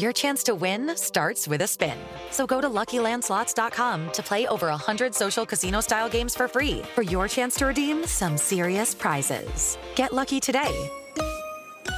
your 0.00 0.12
chance 0.12 0.42
to 0.44 0.54
win 0.54 0.96
starts 0.96 1.48
with 1.48 1.62
a 1.62 1.66
spin. 1.66 1.98
So 2.30 2.46
go 2.46 2.60
to 2.60 2.68
luckylandslots.com 2.68 4.12
to 4.12 4.22
play 4.22 4.46
over 4.46 4.68
100 4.68 5.14
social 5.14 5.46
casino 5.46 5.80
style 5.80 6.08
games 6.08 6.34
for 6.34 6.48
free 6.48 6.82
for 6.94 7.02
your 7.02 7.26
chance 7.26 7.54
to 7.56 7.66
redeem 7.66 8.06
some 8.06 8.36
serious 8.36 8.94
prizes. 8.94 9.78
Get 9.96 10.12
lucky 10.12 10.38
today 10.40 10.90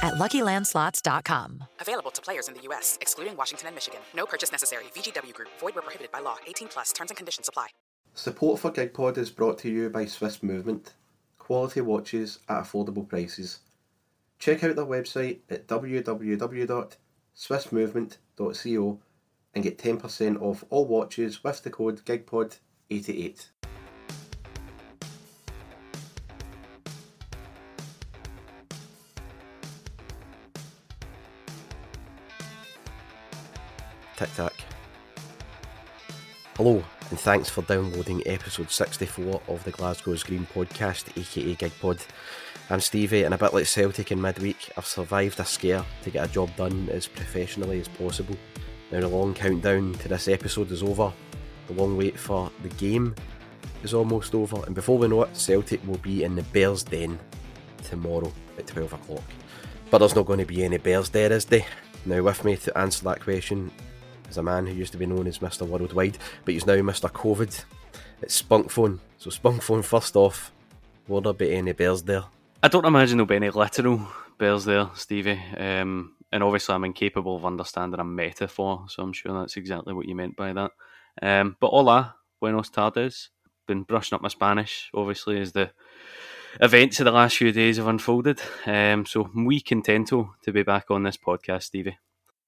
at 0.03 0.15
luckylandslots.com. 0.15 1.63
Available 1.79 2.11
to 2.11 2.21
players 2.21 2.47
in 2.47 2.53
the 2.55 2.61
U.S., 2.63 2.97
excluding 3.01 3.37
Washington 3.37 3.67
and 3.67 3.75
Michigan. 3.75 3.99
No 4.15 4.25
purchase 4.25 4.51
necessary. 4.51 4.85
VGW 4.95 5.33
Group. 5.33 5.49
Void 5.59 5.75
where 5.75 5.81
prohibited 5.81 6.11
by 6.11 6.19
law. 6.19 6.37
18 6.47 6.67
plus. 6.67 6.91
Terms 6.93 7.11
and 7.11 7.17
conditions 7.17 7.47
apply. 7.47 7.67
Support 8.15 8.59
for 8.59 8.71
GigPod 8.71 9.17
is 9.17 9.31
brought 9.31 9.57
to 9.59 9.69
you 9.69 9.89
by 9.89 10.05
Swiss 10.05 10.43
Movement. 10.43 10.93
Quality 11.39 11.81
watches 11.81 12.39
at 12.47 12.63
affordable 12.63 13.07
prices. 13.07 13.59
Check 14.39 14.63
out 14.63 14.75
their 14.75 14.85
website 14.85 15.39
at 15.49 15.67
www.swissmovement.co 17.35 18.99
and 19.55 19.63
get 19.63 19.77
10% 19.77 20.41
off 20.41 20.63
all 20.69 20.85
watches 20.85 21.43
with 21.43 21.61
the 21.63 21.69
code 21.69 22.03
GigPod88. 22.05 23.47
Tic 34.15 34.35
Tac. 34.35 34.53
Hello, 36.55 36.83
and 37.09 37.19
thanks 37.19 37.49
for 37.49 37.63
downloading 37.63 38.21
episode 38.27 38.69
64 38.69 39.41
of 39.47 39.63
the 39.63 39.71
Glasgow's 39.71 40.23
Green 40.23 40.47
podcast, 40.53 41.09
aka 41.19 41.55
GigPod. 41.55 42.05
I'm 42.69 42.79
Stevie, 42.79 43.23
and 43.23 43.33
a 43.33 43.37
bit 43.37 43.53
like 43.53 43.65
Celtic 43.65 44.11
in 44.13 44.21
midweek, 44.21 44.71
I've 44.77 44.85
survived 44.85 45.39
a 45.41 45.45
scare 45.45 45.83
to 46.03 46.09
get 46.09 46.29
a 46.29 46.31
job 46.31 46.55
done 46.55 46.87
as 46.89 47.07
professionally 47.07 47.81
as 47.81 47.89
possible. 47.89 48.37
Now, 48.89 49.01
the 49.01 49.09
long 49.09 49.33
countdown 49.33 49.93
to 49.95 50.07
this 50.07 50.29
episode 50.29 50.71
is 50.71 50.81
over, 50.81 51.11
the 51.67 51.73
long 51.73 51.97
wait 51.97 52.17
for 52.17 52.49
the 52.61 52.69
game 52.69 53.15
is 53.83 53.93
almost 53.93 54.33
over, 54.33 54.63
and 54.65 54.73
before 54.73 54.97
we 54.97 55.09
know 55.09 55.23
it, 55.23 55.35
Celtic 55.35 55.85
will 55.85 55.97
be 55.97 56.23
in 56.23 56.35
the 56.35 56.43
Bears' 56.43 56.83
Den 56.83 57.19
tomorrow 57.83 58.31
at 58.57 58.67
12 58.67 58.93
o'clock. 58.93 59.23
But 59.91 59.97
there's 59.97 60.15
not 60.15 60.25
going 60.25 60.39
to 60.39 60.45
be 60.45 60.63
any 60.63 60.77
Bears 60.77 61.09
there, 61.09 61.33
is 61.33 61.45
there? 61.45 61.65
Now, 62.05 62.23
with 62.23 62.45
me 62.45 62.55
to 62.55 62.77
answer 62.77 63.03
that 63.03 63.21
question 63.21 63.71
is 64.29 64.37
a 64.37 64.43
man 64.43 64.67
who 64.67 64.73
used 64.73 64.93
to 64.93 64.97
be 64.97 65.05
known 65.05 65.27
as 65.27 65.39
Mr. 65.39 65.67
Worldwide, 65.67 66.17
but 66.45 66.53
he's 66.53 66.65
now 66.65 66.75
Mr. 66.75 67.11
COVID. 67.11 67.65
It's 68.21 68.41
Spunkphone. 68.41 68.99
So, 69.17 69.29
Spunkphone, 69.29 69.83
first 69.83 70.15
off, 70.15 70.53
will 71.09 71.19
there 71.19 71.33
be 71.33 71.53
any 71.53 71.73
Bears 71.73 72.03
there? 72.03 72.23
I 72.63 72.69
don't 72.69 72.85
imagine 72.85 73.17
there'll 73.17 73.27
be 73.27 73.35
any 73.35 73.49
literal 73.49 74.07
bears 74.39 74.63
there, 74.63 74.89
Stevie. 74.93 75.37
Um, 75.57 76.15
and 76.31 76.41
obviously, 76.41 76.73
I'm 76.73 76.85
incapable 76.85 77.35
of 77.35 77.45
understanding 77.45 77.99
a 77.99 78.05
metaphor, 78.05 78.85
so 78.87 79.03
I'm 79.03 79.11
sure 79.11 79.37
that's 79.37 79.57
exactly 79.57 79.93
what 79.93 80.07
you 80.07 80.15
meant 80.15 80.37
by 80.37 80.53
that. 80.53 80.71
Um, 81.21 81.57
but 81.59 81.71
hola, 81.71 82.15
buenos 82.39 82.69
tardes. 82.69 83.31
Been 83.67 83.83
brushing 83.83 84.15
up 84.15 84.21
my 84.21 84.29
Spanish, 84.29 84.89
obviously, 84.93 85.41
as 85.41 85.51
the 85.51 85.71
events 86.61 87.01
of 87.01 87.05
the 87.05 87.11
last 87.11 87.35
few 87.35 87.51
days 87.51 87.75
have 87.75 87.87
unfolded. 87.87 88.41
Um, 88.65 89.05
so, 89.05 89.29
muy 89.33 89.59
contento 89.59 90.29
to 90.43 90.53
be 90.53 90.63
back 90.63 90.85
on 90.89 91.03
this 91.03 91.17
podcast, 91.17 91.63
Stevie. 91.63 91.97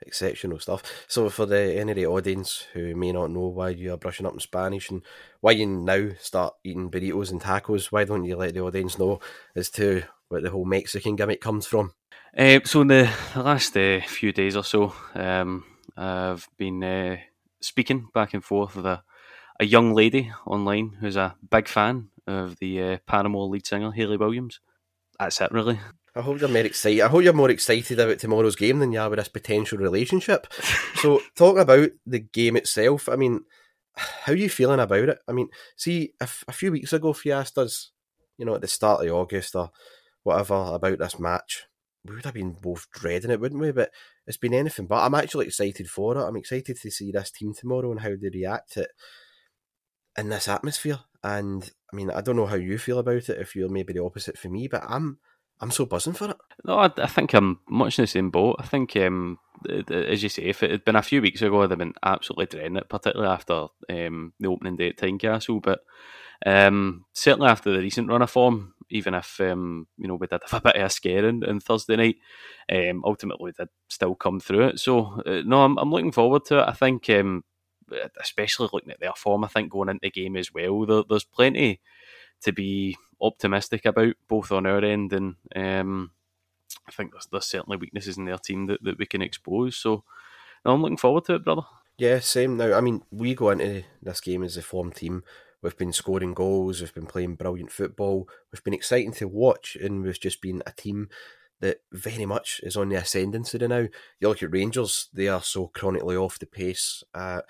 Exceptional 0.01 0.59
stuff. 0.59 0.83
So 1.07 1.29
for 1.29 1.45
the 1.45 1.79
any 1.79 1.91
of 1.91 1.95
the 1.95 2.05
audience 2.05 2.67
who 2.73 2.95
may 2.95 3.11
not 3.11 3.31
know 3.31 3.47
why 3.47 3.69
you 3.69 3.93
are 3.93 3.97
brushing 3.97 4.25
up 4.25 4.33
in 4.33 4.39
Spanish 4.39 4.89
and 4.89 5.01
why 5.39 5.51
you 5.51 5.65
now 5.65 6.09
start 6.19 6.53
eating 6.63 6.91
burritos 6.91 7.31
and 7.31 7.41
tacos, 7.41 7.91
why 7.91 8.03
don't 8.03 8.25
you 8.25 8.35
let 8.35 8.53
the 8.53 8.61
audience 8.61 8.99
know 8.99 9.19
as 9.55 9.69
to 9.71 10.03
where 10.27 10.41
the 10.41 10.49
whole 10.49 10.65
Mexican 10.65 11.15
gimmick 11.15 11.39
comes 11.41 11.65
from? 11.65 11.93
Uh, 12.37 12.59
so 12.65 12.81
in 12.81 12.87
the, 12.87 13.09
last 13.35 13.77
uh, 13.77 14.01
few 14.01 14.33
days 14.33 14.57
or 14.57 14.63
so, 14.63 14.93
um, 15.13 15.63
I've 15.95 16.47
been 16.57 16.83
uh, 16.83 17.17
speaking 17.61 18.09
back 18.13 18.33
and 18.33 18.43
forth 18.43 18.75
with 18.75 18.85
a, 18.85 19.01
a 19.61 19.65
young 19.65 19.93
lady 19.93 20.31
online 20.45 20.97
who's 20.99 21.15
a 21.15 21.35
big 21.49 21.69
fan 21.69 22.09
of 22.27 22.59
the 22.59 22.99
Paramore 23.07 23.47
lead 23.47 23.65
singer 23.65 23.91
Hayley 23.91 24.17
Williams. 24.17 24.59
That's 25.17 25.39
it, 25.39 25.51
really. 25.51 25.79
I 26.15 26.21
hope 26.21 26.39
you're 26.39 26.49
more 26.49 26.59
excited. 26.59 27.01
I 27.01 27.09
hope 27.09 27.23
you're 27.23 27.33
more 27.33 27.49
excited 27.49 27.99
about 27.99 28.19
tomorrow's 28.19 28.55
game 28.55 28.79
than 28.79 28.93
you 28.93 28.99
are 28.99 29.09
with 29.09 29.19
this 29.19 29.27
potential 29.27 29.77
relationship. 29.77 30.47
so, 30.95 31.21
talking 31.35 31.61
about 31.61 31.89
the 32.05 32.19
game 32.19 32.55
itself, 32.55 33.09
I 33.09 33.17
mean, 33.17 33.41
how 33.95 34.31
are 34.31 34.37
you 34.37 34.49
feeling 34.49 34.79
about 34.79 35.09
it? 35.09 35.19
I 35.27 35.33
mean, 35.33 35.49
see, 35.75 36.13
if, 36.21 36.43
a 36.47 36.53
few 36.53 36.71
weeks 36.71 36.93
ago, 36.93 37.09
if 37.09 37.25
you 37.25 37.33
asked 37.33 37.57
us, 37.57 37.91
you 38.37 38.45
know, 38.45 38.55
at 38.55 38.61
the 38.61 38.67
start 38.67 39.05
of 39.05 39.13
August 39.13 39.55
or 39.55 39.71
whatever 40.23 40.55
about 40.55 40.99
this 40.99 41.19
match, 41.19 41.65
we 42.05 42.15
would 42.15 42.25
have 42.25 42.33
been 42.33 42.53
both 42.53 42.87
dreading 42.91 43.31
it, 43.31 43.39
wouldn't 43.39 43.61
we? 43.61 43.71
But 43.71 43.91
it's 44.25 44.37
been 44.37 44.53
anything 44.53 44.85
but. 44.85 45.03
I'm 45.03 45.15
actually 45.15 45.47
excited 45.47 45.89
for 45.89 46.15
it. 46.15 46.23
I'm 46.23 46.37
excited 46.37 46.77
to 46.81 46.91
see 46.91 47.11
this 47.11 47.31
team 47.31 47.53
tomorrow 47.53 47.91
and 47.91 47.99
how 47.99 48.09
they 48.09 48.29
react 48.33 48.73
to 48.73 48.81
it 48.81 48.91
in 50.17 50.29
this 50.29 50.47
atmosphere. 50.47 50.99
And 51.23 51.69
I 51.91 51.95
mean, 51.95 52.09
I 52.11 52.21
don't 52.21 52.35
know 52.35 52.45
how 52.45 52.55
you 52.55 52.77
feel 52.77 52.99
about 52.99 53.29
it. 53.29 53.39
If 53.39 53.55
you're 53.55 53.69
maybe 53.69 53.93
the 53.93 54.03
opposite 54.03 54.37
for 54.37 54.49
me, 54.49 54.67
but 54.67 54.83
I'm 54.87 55.17
I'm 55.61 55.71
so 55.71 55.85
buzzing 55.85 56.13
for 56.13 56.31
it. 56.31 56.37
No, 56.65 56.79
I, 56.79 56.91
I 56.97 57.07
think 57.07 57.33
I'm 57.33 57.59
much 57.69 57.97
in 57.97 58.03
the 58.03 58.07
same 58.07 58.29
boat. 58.29 58.57
I 58.59 58.65
think, 58.65 58.95
um, 58.97 59.39
as 59.89 60.21
you 60.21 60.29
say, 60.29 60.43
if 60.43 60.63
it 60.63 60.71
had 60.71 60.85
been 60.85 60.97
a 60.97 61.01
few 61.01 61.21
weeks 61.21 61.41
ago, 61.41 61.61
I'd 61.61 61.69
have 61.69 61.79
been 61.79 61.93
absolutely 62.03 62.47
dreading 62.47 62.75
it, 62.75 62.89
particularly 62.89 63.31
after 63.31 63.67
um, 63.89 64.33
the 64.39 64.47
opening 64.47 64.75
day 64.75 64.89
at 64.89 64.97
Tynecastle. 64.97 65.61
But 65.61 65.79
um, 66.45 67.05
certainly 67.13 67.49
after 67.49 67.71
the 67.71 67.79
recent 67.79 68.09
run 68.09 68.21
of 68.21 68.29
form, 68.29 68.73
even 68.89 69.13
if 69.13 69.39
um, 69.39 69.87
you 69.97 70.07
know 70.07 70.15
we 70.15 70.27
did 70.27 70.41
have 70.49 70.59
a 70.59 70.63
bit 70.63 70.75
of 70.75 70.85
a 70.85 70.89
scare 70.89 71.25
in, 71.27 71.43
in 71.43 71.59
Thursday 71.59 71.95
night, 71.95 72.17
um, 72.71 73.03
ultimately 73.05 73.53
did 73.53 73.69
still 73.87 74.15
come 74.15 74.39
through 74.39 74.67
it. 74.67 74.79
So 74.79 75.21
uh, 75.25 75.41
no, 75.45 75.63
I'm, 75.63 75.77
I'm 75.77 75.91
looking 75.91 76.11
forward 76.11 76.45
to 76.45 76.59
it. 76.59 76.67
I 76.67 76.73
think, 76.73 77.09
um, 77.09 77.43
especially 78.21 78.69
looking 78.73 78.91
at 78.91 78.99
their 78.99 79.13
form, 79.15 79.43
I 79.45 79.47
think 79.47 79.71
going 79.71 79.89
into 79.89 80.01
the 80.03 80.11
game 80.11 80.35
as 80.35 80.53
well, 80.53 80.85
there, 80.85 81.03
there's 81.07 81.23
plenty 81.23 81.79
to 82.41 82.51
be 82.51 82.97
optimistic 83.21 83.85
about, 83.85 84.15
both 84.27 84.51
on 84.51 84.65
our 84.65 84.83
end 84.83 85.13
and 85.13 85.35
um, 85.55 86.11
I 86.87 86.91
think 86.91 87.11
there's, 87.11 87.27
there's 87.31 87.45
certainly 87.45 87.77
weaknesses 87.77 88.17
in 88.17 88.25
their 88.25 88.37
team 88.37 88.67
that, 88.67 88.83
that 88.83 88.97
we 88.97 89.05
can 89.05 89.21
expose. 89.21 89.77
So 89.77 90.03
no, 90.63 90.73
I'm 90.73 90.81
looking 90.81 90.97
forward 90.97 91.25
to 91.25 91.35
it, 91.35 91.45
brother. 91.45 91.63
Yeah, 91.97 92.19
same 92.19 92.57
now. 92.57 92.73
I 92.73 92.81
mean, 92.81 93.03
we 93.11 93.35
go 93.35 93.51
into 93.51 93.83
this 94.01 94.19
game 94.19 94.43
as 94.43 94.57
a 94.57 94.61
form 94.61 94.91
team. 94.91 95.23
We've 95.61 95.77
been 95.77 95.93
scoring 95.93 96.33
goals, 96.33 96.81
we've 96.81 96.93
been 96.93 97.07
playing 97.07 97.35
brilliant 97.35 97.71
football, 97.71 98.29
we've 98.51 98.63
been 98.63 98.73
exciting 98.73 99.13
to 99.13 99.27
watch, 99.27 99.75
and 99.81 100.03
we've 100.03 100.19
just 100.19 100.39
been 100.39 100.61
a 100.67 100.71
team 100.71 101.09
that 101.61 101.77
very 101.91 102.25
much 102.25 102.59
is 102.61 102.77
on 102.77 102.89
the 102.89 102.97
ascendancy 102.97 103.57
now. 103.57 103.87
You 104.19 104.27
look 104.27 104.43
at 104.43 104.51
Rangers, 104.51 105.09
they 105.11 105.27
are 105.27 105.41
so 105.41 105.71
chronically 105.73 106.15
off 106.15 106.37
the 106.37 106.45
pace. 106.45 107.03
Uh, 107.15 107.41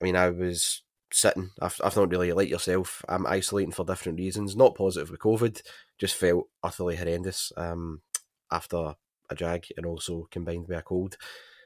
I 0.00 0.04
mean, 0.04 0.16
I 0.16 0.30
was 0.30 0.82
sitting, 1.12 1.50
I've, 1.60 1.80
I've 1.82 1.96
not 1.96 2.10
really, 2.10 2.32
like 2.32 2.48
yourself, 2.48 3.04
I'm 3.08 3.26
isolating 3.26 3.72
for 3.72 3.84
different 3.84 4.18
reasons, 4.18 4.56
not 4.56 4.74
positive 4.74 5.10
with 5.10 5.20
COVID, 5.20 5.62
just 5.98 6.14
felt 6.14 6.48
utterly 6.62 6.96
horrendous 6.96 7.52
um, 7.56 8.02
after 8.50 8.94
a 9.30 9.34
drag 9.34 9.66
and 9.76 9.86
also 9.86 10.28
combined 10.30 10.68
with 10.68 10.78
a 10.78 10.82
cold. 10.82 11.16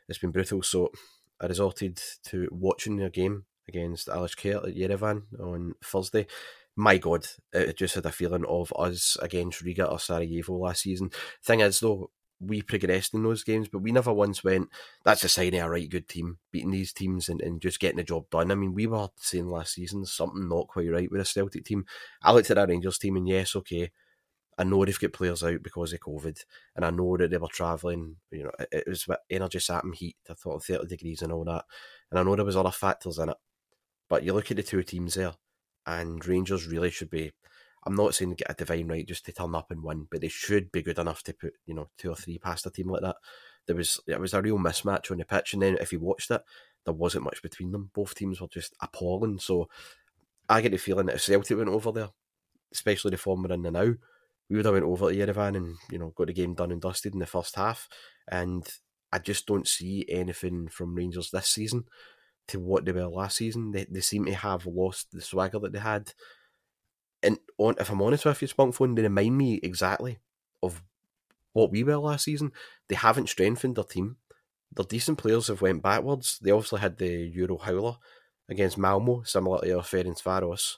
It's 0.08 0.18
been 0.18 0.30
brutal, 0.30 0.62
so 0.62 0.90
I 1.40 1.46
resorted 1.46 2.00
to 2.24 2.48
watching 2.50 2.96
their 2.96 3.10
game 3.10 3.44
against 3.68 4.08
Alashkert 4.08 4.68
at 4.68 4.76
Yerevan 4.76 5.22
on 5.40 5.74
Thursday. 5.82 6.26
my 6.76 6.98
God, 6.98 7.26
it 7.52 7.76
just 7.76 7.94
had 7.94 8.06
a 8.06 8.12
feeling 8.12 8.44
of 8.46 8.72
us 8.78 9.16
against 9.20 9.62
Riga 9.62 9.86
or 9.86 9.98
Sarajevo 9.98 10.56
last 10.56 10.82
season. 10.82 11.10
Thing 11.42 11.60
is, 11.60 11.80
though, 11.80 12.10
we 12.40 12.62
progressed 12.62 13.14
in 13.14 13.22
those 13.22 13.44
games, 13.44 13.68
but 13.68 13.78
we 13.78 13.92
never 13.92 14.12
once 14.12 14.44
went, 14.44 14.68
that's 15.04 15.24
a 15.24 15.28
sign 15.28 15.54
of 15.54 15.64
a 15.64 15.70
right 15.70 15.88
good 15.88 16.08
team, 16.08 16.38
beating 16.52 16.70
these 16.70 16.92
teams 16.92 17.28
and, 17.28 17.40
and 17.40 17.60
just 17.62 17.80
getting 17.80 17.96
the 17.96 18.04
job 18.04 18.28
done. 18.30 18.50
I 18.50 18.54
mean, 18.54 18.74
we 18.74 18.86
were 18.86 19.08
saying 19.16 19.48
last 19.48 19.74
season 19.74 20.04
something 20.04 20.48
not 20.48 20.68
quite 20.68 20.90
right 20.90 21.10
with 21.10 21.20
a 21.20 21.24
Celtic 21.24 21.64
team. 21.64 21.86
I 22.22 22.32
looked 22.32 22.50
at 22.50 22.58
our 22.58 22.66
Rangers 22.66 22.98
team, 22.98 23.16
and 23.16 23.26
yes, 23.28 23.56
okay, 23.56 23.90
I 24.58 24.64
know 24.64 24.84
they've 24.84 24.98
got 24.98 25.12
players 25.12 25.42
out 25.42 25.62
because 25.62 25.92
of 25.92 26.00
COVID, 26.00 26.44
and 26.74 26.84
I 26.84 26.90
know 26.90 27.16
that 27.16 27.30
they 27.30 27.38
were 27.38 27.48
travelling. 27.48 28.16
You 28.30 28.44
know, 28.44 28.52
it, 28.58 28.68
it 28.72 28.88
was 28.88 29.06
energy 29.30 29.58
sat 29.58 29.84
in 29.84 29.92
heat. 29.92 30.16
I 30.30 30.34
thought 30.34 30.64
thirty 30.64 30.86
degrees 30.86 31.22
and 31.22 31.32
all 31.32 31.44
that, 31.44 31.64
and 32.10 32.18
I 32.18 32.22
know 32.22 32.36
there 32.36 32.44
was 32.44 32.56
other 32.56 32.70
factors 32.70 33.18
in 33.18 33.28
it. 33.28 33.36
But 34.08 34.22
you 34.22 34.32
look 34.32 34.50
at 34.50 34.56
the 34.56 34.62
two 34.62 34.82
teams 34.82 35.14
there, 35.14 35.34
and 35.86 36.24
Rangers 36.26 36.66
really 36.66 36.90
should 36.90 37.10
be. 37.10 37.32
I'm 37.86 37.94
not 37.94 38.14
saying 38.14 38.34
get 38.34 38.50
a 38.50 38.54
divine 38.54 38.88
right 38.88 39.06
just 39.06 39.24
to 39.26 39.32
turn 39.32 39.54
up 39.54 39.70
and 39.70 39.82
win, 39.82 40.08
but 40.10 40.20
they 40.20 40.28
should 40.28 40.72
be 40.72 40.82
good 40.82 40.98
enough 40.98 41.22
to 41.24 41.32
put 41.32 41.54
you 41.66 41.74
know 41.74 41.88
two 41.96 42.10
or 42.10 42.16
three 42.16 42.38
past 42.38 42.66
a 42.66 42.70
team 42.70 42.88
like 42.88 43.02
that. 43.02 43.16
There 43.66 43.76
was 43.76 44.00
it 44.06 44.20
was 44.20 44.34
a 44.34 44.42
real 44.42 44.58
mismatch 44.58 45.10
on 45.10 45.18
the 45.18 45.24
pitch, 45.24 45.52
and 45.52 45.62
then 45.62 45.78
if 45.80 45.92
you 45.92 46.00
watched 46.00 46.30
it, 46.30 46.42
there 46.84 46.94
wasn't 46.94 47.24
much 47.24 47.42
between 47.42 47.72
them. 47.72 47.90
Both 47.94 48.14
teams 48.14 48.40
were 48.40 48.48
just 48.48 48.74
appalling. 48.80 49.38
So 49.38 49.68
I 50.48 50.60
get 50.60 50.72
the 50.72 50.78
feeling 50.78 51.06
that 51.06 51.16
if 51.16 51.22
Celtic 51.22 51.56
went 51.56 51.68
over 51.68 51.92
there, 51.92 52.08
especially 52.72 53.12
the 53.12 53.16
form 53.16 53.42
we're 53.42 53.54
in 53.54 53.62
now, 53.62 53.94
we 54.48 54.56
would 54.56 54.64
have 54.64 54.74
went 54.74 54.86
over 54.86 55.12
to 55.12 55.16
Yerevan 55.16 55.56
and 55.56 55.76
you 55.90 55.98
know 55.98 56.12
got 56.16 56.26
the 56.26 56.32
game 56.32 56.54
done 56.54 56.72
and 56.72 56.80
dusted 56.80 57.14
in 57.14 57.20
the 57.20 57.26
first 57.26 57.54
half. 57.56 57.88
And 58.28 58.66
I 59.12 59.18
just 59.18 59.46
don't 59.46 59.68
see 59.68 60.04
anything 60.08 60.68
from 60.68 60.94
Rangers 60.94 61.30
this 61.30 61.48
season 61.48 61.84
to 62.48 62.60
what 62.60 62.84
they 62.84 62.92
were 62.92 63.06
last 63.06 63.36
season. 63.36 63.72
They 63.72 63.86
they 63.88 64.00
seem 64.00 64.24
to 64.26 64.34
have 64.34 64.66
lost 64.66 65.12
the 65.12 65.20
swagger 65.20 65.58
that 65.60 65.72
they 65.72 65.78
had. 65.78 66.12
And 67.22 67.38
on, 67.58 67.76
if 67.80 67.90
I'm 67.90 68.02
honest 68.02 68.24
with 68.24 68.42
you, 68.42 68.48
Spunkphone, 68.48 68.94
they 68.94 69.02
remind 69.02 69.36
me 69.36 69.60
exactly 69.62 70.18
of 70.62 70.82
what 71.52 71.70
we 71.70 71.82
were 71.82 71.96
last 71.96 72.24
season. 72.24 72.52
They 72.88 72.94
haven't 72.94 73.28
strengthened 73.28 73.76
their 73.76 73.84
team. 73.84 74.16
Their 74.74 74.84
decent 74.84 75.18
players 75.18 75.48
have 75.48 75.62
went 75.62 75.82
backwards. 75.82 76.38
They 76.40 76.50
obviously 76.50 76.80
had 76.80 76.98
the 76.98 77.08
Euro 77.34 77.56
howler 77.56 77.96
against 78.48 78.78
Malmo, 78.78 79.22
similar 79.22 79.60
to 79.60 79.76
our 79.76 79.82
Ferencvaros. 79.82 80.76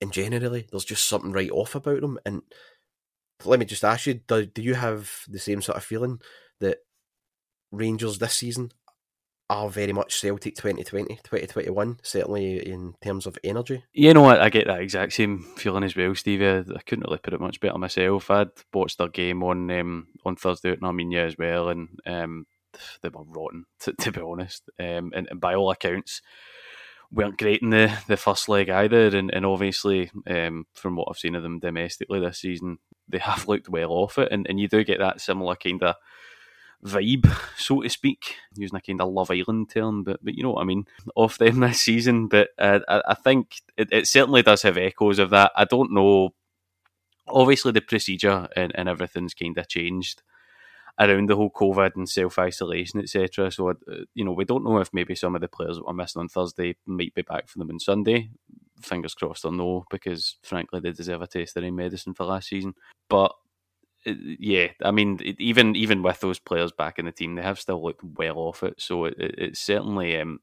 And 0.00 0.12
generally, 0.12 0.66
there's 0.70 0.84
just 0.84 1.06
something 1.06 1.32
right 1.32 1.50
off 1.50 1.74
about 1.74 2.00
them. 2.00 2.18
And 2.24 2.42
let 3.44 3.60
me 3.60 3.66
just 3.66 3.84
ask 3.84 4.06
you: 4.06 4.14
do, 4.14 4.46
do 4.46 4.62
you 4.62 4.74
have 4.74 5.10
the 5.28 5.38
same 5.38 5.60
sort 5.60 5.76
of 5.76 5.84
feeling 5.84 6.20
that 6.60 6.78
Rangers 7.70 8.18
this 8.18 8.34
season 8.34 8.72
are 9.50 9.68
very 9.68 9.92
much 9.92 10.18
Celtic 10.20 10.54
2020, 10.54 11.16
2021, 11.16 11.98
certainly 12.02 12.66
in 12.66 12.94
terms 13.02 13.26
of 13.26 13.36
energy? 13.42 13.84
You 13.92 14.14
know 14.14 14.22
what? 14.22 14.40
I 14.40 14.48
get 14.48 14.68
that 14.68 14.80
exact 14.80 15.12
same 15.12 15.42
feeling 15.56 15.82
as 15.82 15.96
well, 15.96 16.14
Stevie. 16.14 16.48
I, 16.48 16.62
couldn't 16.86 17.04
really 17.06 17.18
put 17.18 17.34
it 17.34 17.40
much 17.40 17.60
better 17.60 17.76
myself. 17.76 18.30
I'd 18.30 18.50
watched 18.72 18.98
their 18.98 19.08
game 19.08 19.42
on 19.42 19.70
um, 19.72 20.06
on 20.24 20.36
Thursday 20.36 20.70
at 20.70 20.82
Armenia 20.82 21.26
as 21.26 21.36
well, 21.36 21.68
and 21.68 21.88
um, 22.06 22.46
they 23.02 23.08
were 23.08 23.24
rotten, 23.24 23.64
to, 23.80 23.92
to 23.92 24.12
be 24.12 24.20
honest. 24.20 24.70
Um, 24.78 25.12
and, 25.14 25.26
and 25.28 25.40
by 25.40 25.54
all 25.54 25.72
accounts, 25.72 26.22
weren't 27.10 27.38
great 27.38 27.62
in 27.62 27.70
the, 27.70 27.92
the 28.06 28.16
first 28.16 28.48
leg 28.48 28.70
either. 28.70 29.08
And, 29.16 29.34
and 29.34 29.44
obviously, 29.44 30.10
um, 30.28 30.66
from 30.74 30.94
what 30.94 31.08
I've 31.10 31.18
seen 31.18 31.34
of 31.34 31.42
them 31.42 31.58
domestically 31.58 32.20
this 32.20 32.38
season, 32.38 32.78
they 33.08 33.18
have 33.18 33.48
looked 33.48 33.68
well 33.68 33.90
off 33.90 34.18
it. 34.18 34.30
And, 34.30 34.46
and 34.48 34.60
you 34.60 34.68
do 34.68 34.84
get 34.84 35.00
that 35.00 35.20
similar 35.20 35.56
kind 35.56 35.82
of 35.82 35.96
vibe, 36.84 37.30
so 37.56 37.82
to 37.82 37.88
speak, 37.88 38.36
using 38.54 38.76
a 38.76 38.80
kind 38.80 39.00
of 39.00 39.12
Love 39.12 39.30
Island 39.30 39.70
term, 39.70 40.02
but 40.02 40.22
but 40.22 40.34
you 40.34 40.42
know 40.42 40.52
what 40.52 40.62
I 40.62 40.64
mean, 40.64 40.86
off 41.14 41.38
them 41.38 41.60
this 41.60 41.80
season. 41.80 42.28
But 42.28 42.50
uh, 42.58 42.80
I, 42.88 43.02
I 43.08 43.14
think 43.14 43.56
it, 43.76 43.88
it 43.92 44.06
certainly 44.06 44.42
does 44.42 44.62
have 44.62 44.76
echoes 44.76 45.18
of 45.18 45.30
that. 45.30 45.52
I 45.56 45.64
don't 45.64 45.92
know. 45.92 46.30
Obviously, 47.28 47.72
the 47.72 47.80
procedure 47.80 48.48
and, 48.56 48.72
and 48.74 48.88
everything's 48.88 49.34
kind 49.34 49.56
of 49.56 49.68
changed 49.68 50.22
around 50.98 51.28
the 51.28 51.36
whole 51.36 51.50
COVID 51.50 51.96
and 51.96 52.08
self 52.08 52.38
isolation, 52.38 53.00
etc. 53.00 53.50
So, 53.50 53.70
uh, 53.70 53.74
you 54.14 54.24
know, 54.24 54.32
we 54.32 54.44
don't 54.44 54.64
know 54.64 54.78
if 54.78 54.92
maybe 54.92 55.14
some 55.14 55.34
of 55.34 55.40
the 55.40 55.48
players 55.48 55.76
that 55.76 55.86
were 55.86 55.94
missing 55.94 56.20
on 56.20 56.28
Thursday 56.28 56.76
might 56.86 57.14
be 57.14 57.22
back 57.22 57.48
for 57.48 57.58
them 57.58 57.70
on 57.70 57.78
Sunday. 57.80 58.30
Fingers 58.82 59.14
crossed 59.14 59.44
or 59.44 59.52
no, 59.52 59.84
because 59.90 60.36
frankly, 60.42 60.80
they 60.80 60.92
deserve 60.92 61.22
a 61.22 61.26
taste 61.26 61.56
of 61.56 61.62
their 61.62 61.72
medicine 61.72 62.14
for 62.14 62.24
last 62.24 62.48
season. 62.48 62.74
But 63.08 63.32
yeah, 64.04 64.68
I 64.82 64.90
mean, 64.90 65.18
even 65.38 65.76
even 65.76 66.02
with 66.02 66.20
those 66.20 66.38
players 66.38 66.72
back 66.72 66.98
in 66.98 67.06
the 67.06 67.12
team, 67.12 67.34
they 67.34 67.42
have 67.42 67.60
still 67.60 67.82
looked 67.82 68.02
well 68.02 68.38
off 68.38 68.62
it. 68.62 68.74
So 68.78 69.06
it, 69.06 69.14
it's 69.18 69.60
certainly 69.60 70.18
um, 70.18 70.40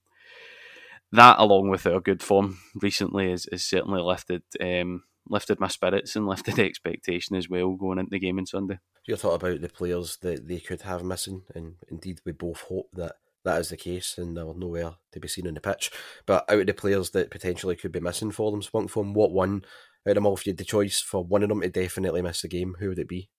that, 1.12 1.38
along 1.40 1.70
with 1.70 1.88
our 1.88 2.00
good 2.00 2.22
form 2.22 2.60
recently, 2.76 3.32
is, 3.32 3.48
is 3.48 3.64
certainly 3.64 4.02
lifted 4.02 4.44
um, 4.62 5.04
lifted 5.30 5.60
my 5.60 5.68
spirits 5.68 6.16
and 6.16 6.28
lifted 6.28 6.60
expectation 6.60 7.36
as 7.36 7.50
well 7.50 7.74
going 7.74 8.00
into 8.00 8.12
the 8.12 8.20
game 8.20 8.38
on 8.38 8.46
Sunday. 8.46 8.80
Your 9.06 9.18
thought 9.18 9.42
about 9.42 9.62
the 9.62 9.70
players 9.70 10.18
that 10.22 10.48
they 10.48 10.60
could 10.60 10.82
have 10.82 11.04
missing, 11.04 11.44
and 11.56 11.76
indeed 11.90 12.20
we 12.26 12.34
both 12.34 12.62
hope 12.62 12.90
that 12.94 13.16
that 13.44 13.62
is 13.62 13.70
the 13.70 13.78
case, 13.78 14.18
and 14.18 14.36
they're 14.36 14.54
nowhere 14.54 14.96
to 15.14 15.20
be 15.20 15.28
seen 15.28 15.48
on 15.48 15.54
the 15.54 15.62
pitch. 15.62 15.90
But 16.26 16.46
out 16.50 16.60
of 16.60 16.68
the 16.68 16.74
players 16.74 17.12
that 17.12 17.32
potentially 17.32 17.76
could 17.76 17.92
be 17.92 18.00
missing 18.00 18.32
for 18.32 18.52
them, 18.52 18.62
Spunkphone, 18.62 19.14
what 19.14 19.32
one 19.32 19.64
out 20.08 20.12
of 20.12 20.16
them 20.16 20.26
all, 20.26 20.36
if 20.36 20.46
you 20.46 20.52
had 20.52 20.58
the 20.58 20.64
choice 20.64 21.02
for 21.02 21.24
one 21.24 21.44
of 21.44 21.50
them 21.50 21.62
to 21.62 21.70
definitely 21.70 22.22
miss 22.22 22.42
the 22.42 22.48
game, 22.48 22.76
who 22.80 22.90
would 22.90 23.00
it 23.00 23.10
be? 23.10 23.30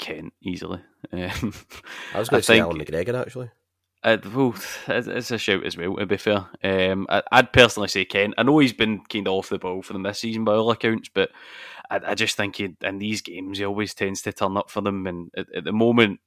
Kent 0.00 0.32
easily. 0.42 0.80
Um, 1.12 1.54
I 2.14 2.18
was 2.18 2.28
going 2.28 2.40
to 2.40 2.46
say 2.46 2.54
think, 2.54 2.64
Allan 2.64 2.78
McGregor 2.78 3.20
actually. 3.20 3.50
Uh, 4.02 4.16
well, 4.34 4.54
it's 4.88 5.30
a 5.30 5.38
shout 5.38 5.64
as 5.64 5.76
well. 5.76 5.96
To 5.96 6.06
be 6.06 6.16
fair, 6.16 6.46
um, 6.64 7.06
I'd 7.30 7.52
personally 7.52 7.88
say 7.88 8.04
Kent. 8.06 8.34
I 8.38 8.42
know 8.42 8.58
he's 8.58 8.72
been 8.72 9.00
kind 9.04 9.28
of 9.28 9.34
off 9.34 9.50
the 9.50 9.58
ball 9.58 9.82
for 9.82 9.92
them 9.92 10.02
this 10.02 10.20
season 10.20 10.44
by 10.44 10.54
all 10.54 10.70
accounts, 10.70 11.10
but 11.12 11.30
I, 11.90 12.00
I 12.06 12.14
just 12.14 12.36
think 12.36 12.56
he, 12.56 12.74
in 12.80 12.98
these 12.98 13.20
games 13.20 13.58
he 13.58 13.64
always 13.64 13.94
tends 13.94 14.22
to 14.22 14.32
turn 14.32 14.56
up 14.56 14.70
for 14.70 14.80
them. 14.80 15.06
And 15.06 15.30
at, 15.36 15.54
at 15.54 15.64
the 15.64 15.72
moment, 15.72 16.20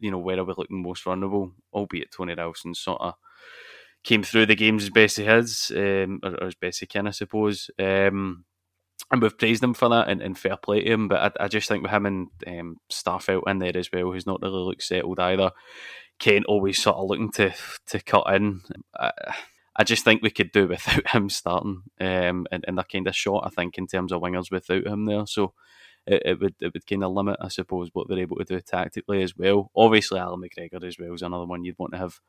you 0.00 0.10
know, 0.10 0.18
where 0.18 0.38
are 0.38 0.44
we 0.44 0.54
looking 0.56 0.82
most 0.82 1.04
vulnerable? 1.04 1.52
Albeit 1.72 2.10
Tony 2.10 2.34
Ralston 2.34 2.74
sort 2.74 3.00
of 3.00 3.14
came 4.02 4.22
through 4.22 4.46
the 4.46 4.56
games 4.56 4.84
as 4.84 4.90
best 4.90 5.18
he 5.18 5.24
has, 5.24 5.70
um, 5.76 6.20
or, 6.22 6.32
or, 6.34 6.46
as 6.48 6.54
best 6.54 6.80
he 6.80 6.86
can, 6.86 7.06
I 7.06 7.10
suppose. 7.10 7.70
Um, 7.78 8.44
and 9.10 9.22
we've 9.22 9.38
praised 9.38 9.62
him 9.62 9.74
for 9.74 9.88
that 9.88 10.08
and, 10.08 10.20
and 10.20 10.38
fair 10.38 10.56
play 10.56 10.82
to 10.82 10.92
him. 10.92 11.08
But 11.08 11.40
I, 11.40 11.44
I 11.44 11.48
just 11.48 11.68
think 11.68 11.82
with 11.82 11.92
him 11.92 12.06
and 12.06 12.28
um, 12.46 12.76
Starfelt 12.90 13.48
in 13.48 13.58
there 13.58 13.76
as 13.76 13.90
well, 13.92 14.12
who's 14.12 14.26
not 14.26 14.42
really 14.42 14.58
looked 14.58 14.82
settled 14.82 15.20
either. 15.20 15.52
Kent 16.18 16.46
always 16.46 16.80
sort 16.80 16.96
of 16.96 17.08
looking 17.08 17.32
to 17.32 17.52
to 17.88 18.00
cut 18.00 18.34
in. 18.34 18.60
I, 18.98 19.12
I 19.76 19.84
just 19.84 20.04
think 20.04 20.22
we 20.22 20.30
could 20.30 20.52
do 20.52 20.68
without 20.68 21.08
him 21.08 21.30
starting, 21.30 21.82
um, 22.00 22.46
and, 22.50 22.64
and 22.66 22.76
they're 22.76 22.84
kind 22.84 23.06
of 23.06 23.16
short. 23.16 23.46
I 23.46 23.50
think 23.50 23.78
in 23.78 23.86
terms 23.86 24.12
of 24.12 24.20
wingers 24.20 24.50
without 24.50 24.86
him 24.86 25.06
there, 25.06 25.26
so 25.26 25.54
it, 26.06 26.22
it 26.24 26.40
would 26.40 26.54
it 26.60 26.72
would 26.74 26.86
kind 26.86 27.04
of 27.04 27.12
limit, 27.12 27.36
I 27.40 27.48
suppose, 27.48 27.90
what 27.92 28.08
they're 28.08 28.18
able 28.18 28.36
to 28.36 28.44
do 28.44 28.60
tactically 28.60 29.22
as 29.22 29.36
well. 29.36 29.70
Obviously, 29.74 30.18
Allan 30.18 30.42
McGregor 30.42 30.84
as 30.84 30.98
well 30.98 31.14
is 31.14 31.22
another 31.22 31.46
one 31.46 31.64
you'd 31.64 31.78
want 31.78 31.92
to 31.92 31.98
have 31.98 32.20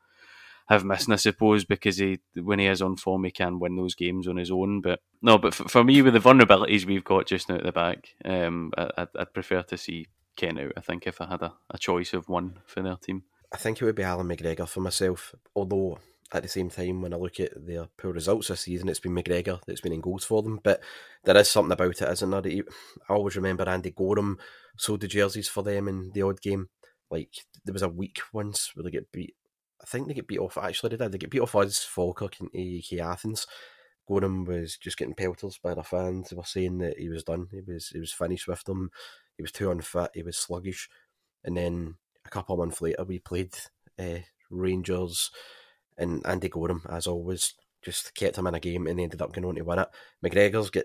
have 0.68 0.84
missing, 0.84 1.12
I 1.12 1.16
suppose, 1.16 1.64
because 1.64 1.98
he 1.98 2.20
when 2.34 2.58
he 2.58 2.66
is 2.66 2.82
on 2.82 2.96
form, 2.96 3.24
he 3.24 3.30
can 3.30 3.58
win 3.58 3.76
those 3.76 3.94
games 3.94 4.28
on 4.28 4.36
his 4.36 4.50
own. 4.50 4.80
But 4.80 5.00
no, 5.20 5.38
but 5.38 5.54
for, 5.54 5.68
for 5.68 5.84
me, 5.84 6.02
with 6.02 6.14
the 6.14 6.20
vulnerabilities 6.20 6.84
we've 6.84 7.04
got 7.04 7.26
just 7.26 7.48
now 7.48 7.56
at 7.56 7.64
the 7.64 7.72
back, 7.72 8.08
um, 8.24 8.72
I, 8.76 9.06
would 9.14 9.34
prefer 9.34 9.62
to 9.62 9.76
see 9.76 10.08
Kent 10.36 10.60
out. 10.60 10.72
I 10.76 10.80
think 10.80 11.06
if 11.06 11.20
I 11.20 11.26
had 11.26 11.42
a, 11.42 11.54
a 11.70 11.78
choice 11.78 12.12
of 12.12 12.28
one 12.28 12.58
for 12.66 12.82
their 12.82 12.96
team, 12.96 13.24
I 13.52 13.56
think 13.56 13.80
it 13.80 13.84
would 13.84 13.94
be 13.94 14.02
Allan 14.02 14.28
McGregor 14.28 14.68
for 14.68 14.80
myself. 14.80 15.34
Although 15.54 15.98
at 16.32 16.42
the 16.42 16.48
same 16.48 16.70
time, 16.70 17.02
when 17.02 17.12
I 17.12 17.16
look 17.16 17.38
at 17.40 17.66
their 17.66 17.88
poor 17.96 18.12
results 18.12 18.48
this 18.48 18.62
season, 18.62 18.88
it's 18.88 19.00
been 19.00 19.14
McGregor 19.14 19.60
that's 19.66 19.82
been 19.82 19.92
in 19.92 20.00
goals 20.00 20.24
for 20.24 20.42
them. 20.42 20.60
But 20.62 20.80
there 21.24 21.36
is 21.36 21.50
something 21.50 21.72
about 21.72 22.00
it, 22.00 22.08
isn't 22.08 22.30
there? 22.30 22.62
I 23.08 23.12
always 23.12 23.36
remember 23.36 23.68
Andy 23.68 23.90
Goram 23.90 24.38
sold 24.76 25.02
the 25.02 25.08
jerseys 25.08 25.48
for 25.48 25.62
them 25.62 25.88
in 25.88 26.12
the 26.12 26.22
odd 26.22 26.40
game. 26.40 26.70
Like 27.10 27.34
there 27.64 27.74
was 27.74 27.82
a 27.82 27.88
week 27.88 28.20
once 28.32 28.72
where 28.74 28.84
they 28.84 28.90
get 28.90 29.12
beat 29.12 29.34
I 29.82 29.86
think 29.86 30.06
they 30.06 30.14
get 30.14 30.26
beat 30.26 30.38
off. 30.38 30.58
Actually, 30.58 30.90
they 30.90 30.96
did. 30.96 31.12
They 31.12 31.18
get 31.18 31.30
beat 31.30 31.40
off 31.40 31.56
us, 31.56 31.82
Falkirk, 31.82 32.40
and 32.40 32.50
AEK 32.52 33.00
Athens. 33.00 33.46
Goram 34.06 34.44
was 34.44 34.76
just 34.76 34.96
getting 34.96 35.14
pelters 35.14 35.58
by 35.58 35.74
the 35.74 35.82
fans. 35.82 36.30
They 36.30 36.36
were 36.36 36.44
saying 36.44 36.78
that 36.78 36.98
he 36.98 37.08
was 37.08 37.24
done. 37.24 37.48
He 37.50 37.60
was 37.60 37.88
he 37.88 38.00
was 38.00 38.12
finished 38.12 38.48
with 38.48 38.62
them. 38.64 38.90
He 39.36 39.42
was 39.42 39.52
too 39.52 39.70
unfit. 39.70 40.10
He 40.14 40.22
was 40.22 40.36
sluggish. 40.36 40.88
And 41.44 41.56
then 41.56 41.96
a 42.24 42.28
couple 42.28 42.54
of 42.54 42.60
months 42.60 42.80
later, 42.80 43.04
we 43.04 43.18
played 43.18 43.54
uh, 43.98 44.18
Rangers, 44.50 45.30
and 45.98 46.24
Andy 46.26 46.48
Goram, 46.48 46.82
as 46.88 47.06
always, 47.06 47.54
just 47.82 48.14
kept 48.14 48.38
him 48.38 48.46
in 48.46 48.54
a 48.54 48.60
game 48.60 48.86
and 48.86 49.00
ended 49.00 49.22
up 49.22 49.32
going 49.32 49.44
on 49.44 49.56
to 49.56 49.62
win 49.62 49.80
it. 49.80 49.88
McGregor's 50.24 50.70
got 50.70 50.84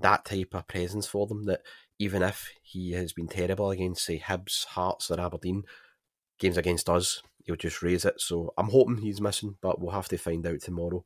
that 0.00 0.24
type 0.24 0.54
of 0.54 0.66
presence 0.66 1.06
for 1.06 1.26
them 1.26 1.44
that 1.44 1.60
even 1.98 2.22
if 2.22 2.50
he 2.62 2.92
has 2.92 3.12
been 3.12 3.28
terrible 3.28 3.70
against, 3.70 4.04
say, 4.04 4.18
Hibs, 4.18 4.64
Hearts, 4.64 5.10
or 5.10 5.20
Aberdeen, 5.20 5.64
games 6.40 6.56
against 6.56 6.90
us, 6.90 7.22
he'll 7.44 7.56
just 7.56 7.82
raise 7.82 8.04
it. 8.04 8.20
So 8.20 8.52
I'm 8.58 8.68
hoping 8.70 8.96
he's 8.98 9.20
missing, 9.20 9.56
but 9.60 9.80
we'll 9.80 9.92
have 9.92 10.08
to 10.08 10.18
find 10.18 10.46
out 10.46 10.60
tomorrow. 10.60 11.04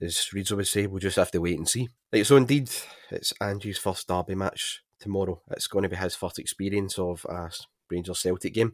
As 0.00 0.32
Reeds 0.32 0.52
would 0.54 0.66
say, 0.66 0.86
we'll 0.86 1.00
just 1.00 1.16
have 1.16 1.32
to 1.32 1.40
wait 1.40 1.58
and 1.58 1.68
see. 1.68 1.88
So 2.22 2.36
indeed, 2.36 2.70
it's 3.10 3.34
Andrew's 3.40 3.78
first 3.78 4.06
derby 4.06 4.36
match 4.36 4.82
tomorrow. 5.00 5.42
It's 5.50 5.66
going 5.66 5.82
to 5.82 5.88
be 5.88 5.96
his 5.96 6.14
first 6.14 6.38
experience 6.38 6.98
of 6.98 7.26
a 7.28 7.50
Rangers 7.90 8.20
Celtic 8.20 8.54
game. 8.54 8.72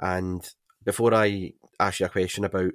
And 0.00 0.44
before 0.84 1.14
I 1.14 1.52
ask 1.78 2.00
you 2.00 2.06
a 2.06 2.08
question 2.08 2.44
about 2.44 2.72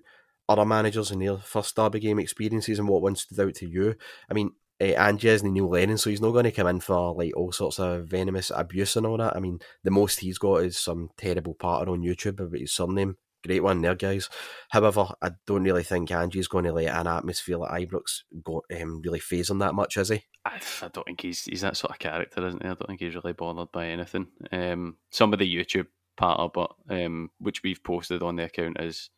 other 0.47 0.65
managers 0.65 1.11
and 1.11 1.21
their 1.21 1.37
first 1.37 1.75
derby 1.75 1.99
game 1.99 2.19
experiences 2.19 2.79
and 2.79 2.87
what 2.87 3.01
one 3.01 3.15
stood 3.15 3.39
out 3.39 3.55
to 3.55 3.67
you, 3.67 3.95
I 4.29 4.33
mean, 4.33 4.51
uh, 4.81 4.85
Angie 4.85 5.29
isn't 5.29 5.53
Neil 5.53 5.69
Lennon, 5.69 5.97
so 5.97 6.09
he's 6.09 6.21
not 6.21 6.31
going 6.31 6.45
to 6.45 6.51
come 6.51 6.67
in 6.67 6.79
for 6.79 7.13
like 7.13 7.35
all 7.35 7.51
sorts 7.51 7.79
of 7.79 8.07
venomous 8.07 8.51
abuse 8.55 8.95
and 8.95 9.05
all 9.05 9.17
that. 9.17 9.35
I 9.35 9.39
mean, 9.39 9.59
the 9.83 9.91
most 9.91 10.19
he's 10.19 10.37
got 10.37 10.63
is 10.63 10.77
some 10.77 11.09
terrible 11.17 11.53
patter 11.53 11.89
on 11.89 12.01
YouTube 12.01 12.39
about 12.39 12.59
his 12.59 12.71
surname. 12.71 13.17
Great 13.45 13.63
one 13.63 13.81
there, 13.81 13.95
guys. 13.95 14.29
However, 14.69 15.07
I 15.21 15.31
don't 15.47 15.63
really 15.63 15.83
think 15.83 16.11
Angie's 16.11 16.49
going 16.49 16.65
to 16.65 16.73
let 16.73 16.93
an 16.93 17.07
atmosphere 17.07 17.57
like 17.57 17.87
Ibrox 17.87 18.23
go 18.43 18.63
um, 18.81 19.01
really 19.01 19.19
faze 19.19 19.49
him 19.49 19.59
that 19.59 19.75
much, 19.75 19.95
is 19.95 20.09
he? 20.09 20.23
I, 20.43 20.59
I 20.81 20.87
don't 20.89 21.05
think 21.05 21.21
he's 21.21 21.45
he's 21.45 21.61
that 21.61 21.77
sort 21.77 21.91
of 21.91 21.99
character, 21.99 22.45
isn't 22.45 22.61
he? 22.61 22.67
I 22.67 22.73
don't 22.73 22.87
think 22.87 22.99
he's 22.99 23.15
really 23.15 23.33
bothered 23.33 23.71
by 23.71 23.87
anything. 23.87 24.27
Um, 24.51 24.97
some 25.11 25.31
of 25.31 25.39
the 25.39 25.55
YouTube 25.55 25.87
patter, 26.17 26.49
but 26.53 26.71
um, 26.89 27.31
which 27.39 27.63
we've 27.63 27.83
posted 27.83 28.21
on 28.21 28.35
the 28.35 28.43
account 28.43 28.77
is 28.81 29.09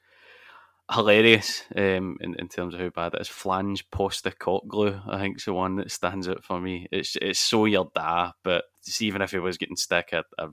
hilarious 0.90 1.64
um, 1.76 2.18
in, 2.22 2.36
in 2.38 2.48
terms 2.48 2.74
of 2.74 2.80
how 2.80 2.90
bad 2.90 3.14
it 3.14 3.22
is. 3.22 3.28
Flange 3.28 3.90
post 3.92 4.24
the 4.24 4.32
cock 4.32 4.64
glue, 4.68 5.00
I 5.08 5.20
think, 5.20 5.38
is 5.38 5.46
the 5.46 5.54
one 5.54 5.76
that 5.78 5.92
stands 5.92 6.28
out 6.28 6.44
for 6.44 6.60
me. 6.60 6.88
It's 6.92 7.16
it's 7.22 7.40
so 7.40 7.66
your 7.66 7.92
da, 7.94 8.32
but 8.44 8.66
even 9.00 9.22
if 9.22 9.32
he 9.32 9.40
was 9.40 9.58
getting 9.58 9.76
stick, 9.76 10.10
I, 10.14 10.24
I 10.40 10.48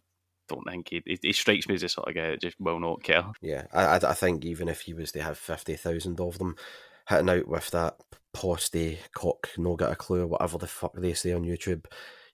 don't 0.49 0.65
think 0.69 0.89
he, 0.91 1.03
he, 1.07 1.19
he 1.23 1.33
strikes 1.33 1.69
me 1.69 1.75
as 1.75 1.83
a 1.83 1.89
sort 1.89 2.09
of 2.09 2.15
guy 2.15 2.31
that 2.31 2.41
just 2.41 2.61
will 2.61 2.81
not 2.81 3.03
care. 3.03 3.25
Yeah, 3.41 3.65
I, 3.73 3.97
I 3.97 4.15
think 4.15 4.45
even 4.45 4.69
if 4.69 4.83
he 4.83 4.95
was 4.95 5.13
to 5.13 5.23
have 5.23 5.39
50,000 5.39 6.21
of 6.21 6.39
them 6.39 6.57
hitting 7.09 7.31
out 7.31 7.49
with 7.49 7.71
that 7.71 7.97
posty 8.33 8.99
cock, 9.15 9.49
no 9.57 9.77
get 9.77 9.93
a 9.93 9.97
clue, 9.97 10.27
whatever 10.27 10.59
the 10.59 10.67
fuck 10.67 10.95
they 10.97 11.15
say 11.15 11.33
on 11.33 11.45
YouTube, 11.45 11.85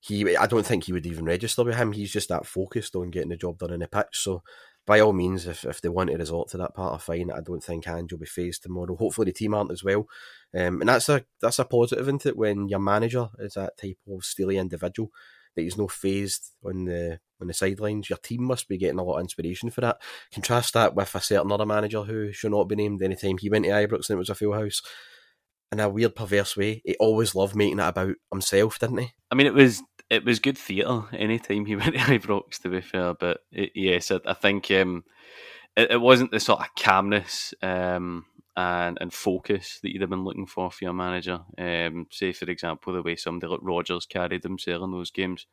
he 0.00 0.36
I 0.36 0.46
don't 0.46 0.66
think 0.66 0.84
he 0.84 0.92
would 0.92 1.06
even 1.06 1.24
register 1.24 1.64
with 1.64 1.76
him. 1.76 1.92
He's 1.92 2.12
just 2.12 2.28
that 2.28 2.46
focused 2.46 2.94
on 2.94 3.10
getting 3.10 3.30
the 3.30 3.36
job 3.36 3.58
done 3.58 3.72
in 3.72 3.80
the 3.80 3.88
pitch. 3.88 4.08
So 4.12 4.42
by 4.86 5.00
all 5.00 5.12
means, 5.12 5.46
if, 5.46 5.64
if 5.64 5.80
they 5.80 5.88
want 5.88 6.10
to 6.10 6.16
resort 6.16 6.48
to 6.50 6.58
that 6.58 6.74
part 6.74 6.92
of 6.92 7.02
fine, 7.02 7.30
I 7.30 7.40
don't 7.40 7.64
think 7.64 7.88
Ange 7.88 8.12
will 8.12 8.18
be 8.18 8.26
fazed 8.26 8.62
tomorrow. 8.62 8.96
Hopefully 8.96 9.26
the 9.26 9.32
team 9.32 9.54
aren't 9.54 9.72
as 9.72 9.82
well. 9.82 10.06
Um, 10.54 10.80
and 10.80 10.88
that's 10.88 11.08
a 11.08 11.24
that's 11.40 11.58
a 11.58 11.64
positive, 11.64 12.06
isn't 12.06 12.26
it, 12.26 12.36
when 12.36 12.68
your 12.68 12.80
manager 12.80 13.28
is 13.38 13.54
that 13.54 13.78
type 13.78 13.98
of 14.08 14.24
steely 14.24 14.58
individual 14.58 15.10
that 15.54 15.62
he's 15.62 15.78
no 15.78 15.88
fazed 15.88 16.50
on 16.64 16.84
the 16.84 17.20
on 17.40 17.46
the 17.46 17.54
sidelines. 17.54 18.10
Your 18.10 18.18
team 18.18 18.44
must 18.44 18.68
be 18.68 18.78
getting 18.78 18.98
a 18.98 19.02
lot 19.02 19.16
of 19.16 19.22
inspiration 19.22 19.70
for 19.70 19.80
that. 19.80 20.00
Contrast 20.32 20.74
that 20.74 20.94
with 20.94 21.14
a 21.14 21.20
certain 21.20 21.52
other 21.52 21.66
manager 21.66 22.02
who 22.02 22.32
should 22.32 22.52
not 22.52 22.64
be 22.64 22.76
named 22.76 23.02
anytime 23.02 23.38
he 23.38 23.50
went 23.50 23.64
to 23.64 23.70
Ibrox 23.70 24.08
and 24.08 24.16
it 24.16 24.18
was 24.18 24.30
a 24.30 24.34
full 24.34 24.52
house. 24.52 24.82
In 25.72 25.80
a 25.80 25.88
weird 25.88 26.14
perverse 26.14 26.56
way, 26.56 26.82
he 26.84 26.94
always 26.96 27.34
loved 27.34 27.56
making 27.56 27.80
it 27.80 27.88
about 27.88 28.14
himself, 28.30 28.78
didn't 28.78 28.98
he? 28.98 29.12
I 29.30 29.34
mean, 29.34 29.48
it 29.48 29.54
was 29.54 29.82
it 30.10 30.24
was 30.24 30.38
good 30.38 30.58
theatre 30.58 31.04
anytime 31.12 31.66
he 31.66 31.76
went 31.76 31.94
to 31.94 32.00
Ibrox, 32.00 32.60
to 32.62 32.68
be 32.68 32.80
fair. 32.80 33.14
But 33.14 33.40
it, 33.50 33.72
yes, 33.74 34.10
I, 34.10 34.20
I 34.26 34.34
think 34.34 34.70
um, 34.70 35.04
it, 35.76 35.92
it, 35.92 36.00
wasn't 36.00 36.30
the 36.30 36.40
sort 36.40 36.60
of 36.60 36.74
calmness 36.76 37.54
um, 37.62 38.26
and 38.56 38.98
and 39.00 39.12
focus 39.12 39.80
that 39.82 39.92
you'd 39.92 40.02
have 40.02 40.10
been 40.10 40.24
looking 40.24 40.46
for 40.46 40.70
for 40.70 40.84
your 40.84 40.94
manager. 40.94 41.40
Um, 41.58 42.06
say, 42.10 42.32
for 42.32 42.50
example, 42.50 42.92
the 42.92 43.02
way 43.02 43.16
somebody 43.16 43.50
like 43.50 43.60
Rodgers 43.62 44.06
carried 44.06 44.44
himself 44.44 44.82
in 44.82 44.92
those 44.92 45.10
games, 45.10 45.46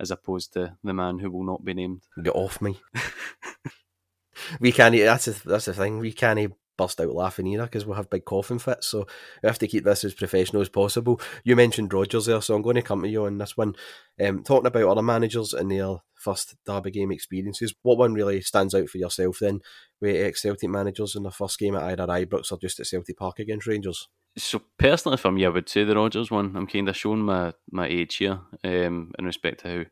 as 0.00 0.10
opposed 0.10 0.52
to 0.54 0.76
the 0.82 0.94
man 0.94 1.18
who 1.18 1.30
will 1.30 1.44
not 1.44 1.64
be 1.64 1.74
named. 1.74 2.02
Get 2.22 2.34
off 2.34 2.60
me. 2.60 2.80
we 4.60 4.72
can't. 4.72 4.96
That's 4.96 5.26
the, 5.26 5.48
that's 5.48 5.66
the 5.66 5.74
thing. 5.74 5.98
We 5.98 6.12
can't 6.12 6.38
burst 6.76 7.00
out 7.00 7.14
laughing 7.14 7.46
either 7.46 7.64
because 7.64 7.84
we'll 7.84 7.96
have 7.96 8.10
big 8.10 8.24
coughing 8.24 8.58
fits. 8.58 8.86
So 8.86 9.06
we 9.42 9.46
have 9.46 9.58
to 9.58 9.68
keep 9.68 9.84
this 9.84 10.04
as 10.04 10.14
professional 10.14 10.62
as 10.62 10.68
possible. 10.68 11.20
You 11.44 11.56
mentioned 11.56 11.92
Rodgers 11.92 12.26
there, 12.26 12.40
so 12.40 12.54
I'm 12.54 12.62
going 12.62 12.76
to 12.76 12.82
come 12.82 13.02
to 13.02 13.08
you 13.08 13.26
on 13.26 13.38
this 13.38 13.56
one. 13.56 13.74
Um, 14.22 14.42
talking 14.42 14.66
about 14.66 14.84
other 14.84 15.02
managers 15.02 15.52
and 15.52 15.70
their 15.70 15.96
first 16.14 16.56
derby 16.66 16.90
game 16.90 17.12
experiences, 17.12 17.74
what 17.82 17.98
one 17.98 18.14
really 18.14 18.40
stands 18.40 18.74
out 18.74 18.88
for 18.88 18.98
yourself 18.98 19.38
then 19.40 19.60
with 20.00 20.16
ex 20.16 20.42
Celtic 20.42 20.70
managers 20.70 21.14
in 21.16 21.22
the 21.22 21.30
first 21.30 21.58
game 21.58 21.74
at 21.74 21.82
either 21.84 22.06
Ibrox 22.06 22.52
or 22.52 22.58
just 22.58 22.80
at 22.80 22.86
Celtic 22.86 23.16
Park 23.16 23.38
against 23.38 23.66
Rangers? 23.66 24.08
So 24.36 24.62
personally, 24.78 25.18
for 25.18 25.30
me, 25.30 25.44
I 25.44 25.50
would 25.50 25.68
say 25.68 25.84
the 25.84 25.94
Rodgers 25.94 26.30
one. 26.30 26.56
I'm 26.56 26.66
kind 26.66 26.88
of 26.88 26.96
showing 26.96 27.20
my, 27.20 27.52
my 27.70 27.86
age 27.86 28.16
here 28.16 28.40
um, 28.64 29.12
in 29.18 29.26
respect 29.26 29.60
to 29.60 29.68
how 29.68 29.84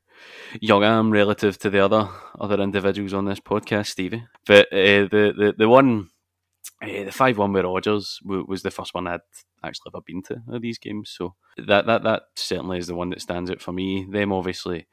young 0.60 0.82
I 0.82 0.98
am 0.98 1.10
relative 1.10 1.58
to 1.58 1.70
the 1.70 1.80
other 1.80 2.08
other 2.40 2.60
individuals 2.62 3.12
on 3.12 3.26
this 3.26 3.40
podcast, 3.40 3.88
Stevie. 3.88 4.24
But 4.46 4.72
uh, 4.72 5.08
the, 5.10 5.34
the 5.36 5.54
the 5.58 5.68
one 5.68 6.08
uh, 6.82 7.04
the 7.04 7.12
five 7.12 7.38
one 7.38 7.52
with 7.52 7.64
Rodgers 7.64 8.20
was 8.24 8.62
the 8.62 8.70
first 8.70 8.94
one 8.94 9.06
I'd 9.06 9.20
actually 9.62 9.92
ever 9.94 10.02
been 10.04 10.22
to 10.24 10.42
of 10.48 10.62
these 10.62 10.78
games, 10.78 11.14
so 11.16 11.34
that 11.56 11.86
that 11.86 12.02
that 12.04 12.22
certainly 12.36 12.78
is 12.78 12.86
the 12.86 12.94
one 12.94 13.10
that 13.10 13.20
stands 13.20 13.50
out 13.50 13.60
for 13.60 13.72
me. 13.72 14.06
Them 14.08 14.32
obviously 14.32 14.86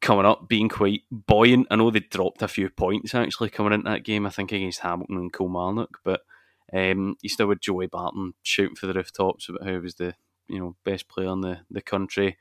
coming 0.00 0.26
up, 0.26 0.48
being 0.48 0.68
quite 0.68 1.02
buoyant. 1.10 1.66
I 1.70 1.76
know 1.76 1.90
they 1.90 2.00
dropped 2.00 2.42
a 2.42 2.48
few 2.48 2.68
points 2.68 3.14
actually 3.14 3.50
coming 3.50 3.72
into 3.72 3.90
that 3.90 4.04
game. 4.04 4.26
I 4.26 4.30
think 4.30 4.52
against 4.52 4.80
Hamilton 4.80 5.16
and 5.16 5.32
Kilmarnock, 5.32 5.98
but 6.04 6.22
um, 6.72 7.16
you 7.22 7.28
still 7.28 7.46
with 7.46 7.60
Joey 7.60 7.86
Barton 7.86 8.34
shooting 8.42 8.76
for 8.76 8.86
the 8.86 8.94
rooftops 8.94 9.48
about 9.48 9.66
he 9.68 9.78
was 9.78 9.94
the 9.94 10.14
you 10.48 10.58
know 10.58 10.76
best 10.84 11.08
player 11.08 11.32
in 11.32 11.40
the 11.40 11.60
the 11.70 11.82
country. 11.82 12.36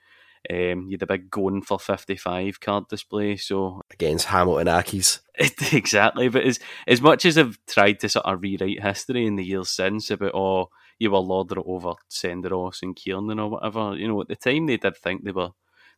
Um, 0.50 0.88
you 0.88 0.92
had 0.92 1.04
a 1.04 1.08
big 1.08 1.32
going 1.32 1.62
for 1.62 1.80
55 1.80 2.60
card 2.60 2.88
display. 2.90 3.38
So 3.38 3.82
against 3.92 4.28
Hamilton 4.28 4.68
Accies. 4.68 5.20
exactly. 5.74 6.28
But 6.30 6.44
as 6.44 6.60
as 6.88 7.02
much 7.02 7.26
as 7.26 7.38
I've 7.38 7.58
tried 7.68 8.00
to 8.02 8.10
sort 8.10 8.26
of 8.26 8.42
rewrite 8.42 8.82
history 8.82 9.26
in 9.26 9.36
the 9.36 9.46
years 9.46 9.70
since 9.70 10.12
about 10.12 10.36
oh 10.36 10.70
you 11.00 11.12
were 11.12 11.20
it 11.20 11.58
over 11.66 11.94
Senderos 12.10 12.82
and 12.82 12.96
Kiernan 12.96 13.40
or 13.40 13.50
whatever, 13.52 13.96
you 13.96 14.08
know, 14.08 14.22
at 14.22 14.28
the 14.28 14.36
time 14.36 14.66
they 14.66 14.78
did 14.78 14.98
think 14.98 15.24
they 15.24 15.32
were 15.32 15.50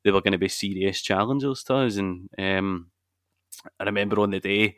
they 0.04 0.12
were 0.12 0.22
going 0.22 0.34
to 0.34 0.38
be 0.38 0.50
serious 0.50 1.02
challengers 1.02 1.64
to 1.64 1.76
us. 1.76 1.98
And 1.98 2.30
um, 2.38 2.92
I 3.80 3.84
remember 3.84 4.20
on 4.20 4.32
the 4.32 4.40
day 4.40 4.76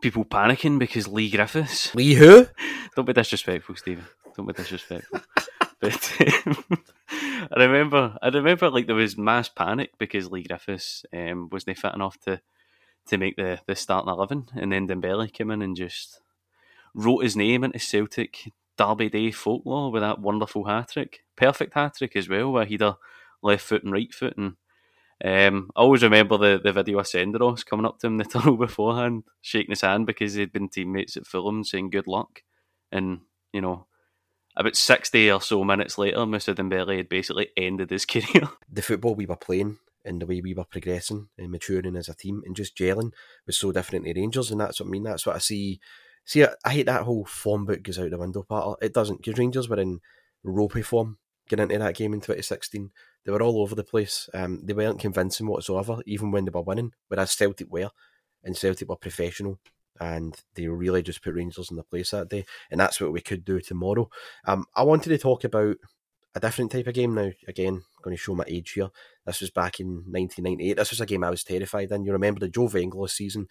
people 0.00 0.24
panicking 0.24 0.78
because 0.78 1.08
Leigh 1.08 1.30
Griffiths. 1.30 1.94
Leigh 1.94 2.14
who? 2.14 2.46
Don't 2.96 3.04
be 3.04 3.12
disrespectful, 3.12 3.76
Stephen. 3.76 4.04
Don't 4.36 4.46
be 4.46 4.52
disrespectful. 4.52 5.20
but 5.80 6.12
um, 6.46 6.64
I 7.10 7.64
remember, 7.64 8.16
I 8.22 8.28
remember, 8.28 8.70
like 8.70 8.86
there 8.86 8.96
was 8.96 9.16
mass 9.16 9.48
panic 9.48 9.92
because 9.98 10.30
Leigh 10.30 10.44
Griffiths 10.44 11.04
um, 11.12 11.48
wasn't 11.50 11.78
fit 11.78 11.94
enough 11.94 12.18
to 12.20 12.40
to 13.08 13.18
make 13.18 13.36
the 13.36 13.60
the 13.66 13.76
starting 13.76 14.10
eleven, 14.10 14.46
and 14.56 14.72
then 14.72 14.88
Dembele 14.88 15.32
came 15.32 15.50
in 15.50 15.62
and 15.62 15.76
just 15.76 16.20
wrote 16.94 17.22
his 17.22 17.36
name 17.36 17.62
into 17.62 17.78
Celtic 17.78 18.52
Derby 18.78 19.08
Day 19.08 19.30
folklore 19.30 19.92
with 19.92 20.02
that 20.02 20.20
wonderful 20.20 20.64
hat 20.64 20.90
trick, 20.92 21.20
perfect 21.36 21.74
hat 21.74 21.96
trick 21.96 22.16
as 22.16 22.28
well, 22.28 22.52
where 22.52 22.64
he'd 22.64 22.82
a 22.82 22.98
left 23.42 23.64
foot 23.64 23.84
and 23.84 23.92
right 23.92 24.12
foot, 24.12 24.36
and 24.36 24.56
um, 25.24 25.70
I 25.74 25.80
always 25.80 26.02
remember 26.02 26.36
the, 26.36 26.60
the 26.62 26.72
video 26.72 26.98
of 26.98 27.06
Senderos 27.06 27.64
coming 27.64 27.86
up 27.86 27.98
to 28.00 28.06
him 28.06 28.18
the 28.18 28.24
tunnel 28.24 28.56
beforehand, 28.56 29.24
shaking 29.40 29.72
his 29.72 29.80
hand 29.80 30.06
because 30.06 30.34
they'd 30.34 30.52
been 30.52 30.68
teammates 30.68 31.16
at 31.16 31.26
Fulham, 31.26 31.64
saying 31.64 31.90
good 31.90 32.06
luck, 32.06 32.42
and 32.92 33.20
you 33.52 33.60
know 33.60 33.86
about 34.56 34.76
60 34.76 35.30
or 35.30 35.40
so 35.40 35.64
minutes 35.64 35.98
later, 35.98 36.18
Mr. 36.18 36.54
Dembele 36.54 36.96
had 36.96 37.08
basically 37.08 37.48
ended 37.56 37.90
his 37.90 38.04
career. 38.06 38.48
The 38.70 38.82
football 38.82 39.14
we 39.14 39.26
were 39.26 39.36
playing 39.36 39.78
and 40.04 40.22
the 40.22 40.26
way 40.26 40.40
we 40.40 40.54
were 40.54 40.64
progressing 40.64 41.28
and 41.36 41.50
maturing 41.50 41.96
as 41.96 42.08
a 42.08 42.14
team 42.14 42.42
and 42.46 42.56
just 42.56 42.76
gelling 42.76 43.12
was 43.46 43.58
so 43.58 43.72
different 43.72 44.04
to 44.06 44.14
Rangers, 44.14 44.50
and 44.50 44.60
that's 44.60 44.80
what 44.80 44.86
I 44.86 44.90
mean. 44.90 45.02
That's 45.02 45.26
what 45.26 45.36
I 45.36 45.40
see. 45.40 45.80
See, 46.24 46.44
I 46.44 46.70
hate 46.70 46.86
that 46.86 47.02
whole 47.02 47.24
form 47.24 47.66
book 47.66 47.82
goes 47.82 47.98
out 47.98 48.10
the 48.10 48.18
window 48.18 48.42
part. 48.42 48.78
It 48.82 48.94
doesn't, 48.94 49.18
because 49.22 49.38
Rangers 49.38 49.68
were 49.68 49.80
in 49.80 50.00
ropey 50.42 50.82
form 50.82 51.18
getting 51.48 51.64
into 51.64 51.78
that 51.78 51.94
game 51.94 52.14
in 52.14 52.20
2016. 52.20 52.90
They 53.24 53.32
were 53.32 53.42
all 53.42 53.60
over 53.60 53.74
the 53.74 53.84
place. 53.84 54.28
Um, 54.34 54.60
they 54.64 54.72
weren't 54.72 55.00
convincing 55.00 55.46
whatsoever, 55.46 55.98
even 56.06 56.30
when 56.30 56.44
they 56.44 56.50
were 56.50 56.62
winning, 56.62 56.92
whereas 57.08 57.32
Celtic 57.32 57.70
were, 57.70 57.90
and 58.42 58.56
Celtic 58.56 58.88
were 58.88 58.96
professional 58.96 59.60
and 60.00 60.40
they 60.54 60.66
really 60.66 61.02
just 61.02 61.22
put 61.22 61.34
Rangers 61.34 61.70
in 61.70 61.76
the 61.76 61.82
place 61.82 62.10
that 62.10 62.28
day, 62.28 62.44
and 62.70 62.80
that's 62.80 63.00
what 63.00 63.12
we 63.12 63.20
could 63.20 63.44
do 63.44 63.60
tomorrow. 63.60 64.08
Um, 64.46 64.66
I 64.74 64.82
wanted 64.82 65.10
to 65.10 65.18
talk 65.18 65.44
about 65.44 65.76
a 66.34 66.40
different 66.40 66.70
type 66.70 66.86
of 66.86 66.94
game 66.94 67.14
now. 67.14 67.30
Again, 67.48 67.74
I'm 67.74 68.02
going 68.02 68.16
to 68.16 68.22
show 68.22 68.34
my 68.34 68.44
age 68.46 68.72
here. 68.72 68.90
This 69.24 69.40
was 69.40 69.50
back 69.50 69.80
in 69.80 70.04
1998. 70.06 70.76
This 70.76 70.90
was 70.90 71.00
a 71.00 71.06
game 71.06 71.24
I 71.24 71.30
was 71.30 71.42
terrified 71.42 71.90
in. 71.90 72.04
You 72.04 72.12
remember 72.12 72.40
the 72.40 72.48
Joe 72.48 72.68
Venglos 72.68 73.10
season? 73.10 73.48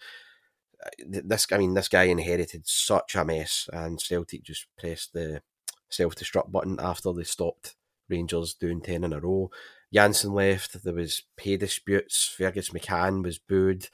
Uh, 0.84 1.20
this, 1.24 1.46
I 1.50 1.58
mean, 1.58 1.74
this 1.74 1.88
guy 1.88 2.04
inherited 2.04 2.62
such 2.66 3.16
a 3.16 3.24
mess, 3.24 3.68
and 3.72 4.00
Celtic 4.00 4.44
just 4.44 4.66
pressed 4.78 5.12
the 5.12 5.42
self-destruct 5.90 6.52
button 6.52 6.78
after 6.80 7.12
they 7.12 7.24
stopped 7.24 7.74
Rangers 8.08 8.54
doing 8.54 8.80
ten 8.80 9.02
in 9.02 9.12
a 9.12 9.20
row. 9.20 9.50
Jansen 9.92 10.32
left. 10.32 10.84
There 10.84 10.94
was 10.94 11.22
pay 11.36 11.56
disputes. 11.56 12.32
Fergus 12.36 12.70
McCann 12.70 13.22
was 13.22 13.38
booed 13.38 13.88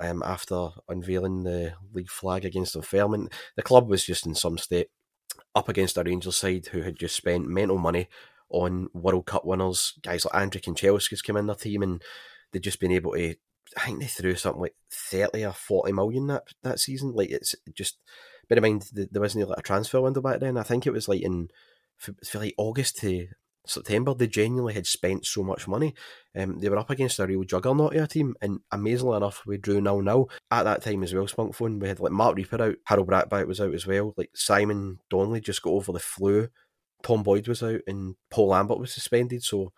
um, 0.00 0.22
after 0.24 0.68
unveiling 0.88 1.44
the 1.44 1.74
league 1.92 2.10
flag 2.10 2.44
against 2.44 2.74
the 2.74 2.82
Fairmont. 2.82 3.32
The 3.56 3.62
club 3.62 3.88
was 3.88 4.04
just 4.04 4.26
in 4.26 4.34
some 4.34 4.58
state 4.58 4.88
up 5.54 5.68
against 5.68 5.96
a 5.96 6.02
Rangers 6.02 6.36
side 6.36 6.66
who 6.66 6.82
had 6.82 6.96
just 6.96 7.16
spent 7.16 7.48
mental 7.48 7.78
money 7.78 8.08
on 8.48 8.88
World 8.92 9.26
Cup 9.26 9.44
winners, 9.44 9.94
guys 10.02 10.24
like 10.24 10.34
Andrei 10.40 10.60
Kanchelskis 10.60 11.24
come 11.24 11.36
in 11.36 11.46
their 11.46 11.56
team 11.56 11.82
and 11.82 12.02
they'd 12.52 12.62
just 12.62 12.80
been 12.80 12.92
able 12.92 13.12
to 13.12 13.34
I 13.76 13.80
think 13.80 14.00
they 14.00 14.06
threw 14.06 14.34
something 14.36 14.60
like 14.62 14.76
thirty 14.90 15.44
or 15.44 15.52
forty 15.52 15.92
million 15.92 16.28
that 16.28 16.44
that 16.62 16.78
season. 16.78 17.12
Like 17.12 17.30
it's 17.30 17.54
just 17.74 17.98
bear 18.48 18.58
in 18.58 18.62
mind 18.62 18.88
there 18.92 19.20
wasn't 19.20 19.48
like 19.48 19.58
a 19.58 19.62
transfer 19.62 20.00
window 20.00 20.20
back 20.20 20.40
then. 20.40 20.56
I 20.56 20.62
think 20.62 20.86
it 20.86 20.92
was 20.92 21.08
like 21.08 21.22
in 21.22 21.48
for, 21.96 22.14
for 22.24 22.38
like 22.38 22.54
August 22.56 22.98
to 22.98 23.26
September, 23.68 24.14
they 24.14 24.26
genuinely 24.26 24.74
had 24.74 24.86
spent 24.86 25.26
so 25.26 25.42
much 25.42 25.68
money. 25.68 25.94
Um, 26.34 26.58
they 26.58 26.68
were 26.68 26.78
up 26.78 26.90
against 26.90 27.18
a 27.18 27.26
real 27.26 27.44
juggernaut 27.44 27.94
of 27.94 28.04
a 28.04 28.06
team, 28.06 28.34
and 28.40 28.60
amazingly 28.72 29.16
enough, 29.16 29.42
we 29.46 29.58
drew 29.58 29.80
nil 29.80 30.02
nil 30.02 30.30
at 30.50 30.64
that 30.64 30.82
time 30.82 31.02
as 31.02 31.14
well. 31.14 31.26
Spunkphone, 31.26 31.80
we 31.80 31.88
had 31.88 32.00
like 32.00 32.12
Marc 32.12 32.36
Rieper 32.36 32.60
out, 32.60 32.76
Harald 32.84 33.08
Brattbakk 33.08 33.46
was 33.46 33.60
out 33.60 33.74
as 33.74 33.86
well. 33.86 34.14
Like 34.16 34.30
Simon 34.34 34.98
Donnelly 35.10 35.40
just 35.40 35.62
got 35.62 35.70
over 35.70 35.92
the 35.92 35.98
flu 35.98 36.48
Tom 37.02 37.22
Boyd 37.22 37.46
was 37.48 37.62
out 37.62 37.80
and 37.86 38.16
Paul 38.30 38.48
Lambert 38.48 38.80
was 38.80 38.92
suspended, 38.92 39.42
so 39.42 39.72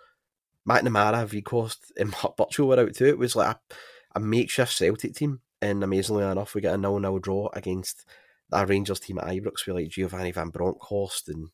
Matt 0.65 0.85
McNamara, 0.85 1.29
Wieghorst, 1.29 1.93
and 1.99 2.11
Mark 2.23 2.37
Burchill 2.37 2.69
were 2.69 2.81
out 2.81 2.95
too. 2.95 3.07
It 3.07 3.19
was 3.19 3.37
like 3.37 3.57
a, 3.57 3.75
a 4.17 4.21
makeshift 4.21 4.73
Celtic 4.73 5.15
team, 5.15 5.41
and 5.61 5.83
amazingly 5.85 6.25
enough, 6.25 6.55
we 6.55 6.61
got 6.61 6.75
a 6.75 6.79
nil-nil 6.79 7.19
draw 7.19 7.51
against 7.53 8.07
our 8.53 8.65
Rangers 8.65 9.01
team 9.01 9.19
at 9.19 9.27
Ibrox 9.27 9.67
with 9.67 9.77
like 9.77 9.89
Giovanni 9.89 10.33
Van 10.33 10.49
Bronckhorst 10.49 11.29
and 11.29 11.49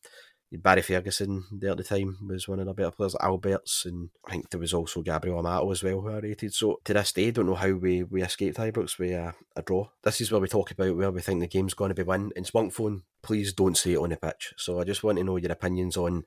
Barry 0.51 0.81
Ferguson 0.81 1.43
there 1.51 1.71
at 1.71 1.77
the 1.77 1.83
time 1.83 2.17
was 2.27 2.47
one 2.47 2.59
of 2.59 2.65
the 2.65 2.73
better 2.73 2.91
players, 2.91 3.15
Albertz, 3.15 3.85
and 3.85 4.09
I 4.25 4.31
think 4.31 4.49
there 4.49 4.59
was 4.59 4.73
also 4.73 5.01
Gabriel 5.01 5.39
Amato 5.39 5.69
as 5.71 5.83
well 5.83 6.01
who 6.01 6.09
I 6.09 6.19
rated. 6.19 6.53
So 6.53 6.79
to 6.85 6.93
this 6.93 7.11
day, 7.11 7.27
I 7.27 7.31
don't 7.31 7.47
know 7.47 7.55
how 7.55 7.73
we, 7.73 8.03
we 8.03 8.21
escaped 8.21 8.57
Ibrox 8.57 8.97
with 8.97 9.11
a, 9.11 9.33
a 9.55 9.61
draw. 9.61 9.89
This 10.03 10.21
is 10.21 10.31
where 10.31 10.39
we 10.39 10.47
talk 10.47 10.71
about 10.71 10.95
where 10.95 11.11
we 11.11 11.21
think 11.21 11.41
the 11.41 11.47
game's 11.47 11.73
going 11.73 11.89
to 11.89 11.95
be 11.95 12.03
won. 12.03 12.31
In 12.35 12.43
Spunkphone, 12.43 13.01
please 13.21 13.53
don't 13.53 13.77
say 13.77 13.93
it 13.93 13.97
on 13.97 14.09
the 14.09 14.17
pitch. 14.17 14.53
So 14.57 14.79
I 14.79 14.83
just 14.83 15.03
want 15.03 15.17
to 15.17 15.23
know 15.23 15.37
your 15.37 15.51
opinions 15.51 15.97
on. 15.97 16.23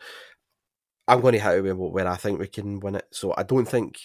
I'm 1.07 1.21
going 1.21 1.33
to 1.33 1.41
hit 1.41 1.65
it 1.65 1.73
where 1.73 2.07
I 2.07 2.17
think 2.17 2.39
we 2.39 2.49
can 2.49 2.81
win 2.81 2.97
it. 2.97 3.07
So 3.13 3.35
I 3.37 3.45
don't 3.45 3.67
think 3.67 3.99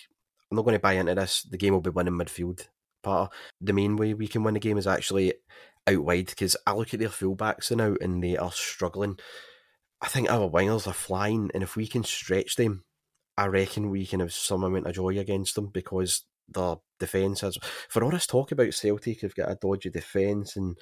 I'm 0.50 0.56
not 0.56 0.64
going 0.64 0.76
to 0.76 0.80
buy 0.80 0.94
into 0.94 1.16
this. 1.16 1.44
The 1.44 1.58
game 1.58 1.74
will 1.74 1.82
be 1.82 1.90
won 1.90 2.08
in 2.08 2.14
midfield. 2.14 2.68
Part 3.02 3.34
the 3.60 3.74
main 3.74 3.98
way 3.98 4.14
we 4.14 4.30
can 4.30 4.44
win 4.44 4.54
the 4.54 4.62
game 4.62 4.78
is 4.78 4.88
actually 4.88 5.34
out 5.88 6.06
wide 6.06 6.28
because 6.28 6.56
I 6.66 6.74
look 6.74 6.94
at 6.94 7.02
their 7.02 7.10
fullbacks 7.10 7.76
now 7.76 7.96
and 8.00 8.24
they 8.24 8.38
are 8.38 8.52
struggling. 8.52 9.18
I 10.04 10.08
think 10.08 10.30
our 10.30 10.50
wingers 10.50 10.86
are 10.86 10.94
flying, 10.94 11.50
and 11.54 11.64
if 11.64 11.78
we 11.78 11.88
can 11.88 12.04
stretch 12.04 12.58
them, 12.58 12.84
I 13.38 13.48
reckon 13.48 13.90
we 13.90 14.06
can 14.06 14.20
have 14.20 14.34
some 14.34 14.64
amount 14.64 14.86
of 14.86 14.96
joy 14.96 15.18
against 15.18 15.56
them 15.56 15.70
because 15.74 16.26
their 16.50 16.76
defence 17.00 17.40
has. 17.40 17.58
For 17.88 18.04
all 18.04 18.12
this 18.12 18.28
talk 18.28 18.52
about 18.52 18.74
Celtic, 18.74 19.22
have 19.22 19.34
got 19.34 19.50
a 19.50 19.56
dodgy 19.56 19.90
defence 19.90 20.58
and 20.58 20.78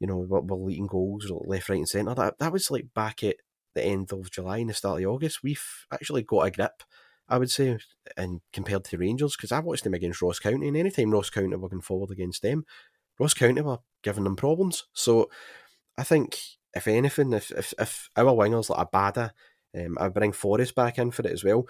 you 0.00 0.08
know 0.08 0.18
we're, 0.18 0.40
we're 0.40 0.56
leaking 0.56 0.88
goals 0.88 1.30
left, 1.30 1.68
right, 1.68 1.78
and 1.78 1.88
centre. 1.88 2.16
That 2.16 2.38
that 2.40 2.52
was 2.52 2.68
like 2.68 2.86
back 2.94 3.22
at 3.22 3.36
the 3.76 3.84
end 3.84 4.12
of 4.12 4.30
July 4.32 4.58
and 4.58 4.70
the 4.70 4.74
start 4.74 5.02
of 5.02 5.08
August. 5.08 5.44
We've 5.44 5.64
actually 5.92 6.24
got 6.24 6.46
a 6.46 6.50
grip, 6.50 6.82
I 7.28 7.38
would 7.38 7.52
say, 7.52 7.78
and 8.16 8.40
compared 8.52 8.84
to 8.86 8.98
Rangers 8.98 9.36
because 9.36 9.52
I 9.52 9.60
watched 9.60 9.84
them 9.84 9.94
against 9.94 10.20
Ross 10.20 10.40
County, 10.40 10.66
and 10.66 10.76
anytime 10.76 11.12
Ross 11.12 11.30
County 11.30 11.54
were 11.54 11.68
going 11.68 11.80
forward 11.80 12.10
against 12.10 12.42
them, 12.42 12.64
Ross 13.20 13.34
County 13.34 13.62
were 13.62 13.78
giving 14.02 14.24
them 14.24 14.34
problems. 14.34 14.82
So 14.92 15.30
I 15.96 16.02
think 16.02 16.40
if 16.74 16.88
anything, 16.88 17.32
if 17.32 17.50
if, 17.50 17.74
if 17.78 18.10
our 18.16 18.24
wingers 18.26 18.70
like 18.70 18.90
Abada, 18.90 19.30
um, 19.76 19.96
I'd 20.00 20.14
bring 20.14 20.32
Forrest 20.32 20.74
back 20.74 20.98
in 20.98 21.10
for 21.10 21.22
it 21.22 21.32
as 21.32 21.44
well, 21.44 21.66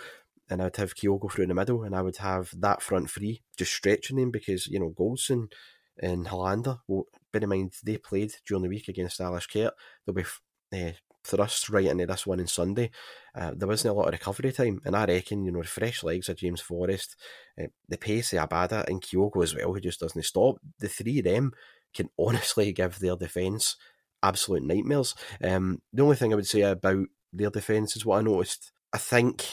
and 0.50 0.62
I'd 0.62 0.76
have 0.76 0.94
Kyogo 0.94 1.30
through 1.30 1.44
in 1.44 1.48
the 1.48 1.54
middle, 1.54 1.82
and 1.82 1.94
I 1.94 2.02
would 2.02 2.18
have 2.18 2.50
that 2.60 2.82
front 2.82 3.10
three 3.10 3.42
just 3.56 3.72
stretching 3.72 4.16
them 4.16 4.30
because 4.30 4.66
you 4.66 4.78
know 4.78 4.90
Goldson 4.90 5.50
and 5.98 6.26
Helander. 6.26 6.80
Well, 6.88 7.06
bear 7.32 7.42
in 7.42 7.48
mind 7.48 7.74
they 7.82 7.98
played 7.98 8.32
during 8.46 8.62
the 8.62 8.68
week 8.68 8.88
against 8.88 9.20
Alashkert. 9.20 9.72
They'll 10.06 10.14
be 10.14 10.24
uh, 10.72 10.92
thrust 11.24 11.70
right 11.70 11.86
into 11.86 12.06
this 12.06 12.26
one 12.26 12.40
on 12.40 12.46
Sunday. 12.46 12.90
Uh, 13.34 13.52
there 13.56 13.68
wasn't 13.68 13.94
a 13.94 13.96
lot 13.96 14.06
of 14.08 14.12
recovery 14.12 14.52
time, 14.52 14.80
and 14.84 14.94
I 14.94 15.06
reckon 15.06 15.44
you 15.44 15.52
know 15.52 15.62
fresh 15.62 16.02
legs 16.02 16.28
of 16.28 16.36
James 16.36 16.60
Forrest, 16.60 17.16
uh, 17.60 17.66
the 17.88 17.98
pace 17.98 18.32
of 18.32 18.48
Abada 18.48 18.86
and 18.86 19.02
Kyogo 19.02 19.42
as 19.42 19.54
well, 19.54 19.72
who 19.72 19.80
just 19.80 20.00
doesn't 20.00 20.24
stop. 20.24 20.56
The 20.78 20.88
three 20.88 21.18
of 21.18 21.24
them 21.24 21.52
can 21.94 22.10
honestly 22.18 22.72
give 22.74 22.98
their 22.98 23.16
defence 23.16 23.76
absolute 24.24 24.62
nightmares. 24.62 25.14
Um, 25.42 25.80
the 25.92 26.02
only 26.02 26.16
thing 26.16 26.32
I 26.32 26.36
would 26.36 26.46
say 26.46 26.62
about 26.62 27.06
their 27.32 27.50
defence 27.50 27.96
is 27.96 28.06
what 28.06 28.18
I 28.18 28.22
noticed. 28.22 28.72
I 28.92 28.98
think, 28.98 29.44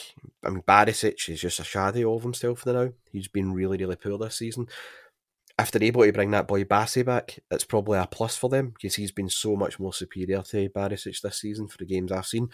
I 0.44 0.50
mean, 0.50 0.62
Barisic 0.62 1.28
is 1.28 1.40
just 1.40 1.60
a 1.60 1.64
shadow 1.64 2.14
of 2.14 2.22
himself 2.22 2.60
for 2.60 2.72
now. 2.72 2.92
He's 3.10 3.28
been 3.28 3.52
really, 3.52 3.76
really 3.76 3.96
poor 3.96 4.16
this 4.18 4.36
season. 4.36 4.68
If 5.58 5.70
they're 5.70 5.82
able 5.82 6.04
to 6.04 6.12
bring 6.12 6.30
that 6.30 6.48
boy 6.48 6.64
Bassey 6.64 7.04
back, 7.04 7.40
it's 7.50 7.64
probably 7.64 7.98
a 7.98 8.06
plus 8.06 8.36
for 8.36 8.48
them 8.48 8.70
because 8.70 8.94
he's 8.94 9.12
been 9.12 9.28
so 9.28 9.56
much 9.56 9.78
more 9.78 9.92
superior 9.92 10.42
to 10.42 10.68
Barisic 10.68 11.20
this 11.20 11.38
season 11.38 11.68
for 11.68 11.78
the 11.78 11.84
games 11.84 12.12
I've 12.12 12.26
seen. 12.26 12.48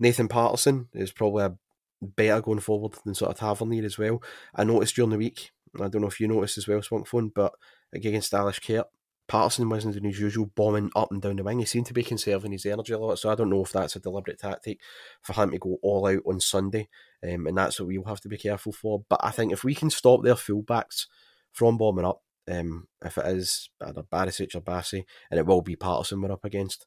Nathan 0.00 0.28
Patterson 0.28 0.88
is 0.92 1.12
probably 1.12 1.44
a 1.44 1.56
better 2.02 2.40
going 2.40 2.60
forward 2.60 2.94
than 3.04 3.14
sort 3.14 3.30
of 3.30 3.38
Tavernier 3.38 3.84
as 3.84 3.98
well. 3.98 4.22
I 4.54 4.64
noticed 4.64 4.96
during 4.96 5.10
the 5.10 5.18
week, 5.18 5.52
I 5.76 5.88
don't 5.88 6.02
know 6.02 6.08
if 6.08 6.20
you 6.20 6.28
noticed 6.28 6.58
as 6.58 6.66
well, 6.66 6.80
Spunkphone, 6.80 7.32
but 7.34 7.52
against 7.92 8.32
Alashkert, 8.32 8.84
Patterson 9.28 9.68
wasn't 9.68 9.94
doing 9.94 10.04
his 10.04 10.20
usual 10.20 10.46
bombing 10.54 10.90
up 10.94 11.10
and 11.10 11.20
down 11.20 11.36
the 11.36 11.42
wing. 11.42 11.58
He 11.58 11.64
seemed 11.64 11.86
to 11.86 11.94
be 11.94 12.04
conserving 12.04 12.52
his 12.52 12.64
energy 12.64 12.92
a 12.92 12.98
lot, 12.98 13.18
so 13.18 13.30
I 13.30 13.34
don't 13.34 13.50
know 13.50 13.62
if 13.62 13.72
that's 13.72 13.96
a 13.96 14.00
deliberate 14.00 14.38
tactic 14.38 14.78
for 15.22 15.32
him 15.32 15.50
to 15.50 15.58
go 15.58 15.78
all 15.82 16.06
out 16.06 16.22
on 16.26 16.40
Sunday, 16.40 16.88
um, 17.24 17.46
and 17.46 17.58
that's 17.58 17.80
what 17.80 17.88
we'll 17.88 18.04
have 18.04 18.20
to 18.20 18.28
be 18.28 18.38
careful 18.38 18.72
for. 18.72 19.04
But 19.08 19.20
I 19.22 19.30
think 19.30 19.52
if 19.52 19.64
we 19.64 19.74
can 19.74 19.90
stop 19.90 20.22
their 20.22 20.34
fullbacks 20.34 21.06
from 21.52 21.76
bombing 21.76 22.04
up, 22.04 22.22
um, 22.48 22.86
if 23.04 23.18
it 23.18 23.26
is 23.26 23.70
either 23.84 24.04
Barisic 24.04 24.54
or 24.54 24.60
Bassey, 24.60 25.04
and 25.30 25.40
it 25.40 25.46
will 25.46 25.62
be 25.62 25.74
Patterson 25.74 26.20
we're 26.22 26.30
up 26.30 26.44
against, 26.44 26.86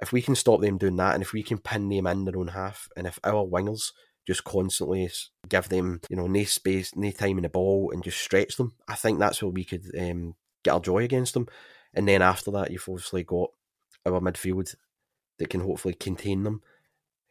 if 0.00 0.12
we 0.12 0.20
can 0.20 0.34
stop 0.34 0.60
them 0.60 0.76
doing 0.76 0.96
that, 0.96 1.14
and 1.14 1.22
if 1.22 1.32
we 1.32 1.42
can 1.42 1.58
pin 1.58 1.88
them 1.88 2.06
in 2.06 2.24
their 2.26 2.36
own 2.36 2.48
half, 2.48 2.88
and 2.96 3.06
if 3.06 3.18
our 3.24 3.46
wingers 3.46 3.92
just 4.26 4.44
constantly 4.44 5.10
give 5.48 5.70
them, 5.70 6.00
you 6.10 6.16
know, 6.16 6.26
no 6.26 6.44
space, 6.44 6.94
no 6.94 7.10
time 7.10 7.38
in 7.38 7.42
the 7.42 7.48
ball, 7.48 7.90
and 7.92 8.04
just 8.04 8.18
stretch 8.18 8.56
them, 8.56 8.74
I 8.86 8.94
think 8.94 9.18
that's 9.18 9.42
where 9.42 9.50
we 9.50 9.64
could 9.64 9.86
um, 9.98 10.34
get 10.64 10.72
our 10.72 10.80
joy 10.80 11.04
against 11.04 11.34
them. 11.34 11.48
And 11.94 12.06
then 12.06 12.22
after 12.22 12.50
that, 12.52 12.70
you've 12.70 12.88
obviously 12.88 13.24
got 13.24 13.50
our 14.06 14.20
midfield 14.20 14.74
that 15.38 15.50
can 15.50 15.60
hopefully 15.60 15.94
contain 15.94 16.42
them. 16.42 16.62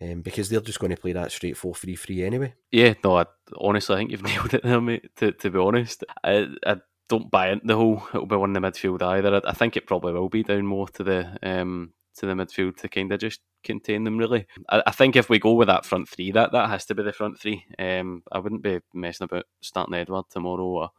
Um, 0.01 0.21
because 0.21 0.47
they're 0.47 0.61
just 0.61 0.79
going 0.79 0.95
to 0.95 1.01
play 1.01 1.11
that 1.11 1.31
straight 1.31 1.57
4 1.57 1.75
3 1.75 1.95
3 1.95 2.23
anyway. 2.23 2.53
Yeah, 2.71 2.93
no, 3.03 3.17
I, 3.17 3.25
honestly, 3.57 3.95
I 3.95 3.99
think 3.99 4.11
you've 4.11 4.23
nailed 4.23 4.53
it 4.53 4.63
there, 4.63 4.79
mate, 4.79 5.09
to, 5.17 5.33
to 5.33 5.49
be 5.49 5.59
honest. 5.59 6.05
I, 6.23 6.47
I 6.65 6.77
don't 7.09 7.29
buy 7.29 7.49
into 7.49 7.67
the 7.67 7.75
whole 7.75 8.07
it'll 8.13 8.25
be 8.25 8.35
one 8.37 8.55
in 8.55 8.61
the 8.61 8.65
midfield 8.65 9.01
either. 9.01 9.35
I, 9.35 9.49
I, 9.49 9.53
think 9.53 9.75
it 9.75 9.87
probably 9.87 10.13
will 10.13 10.29
be 10.29 10.43
down 10.43 10.65
more 10.65 10.87
to 10.89 11.03
the 11.03 11.37
um, 11.43 11.91
to 12.15 12.25
the 12.25 12.33
midfield 12.33 12.77
to 12.77 12.87
kind 12.87 13.11
of 13.11 13.19
just 13.19 13.41
contain 13.63 14.05
them, 14.05 14.17
really. 14.17 14.47
I, 14.69 14.83
I, 14.87 14.91
think 14.91 15.17
if 15.17 15.29
we 15.29 15.37
go 15.37 15.53
with 15.53 15.67
that 15.67 15.85
front 15.85 16.07
three, 16.07 16.31
that, 16.31 16.53
that 16.53 16.69
has 16.69 16.85
to 16.85 16.95
be 16.95 17.03
the 17.03 17.11
front 17.11 17.39
three. 17.39 17.65
Um, 17.77 18.23
I 18.31 18.39
wouldn't 18.39 18.63
be 18.63 18.79
messing 18.93 19.25
about 19.25 19.45
starting 19.61 19.95
Edouard 19.95 20.25
tomorrow 20.29 20.63
or 20.63 20.89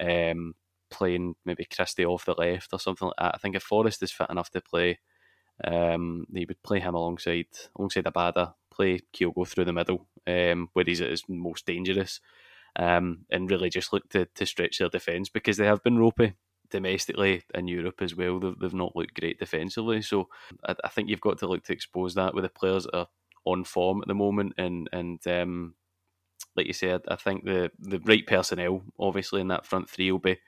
um, 0.00 0.54
playing 0.90 1.34
maybe 1.44 1.64
Christie 1.64 2.04
off 2.04 2.24
the 2.24 2.34
left 2.34 2.72
or 2.72 2.80
something 2.80 3.08
like 3.08 3.16
that. 3.18 3.34
I 3.34 3.38
think 3.38 3.56
if 3.56 3.62
Forrest 3.62 4.02
is 4.02 4.12
fit 4.12 4.30
enough 4.30 4.50
to 4.50 4.60
play, 4.60 4.98
um, 5.64 6.26
he 6.32 6.44
would 6.44 6.62
play 6.62 6.80
him 6.80 6.94
alongside 6.94 7.46
alongside 7.76 8.04
Abada, 8.04 8.54
play 8.72 9.00
Kyogo 9.12 9.46
through 9.46 9.64
the 9.64 9.72
middle, 9.72 10.06
um, 10.26 10.68
where 10.72 10.84
he's 10.84 11.00
at 11.00 11.10
his 11.10 11.24
most 11.28 11.66
dangerous, 11.66 12.20
um, 12.76 13.24
and 13.30 13.50
really 13.50 13.70
just 13.70 13.92
look 13.92 14.08
to, 14.10 14.26
to 14.34 14.46
stretch 14.46 14.78
their 14.78 14.88
defence 14.88 15.28
because 15.28 15.56
they 15.56 15.66
have 15.66 15.82
been 15.82 15.98
ropey 15.98 16.34
domestically 16.70 17.42
in 17.54 17.66
Europe 17.66 18.00
as 18.02 18.14
well. 18.14 18.38
They've, 18.38 18.58
they've 18.58 18.74
not 18.74 18.94
looked 18.94 19.18
great 19.18 19.38
defensively, 19.38 20.02
so 20.02 20.28
I, 20.66 20.74
I, 20.84 20.88
think 20.88 21.08
you've 21.08 21.20
got 21.20 21.38
to 21.38 21.46
look 21.48 21.64
to 21.64 21.72
expose 21.72 22.14
that 22.14 22.34
with 22.34 22.44
the 22.44 22.50
players 22.50 22.84
that 22.84 22.96
are 22.96 23.08
on 23.44 23.64
form 23.64 24.02
at 24.02 24.08
the 24.08 24.14
moment, 24.14 24.54
and 24.58 24.88
and 24.92 25.26
um, 25.26 25.74
like 26.56 26.66
you 26.66 26.72
said, 26.72 27.02
I 27.08 27.16
think 27.16 27.44
the 27.44 27.70
the 27.78 28.00
right 28.00 28.26
personnel, 28.26 28.82
obviously 28.98 29.40
in 29.40 29.48
that 29.48 29.66
front 29.66 29.90
three, 29.90 30.12
will 30.12 30.18
be 30.18 30.38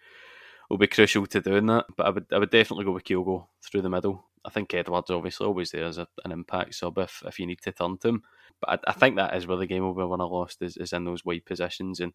will 0.70 0.78
be 0.78 0.86
crucial 0.86 1.26
to 1.26 1.40
doing 1.40 1.66
that. 1.66 1.86
But 1.96 2.06
I 2.06 2.10
would 2.10 2.26
I 2.32 2.38
would 2.38 2.50
definitely 2.50 2.84
go 2.84 2.92
with 2.92 3.04
Kyogo 3.04 3.48
through 3.62 3.82
the 3.82 3.90
middle. 3.90 4.24
I 4.44 4.50
think 4.50 4.72
Edouard's 4.72 5.10
obviously 5.10 5.46
always 5.46 5.70
there 5.70 5.84
as 5.84 5.98
a, 5.98 6.06
an 6.24 6.32
impact 6.32 6.74
sub 6.74 6.96
if, 6.96 7.22
if 7.26 7.38
you 7.38 7.46
need 7.46 7.60
to 7.62 7.72
turn 7.72 7.98
to 7.98 8.08
him. 8.08 8.22
But 8.60 8.80
I, 8.86 8.90
I, 8.90 8.92
think 8.94 9.16
that 9.16 9.36
is 9.36 9.46
where 9.46 9.58
the 9.58 9.66
game 9.66 9.82
will 9.82 9.94
be 9.94 10.02
won 10.02 10.22
or 10.22 10.28
lost 10.28 10.62
is, 10.62 10.78
is 10.78 10.94
in 10.94 11.04
those 11.04 11.26
wide 11.26 11.44
positions 11.44 12.00
and 12.00 12.14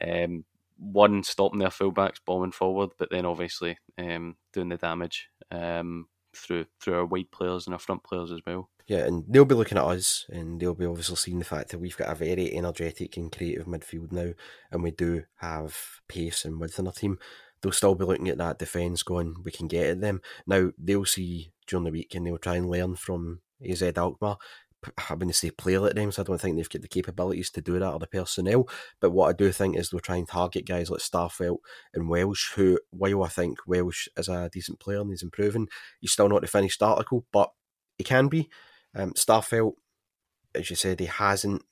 um, 0.00 0.44
one 0.76 1.24
stopping 1.24 1.58
their 1.58 1.68
fullbacks 1.68 2.20
bombing 2.24 2.52
forward, 2.52 2.90
but 2.96 3.10
then 3.10 3.26
obviously 3.26 3.76
um, 3.98 4.36
doing 4.52 4.68
the 4.68 4.76
damage 4.76 5.28
um, 5.50 6.06
through 6.34 6.66
through 6.80 6.94
our 6.94 7.06
wide 7.06 7.30
players 7.32 7.66
and 7.66 7.74
our 7.74 7.80
front 7.80 8.04
players 8.04 8.30
as 8.30 8.40
well. 8.46 8.70
Yeah, 8.86 9.06
and 9.06 9.24
they'll 9.28 9.46
be 9.46 9.54
looking 9.54 9.78
at 9.78 9.84
us, 9.84 10.26
and 10.28 10.60
they'll 10.60 10.74
be 10.74 10.84
obviously 10.84 11.16
seeing 11.16 11.38
the 11.38 11.44
fact 11.44 11.70
that 11.70 11.78
we've 11.78 11.96
got 11.96 12.10
a 12.10 12.14
very 12.14 12.54
energetic 12.54 13.16
and 13.16 13.32
creative 13.32 13.66
midfield 13.66 14.12
now, 14.12 14.32
and 14.70 14.82
we 14.82 14.90
do 14.90 15.24
have 15.36 15.76
pace 16.06 16.44
and 16.44 16.60
width 16.60 16.78
in 16.78 16.86
our 16.86 16.92
team 16.92 17.18
they'll 17.64 17.72
still 17.72 17.94
be 17.94 18.04
looking 18.04 18.28
at 18.28 18.36
that 18.36 18.58
defence 18.58 19.02
going, 19.02 19.34
we 19.42 19.50
can 19.50 19.66
get 19.66 19.86
at 19.86 20.00
them. 20.02 20.20
Now, 20.46 20.70
they'll 20.78 21.06
see 21.06 21.52
during 21.66 21.84
the 21.84 21.90
week 21.90 22.14
and 22.14 22.26
they'll 22.26 22.36
try 22.36 22.56
and 22.56 22.68
learn 22.68 22.94
from 22.94 23.40
AZ 23.66 23.82
Alkmaar. 23.82 24.36
I 25.08 25.14
wouldn't 25.14 25.34
say 25.34 25.50
play 25.50 25.78
like 25.78 25.94
them, 25.94 26.12
so 26.12 26.20
I 26.20 26.24
don't 26.26 26.38
think 26.38 26.56
they've 26.56 26.68
got 26.68 26.82
the 26.82 26.88
capabilities 26.88 27.50
to 27.52 27.62
do 27.62 27.78
that 27.78 27.90
or 27.90 27.98
the 27.98 28.06
personnel. 28.06 28.68
But 29.00 29.12
what 29.12 29.30
I 29.30 29.32
do 29.32 29.50
think 29.50 29.78
is 29.78 29.88
they'll 29.88 30.00
try 30.00 30.16
and 30.16 30.28
target 30.28 30.66
guys 30.66 30.90
like 30.90 31.00
Starfelt 31.00 31.56
and 31.94 32.10
Welsh, 32.10 32.52
who, 32.52 32.78
while 32.90 33.24
I 33.24 33.28
think 33.28 33.60
Welsh 33.66 34.08
is 34.18 34.28
a 34.28 34.50
decent 34.52 34.80
player 34.80 35.00
and 35.00 35.08
he's 35.08 35.22
improving, 35.22 35.68
he's 36.00 36.12
still 36.12 36.28
not 36.28 36.42
the 36.42 36.48
finished 36.48 36.82
article, 36.82 37.24
but 37.32 37.50
he 37.96 38.04
can 38.04 38.28
be. 38.28 38.50
Um, 38.94 39.14
Starfelt, 39.14 39.72
as 40.54 40.68
you 40.68 40.76
said, 40.76 41.00
he 41.00 41.06
hasn't 41.06 41.62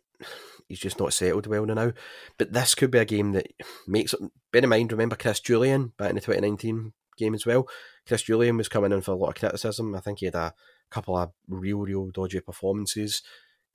he's 0.68 0.80
just 0.80 0.98
not 0.98 1.12
settled 1.12 1.46
well 1.46 1.66
now. 1.66 1.92
But 2.38 2.52
this 2.52 2.74
could 2.74 2.90
be 2.90 2.98
a 2.98 3.04
game 3.04 3.32
that 3.32 3.48
makes 3.86 4.12
it. 4.14 4.20
Bear 4.52 4.62
in 4.62 4.68
mind, 4.68 4.92
remember 4.92 5.16
Chris 5.16 5.40
Jullien 5.40 5.96
back 5.96 6.10
in 6.10 6.16
the 6.16 6.20
2019 6.20 6.92
game 7.18 7.34
as 7.34 7.46
well. 7.46 7.68
Chris 8.06 8.24
Jullien 8.24 8.56
was 8.56 8.68
coming 8.68 8.92
in 8.92 9.00
for 9.00 9.12
a 9.12 9.16
lot 9.16 9.28
of 9.28 9.34
criticism. 9.36 9.94
I 9.94 10.00
think 10.00 10.18
he 10.18 10.26
had 10.26 10.34
a 10.34 10.54
couple 10.90 11.16
of 11.16 11.32
real, 11.48 11.78
real 11.78 12.10
dodgy 12.10 12.40
performances. 12.40 13.22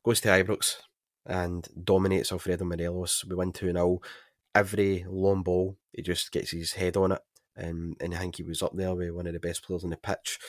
Goes 0.03 0.21
to 0.21 0.29
Ibrox 0.29 0.75
and 1.25 1.67
dominates 1.83 2.31
Alfredo 2.31 2.65
Morelos. 2.65 3.25
We 3.27 3.35
win 3.35 3.51
2 3.51 3.71
0. 3.71 3.99
Every 4.55 5.05
long 5.07 5.43
ball, 5.43 5.77
he 5.93 6.01
just 6.01 6.31
gets 6.31 6.51
his 6.51 6.73
head 6.73 6.97
on 6.97 7.11
it. 7.11 7.21
And, 7.55 7.95
and 7.99 8.13
I 8.13 8.17
think 8.17 8.37
he 8.37 8.43
was 8.43 8.61
up 8.61 8.75
there 8.75 8.93
with 8.93 9.11
one 9.11 9.27
of 9.27 9.33
the 9.33 9.39
best 9.39 9.63
players 9.63 9.83
on 9.83 9.89
the 9.89 9.97
pitch 9.97 10.39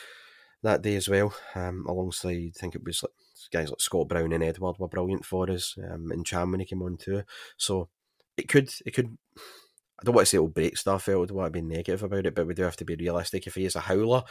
that 0.63 0.81
day 0.81 0.95
as 0.95 1.07
well, 1.07 1.33
um, 1.55 1.85
alongside 1.87 2.51
I 2.55 2.59
think 2.59 2.75
it 2.75 2.83
was 2.83 3.03
like 3.03 3.11
guys 3.51 3.69
like 3.69 3.81
Scott 3.81 4.07
Brown 4.07 4.33
and 4.33 4.43
Edouard 4.43 4.77
were 4.79 4.87
brilliant 4.87 5.25
for 5.25 5.49
us, 5.49 5.75
um, 5.77 6.11
and 6.11 6.25
Ntcham 6.25 6.51
when 6.51 6.59
he 6.59 6.65
came 6.65 6.81
on 6.81 6.97
too. 6.97 7.23
So 7.57 7.89
it 8.37 8.47
could, 8.47 8.69
it 8.85 8.91
could. 8.91 9.17
I 9.37 10.05
don't 10.05 10.15
want 10.15 10.25
to 10.27 10.29
say 10.29 10.37
it'll 10.37 10.47
break 10.47 10.75
Starfelt. 10.75 11.23
I 11.23 11.25
don't 11.27 11.37
want 11.37 11.53
to 11.53 11.59
be 11.59 11.65
negative 11.65 12.03
about 12.03 12.25
it, 12.25 12.35
but 12.35 12.47
we 12.47 12.53
do 12.53 12.63
have 12.63 12.77
to 12.77 12.85
be 12.85 12.95
realistic. 12.95 13.47
If 13.47 13.55
he 13.55 13.65
is 13.65 13.75
a 13.75 13.81
howler, 13.81 14.23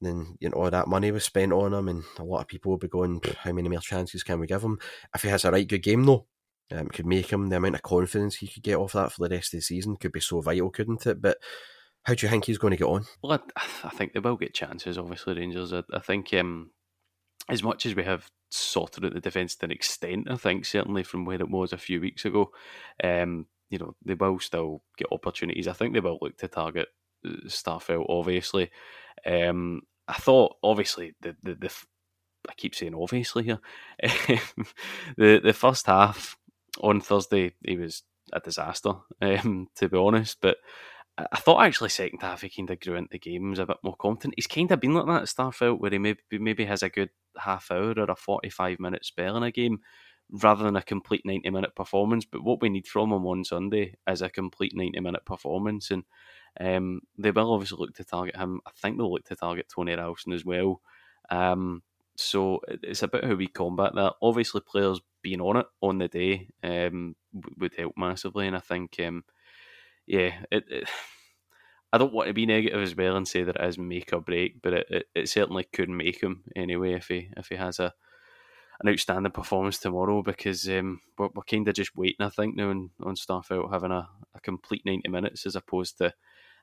then 0.00 0.36
you 0.40 0.48
know 0.48 0.56
all 0.56 0.70
that 0.70 0.88
money 0.88 1.10
was 1.10 1.24
spent 1.24 1.52
on 1.52 1.74
him, 1.74 1.88
and 1.88 2.04
a 2.18 2.24
lot 2.24 2.42
of 2.42 2.48
people 2.48 2.70
will 2.70 2.78
be 2.78 2.88
going, 2.88 3.20
"How 3.38 3.52
many 3.52 3.68
more 3.68 3.80
chances 3.80 4.22
can 4.22 4.38
we 4.40 4.46
give 4.46 4.62
him?" 4.62 4.78
If 5.14 5.22
he 5.22 5.28
has 5.28 5.44
a 5.44 5.50
right 5.50 5.66
good 5.66 5.82
game, 5.82 6.04
though, 6.04 6.26
um, 6.70 6.88
could 6.88 7.06
make 7.06 7.32
him 7.32 7.48
the 7.48 7.56
amount 7.56 7.74
of 7.74 7.82
confidence 7.82 8.36
he 8.36 8.46
could 8.46 8.62
get 8.62 8.76
off 8.76 8.92
that 8.92 9.12
for 9.12 9.28
the 9.28 9.34
rest 9.34 9.54
of 9.54 9.58
the 9.58 9.62
season 9.62 9.96
could 9.96 10.12
be 10.12 10.20
so 10.20 10.40
vital, 10.40 10.70
couldn't 10.70 11.06
it? 11.06 11.20
But 11.20 11.38
how 12.04 12.14
do 12.14 12.24
you 12.24 12.30
think 12.30 12.44
he's 12.44 12.58
going 12.58 12.70
to 12.70 12.76
get 12.76 12.86
on? 12.86 13.04
Well, 13.22 13.42
I, 13.56 13.66
I 13.84 13.90
think 13.90 14.12
they 14.12 14.20
will 14.20 14.36
get 14.36 14.54
chances. 14.54 14.98
Obviously, 14.98 15.34
Rangers. 15.34 15.72
I, 15.72 15.82
I 15.92 15.98
think 15.98 16.32
um, 16.34 16.70
as 17.48 17.62
much 17.62 17.86
as 17.86 17.94
we 17.94 18.04
have 18.04 18.30
sorted 18.50 19.04
out 19.04 19.14
the 19.14 19.20
defence 19.20 19.56
to 19.56 19.66
an 19.66 19.70
extent, 19.70 20.30
I 20.30 20.36
think 20.36 20.64
certainly 20.64 21.02
from 21.02 21.24
where 21.24 21.40
it 21.40 21.50
was 21.50 21.72
a 21.72 21.78
few 21.78 22.00
weeks 22.00 22.24
ago, 22.24 22.50
um, 23.02 23.46
you 23.70 23.78
know, 23.78 23.94
they 24.04 24.14
will 24.14 24.38
still 24.38 24.82
get 24.96 25.08
opportunities. 25.12 25.68
I 25.68 25.72
think 25.72 25.94
they 25.94 26.00
will 26.00 26.18
look 26.20 26.36
to 26.38 26.48
target 26.48 26.88
uh, 27.24 27.30
Starfelt, 27.46 28.06
obviously. 28.08 28.70
Um, 29.26 29.82
I 30.06 30.14
thought, 30.14 30.56
obviously, 30.62 31.14
the, 31.20 31.36
the, 31.42 31.54
the 31.54 31.72
I 32.48 32.54
keep 32.56 32.74
saying 32.74 32.94
obviously 32.94 33.44
here, 33.44 33.60
the 35.16 35.40
the 35.42 35.52
first 35.52 35.86
half 35.86 36.36
on 36.80 37.00
Thursday, 37.00 37.54
he 37.64 37.76
was 37.76 38.04
a 38.32 38.40
disaster, 38.40 38.92
um, 39.22 39.68
to 39.76 39.88
be 39.88 39.98
honest. 39.98 40.38
But 40.40 40.56
I 41.32 41.36
thought 41.38 41.64
actually 41.64 41.88
second 41.88 42.22
half 42.22 42.42
he 42.42 42.48
kind 42.48 42.70
of 42.70 42.80
grew 42.80 42.94
into 42.94 43.10
the 43.10 43.18
game, 43.18 43.50
was 43.50 43.58
a 43.58 43.66
bit 43.66 43.78
more 43.82 43.96
confident. 43.96 44.34
He's 44.36 44.46
kind 44.46 44.70
of 44.70 44.80
been 44.80 44.94
like 44.94 45.06
that 45.06 45.22
at 45.22 45.28
Starfelt, 45.28 45.80
where 45.80 45.90
he 45.90 45.98
maybe 45.98 46.20
maybe 46.32 46.64
has 46.64 46.82
a 46.82 46.88
good 46.88 47.10
half 47.36 47.70
hour 47.70 47.94
or 47.96 48.10
a 48.10 48.16
forty 48.16 48.50
five 48.50 48.78
minute 48.78 49.04
spell 49.04 49.36
in 49.36 49.42
a 49.42 49.50
game, 49.50 49.80
rather 50.30 50.64
than 50.64 50.76
a 50.76 50.82
complete 50.82 51.22
ninety 51.24 51.50
minute 51.50 51.74
performance. 51.74 52.24
But 52.24 52.44
what 52.44 52.60
we 52.62 52.68
need 52.68 52.86
from 52.86 53.12
him 53.12 53.26
on 53.26 53.44
Sunday 53.44 53.94
is 54.08 54.22
a 54.22 54.30
complete 54.30 54.72
ninety 54.74 55.00
minute 55.00 55.24
performance, 55.24 55.90
and 55.90 56.04
um, 56.60 57.00
they 57.16 57.30
will 57.30 57.52
obviously 57.52 57.78
look 57.80 57.94
to 57.94 58.04
target 58.04 58.36
him. 58.36 58.60
I 58.66 58.70
think 58.76 58.96
they'll 58.96 59.12
look 59.12 59.24
to 59.26 59.36
target 59.36 59.66
Tony 59.74 59.94
Ralston 59.94 60.32
as 60.32 60.44
well. 60.44 60.80
Um, 61.30 61.82
so 62.16 62.60
it's 62.66 63.02
about 63.02 63.24
how 63.24 63.34
we 63.34 63.46
combat 63.46 63.94
that. 63.94 64.14
Obviously, 64.22 64.60
players 64.60 65.00
being 65.22 65.40
on 65.40 65.56
it 65.56 65.66
on 65.80 65.98
the 65.98 66.08
day 66.08 66.48
um, 66.62 67.16
would 67.58 67.74
help 67.76 67.94
massively, 67.96 68.46
and 68.46 68.56
I 68.56 68.60
think, 68.60 68.96
um, 69.00 69.24
yeah, 70.06 70.32
it, 70.50 70.64
it, 70.68 70.88
I 71.92 71.98
don't 71.98 72.12
want 72.12 72.28
to 72.28 72.34
be 72.34 72.46
negative 72.46 72.82
as 72.82 72.94
well 72.94 73.16
and 73.16 73.26
say 73.26 73.44
that 73.44 73.56
it 73.56 73.64
is 73.64 73.78
make 73.78 74.12
or 74.12 74.20
break, 74.20 74.60
but 74.62 74.72
it, 74.74 74.86
it, 74.90 75.06
it 75.14 75.28
certainly 75.28 75.64
could 75.72 75.88
make 75.88 76.22
him 76.22 76.44
anyway 76.54 76.92
if 76.92 77.08
he 77.08 77.30
if 77.36 77.48
he 77.48 77.56
has 77.56 77.78
a 77.78 77.94
an 78.80 78.88
outstanding 78.88 79.32
performance 79.32 79.78
tomorrow 79.78 80.22
because 80.22 80.68
um, 80.68 81.00
we're, 81.18 81.28
we're 81.34 81.42
kind 81.42 81.66
of 81.66 81.74
just 81.74 81.96
waiting, 81.96 82.24
I 82.24 82.28
think, 82.28 82.56
now 82.56 82.70
on, 82.70 82.90
on 83.02 83.16
out 83.30 83.72
having 83.72 83.90
a, 83.90 84.08
a 84.34 84.40
complete 84.40 84.82
90 84.86 85.08
minutes 85.08 85.46
as 85.46 85.56
opposed 85.56 85.98
to 85.98 86.14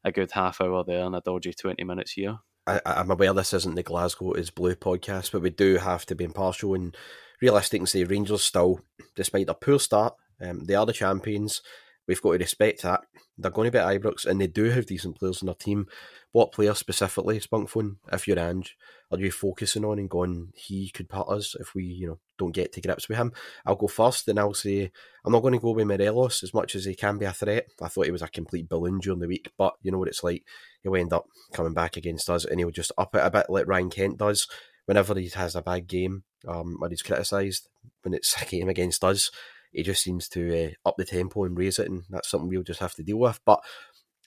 a 0.04 0.12
good 0.12 0.32
half 0.32 0.62
hour 0.62 0.84
there 0.86 1.04
and 1.04 1.16
a 1.16 1.22
dodgy 1.22 1.54
20 1.54 1.84
minutes 1.84 2.14
here. 2.14 2.38
I, 2.68 2.80
am 2.86 3.12
aware 3.12 3.34
this 3.34 3.54
isn't 3.54 3.76
the 3.76 3.84
Glasgow 3.84 4.34
is 4.34 4.50
Blue 4.50 4.76
podcast, 4.76 5.32
but 5.32 5.42
we 5.42 5.50
do 5.50 5.78
have 5.78 6.06
to 6.08 6.16
be 6.16 6.24
impartial 6.24 6.74
and 6.74 6.96
realistic 7.42 7.80
and 7.80 7.90
say 7.90 8.04
Rangers 8.04 8.44
still, 8.44 8.80
despite 9.16 9.48
their 9.48 9.56
poor 9.56 9.78
start, 9.78 10.16
um, 10.42 10.66
they 10.66 10.74
are 10.74 10.86
the 10.86 10.94
champions. 10.94 11.62
We've 12.08 12.22
got 12.22 12.34
to 12.34 12.38
respect 12.38 12.84
that. 12.84 13.02
They're 13.38 13.52
going 13.52 13.66
to 13.66 13.72
be 13.72 13.80
at 13.80 14.02
Ibrox 14.02 14.26
and 14.26 14.40
they 14.40 14.48
do 14.48 14.66
have 14.66 14.86
decent 14.86 15.18
players 15.18 15.42
in 15.42 15.48
their 15.48 15.56
team. 15.56 15.88
What 16.32 16.52
player 16.52 16.74
specifically, 16.74 17.40
Spunkphone, 17.40 17.98
if 18.12 18.28
you're 18.28 18.40
Ange, 18.40 18.78
are 19.12 19.20
you 19.20 19.32
focusing 19.32 19.84
on 19.86 20.00
and 20.00 20.10
going, 20.10 20.52
he 20.56 20.90
could 20.90 21.10
put 21.10 21.28
us 21.28 21.56
if 21.60 21.74
we, 21.74 21.84
you 21.84 22.08
know, 22.08 22.20
don't 22.38 22.54
get 22.54 22.74
to 22.74 22.82
grips 22.82 23.10
with 23.10 23.18
him? 23.18 23.34
I'll 23.66 23.76
go 23.76 23.88
first 23.88 24.28
and 24.28 24.40
I'll 24.40 24.54
say, 24.54 24.92
I'm 25.26 25.32
not 25.32 25.42
going 25.42 25.54
to 25.54 25.60
go 25.60 25.72
with 25.72 25.88
Morelos 25.88 26.44
as 26.44 26.54
much 26.54 26.76
as 26.76 26.86
he 26.86 26.96
can 26.96 27.18
be 27.18 27.26
a 27.26 27.34
threat. 27.34 27.68
I 27.82 27.88
thought 27.88 28.06
he 28.06 28.12
was 28.12 28.22
a 28.22 28.28
complete 28.28 28.70
balloon 28.70 29.00
during 29.00 29.20
the 29.20 29.28
week, 29.28 29.52
but 29.58 29.74
you 29.82 29.92
know 29.92 29.98
what 29.98 30.10
it's 30.10 30.24
like. 30.24 30.44
He'll 30.84 30.96
end 30.96 31.14
up 31.14 31.26
coming 31.54 31.74
back 31.74 31.98
against 31.98 32.30
us 32.30 32.46
and 32.46 32.60
he'll 32.60 32.72
just 32.72 32.92
up 32.98 33.16
it 33.16 33.26
a 33.26 33.32
bit 33.32 33.50
like 33.50 33.68
Ryan 33.68 33.90
Kent 33.90 34.18
does 34.18 34.48
whenever 34.86 35.18
he 35.18 35.30
has 35.30 35.56
a 35.56 35.62
bad 35.62 35.88
game 35.88 36.24
um, 36.48 36.78
or 36.82 36.90
he's 36.90 37.02
criticised 37.02 37.68
when 38.04 38.14
it's 38.14 38.36
a 38.42 38.46
game 38.46 38.70
against 38.70 39.04
us 39.04 39.32
he 39.76 39.84
just 39.84 40.04
seems 40.04 40.30
to 40.30 40.66
uh, 40.66 40.70
up 40.88 40.96
the 40.98 41.06
tempo 41.06 41.44
and 41.44 41.58
raise 41.58 41.80
it, 41.80 41.90
and 41.90 42.04
that's 42.10 42.30
something 42.30 42.50
we'll 42.50 42.64
just 42.64 42.80
have 42.80 42.94
to 42.96 43.04
deal 43.04 43.18
with. 43.18 43.40
But 43.46 43.62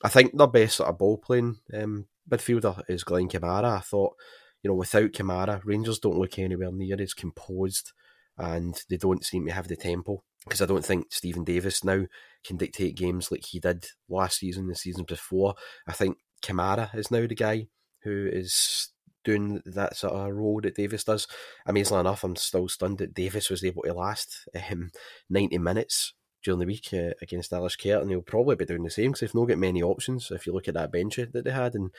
I 0.02 0.08
think 0.08 0.36
the 0.36 0.46
best 0.46 0.76
sort 0.76 0.90
of 0.90 0.98
ball 0.98 1.18
playing 1.18 1.58
um, 1.74 2.06
midfielder 2.30 2.82
is 2.88 3.04
Glenn 3.04 3.28
Kamara. 3.28 3.78
I 3.78 3.80
thought, 3.80 4.14
you 4.62 4.68
know, 4.68 4.74
without 4.74 5.12
Kamara, 5.12 5.60
Rangers 5.64 5.98
don't 5.98 6.18
look 6.18 6.38
anywhere 6.38 6.70
near 6.70 7.00
as 7.00 7.14
composed, 7.14 7.92
and 8.36 8.80
they 8.90 8.96
don't 8.96 9.24
seem 9.24 9.46
to 9.46 9.52
have 9.52 9.68
the 9.68 9.76
tempo. 9.76 10.22
Because 10.44 10.62
I 10.62 10.66
don't 10.66 10.84
think 10.84 11.12
Steven 11.12 11.44
Davis 11.44 11.82
now 11.82 12.04
can 12.44 12.56
dictate 12.56 12.96
games 12.96 13.30
like 13.30 13.44
he 13.44 13.58
did 13.58 13.86
last 14.08 14.38
season, 14.38 14.68
the 14.68 14.74
season 14.74 15.04
before. 15.04 15.54
I 15.86 15.92
think 15.92 16.18
Kamara 16.42 16.94
is 16.96 17.10
now 17.10 17.26
the 17.26 17.34
guy 17.34 17.66
who 18.02 18.28
is 18.32 18.90
doing 19.28 19.60
that 19.66 19.94
sort 19.94 20.14
of 20.14 20.34
role 20.34 20.58
that 20.62 20.74
Davis 20.74 21.04
does. 21.04 21.26
Amazingly 21.66 22.00
enough, 22.00 22.24
I'm 22.24 22.34
still 22.34 22.66
stunned 22.66 22.96
that 22.98 23.12
Davis 23.12 23.50
was 23.50 23.62
able 23.62 23.82
to 23.82 23.92
last 23.92 24.48
um, 24.70 24.90
90 25.28 25.58
minutes 25.58 26.14
during 26.42 26.60
the 26.60 26.66
week 26.66 26.88
uh, 26.94 27.12
against 27.20 27.50
Alashkert, 27.50 28.00
and 28.00 28.10
he'll 28.10 28.22
probably 28.22 28.56
be 28.56 28.64
doing 28.64 28.84
the 28.84 28.90
same 28.90 29.10
because 29.10 29.20
they've 29.20 29.34
not 29.34 29.44
got 29.44 29.58
many 29.58 29.82
options 29.82 30.30
if 30.30 30.46
you 30.46 30.54
look 30.54 30.66
at 30.66 30.72
that 30.74 30.90
bench 30.90 31.16
that 31.16 31.44
they 31.44 31.50
had 31.50 31.74
and 31.74 31.90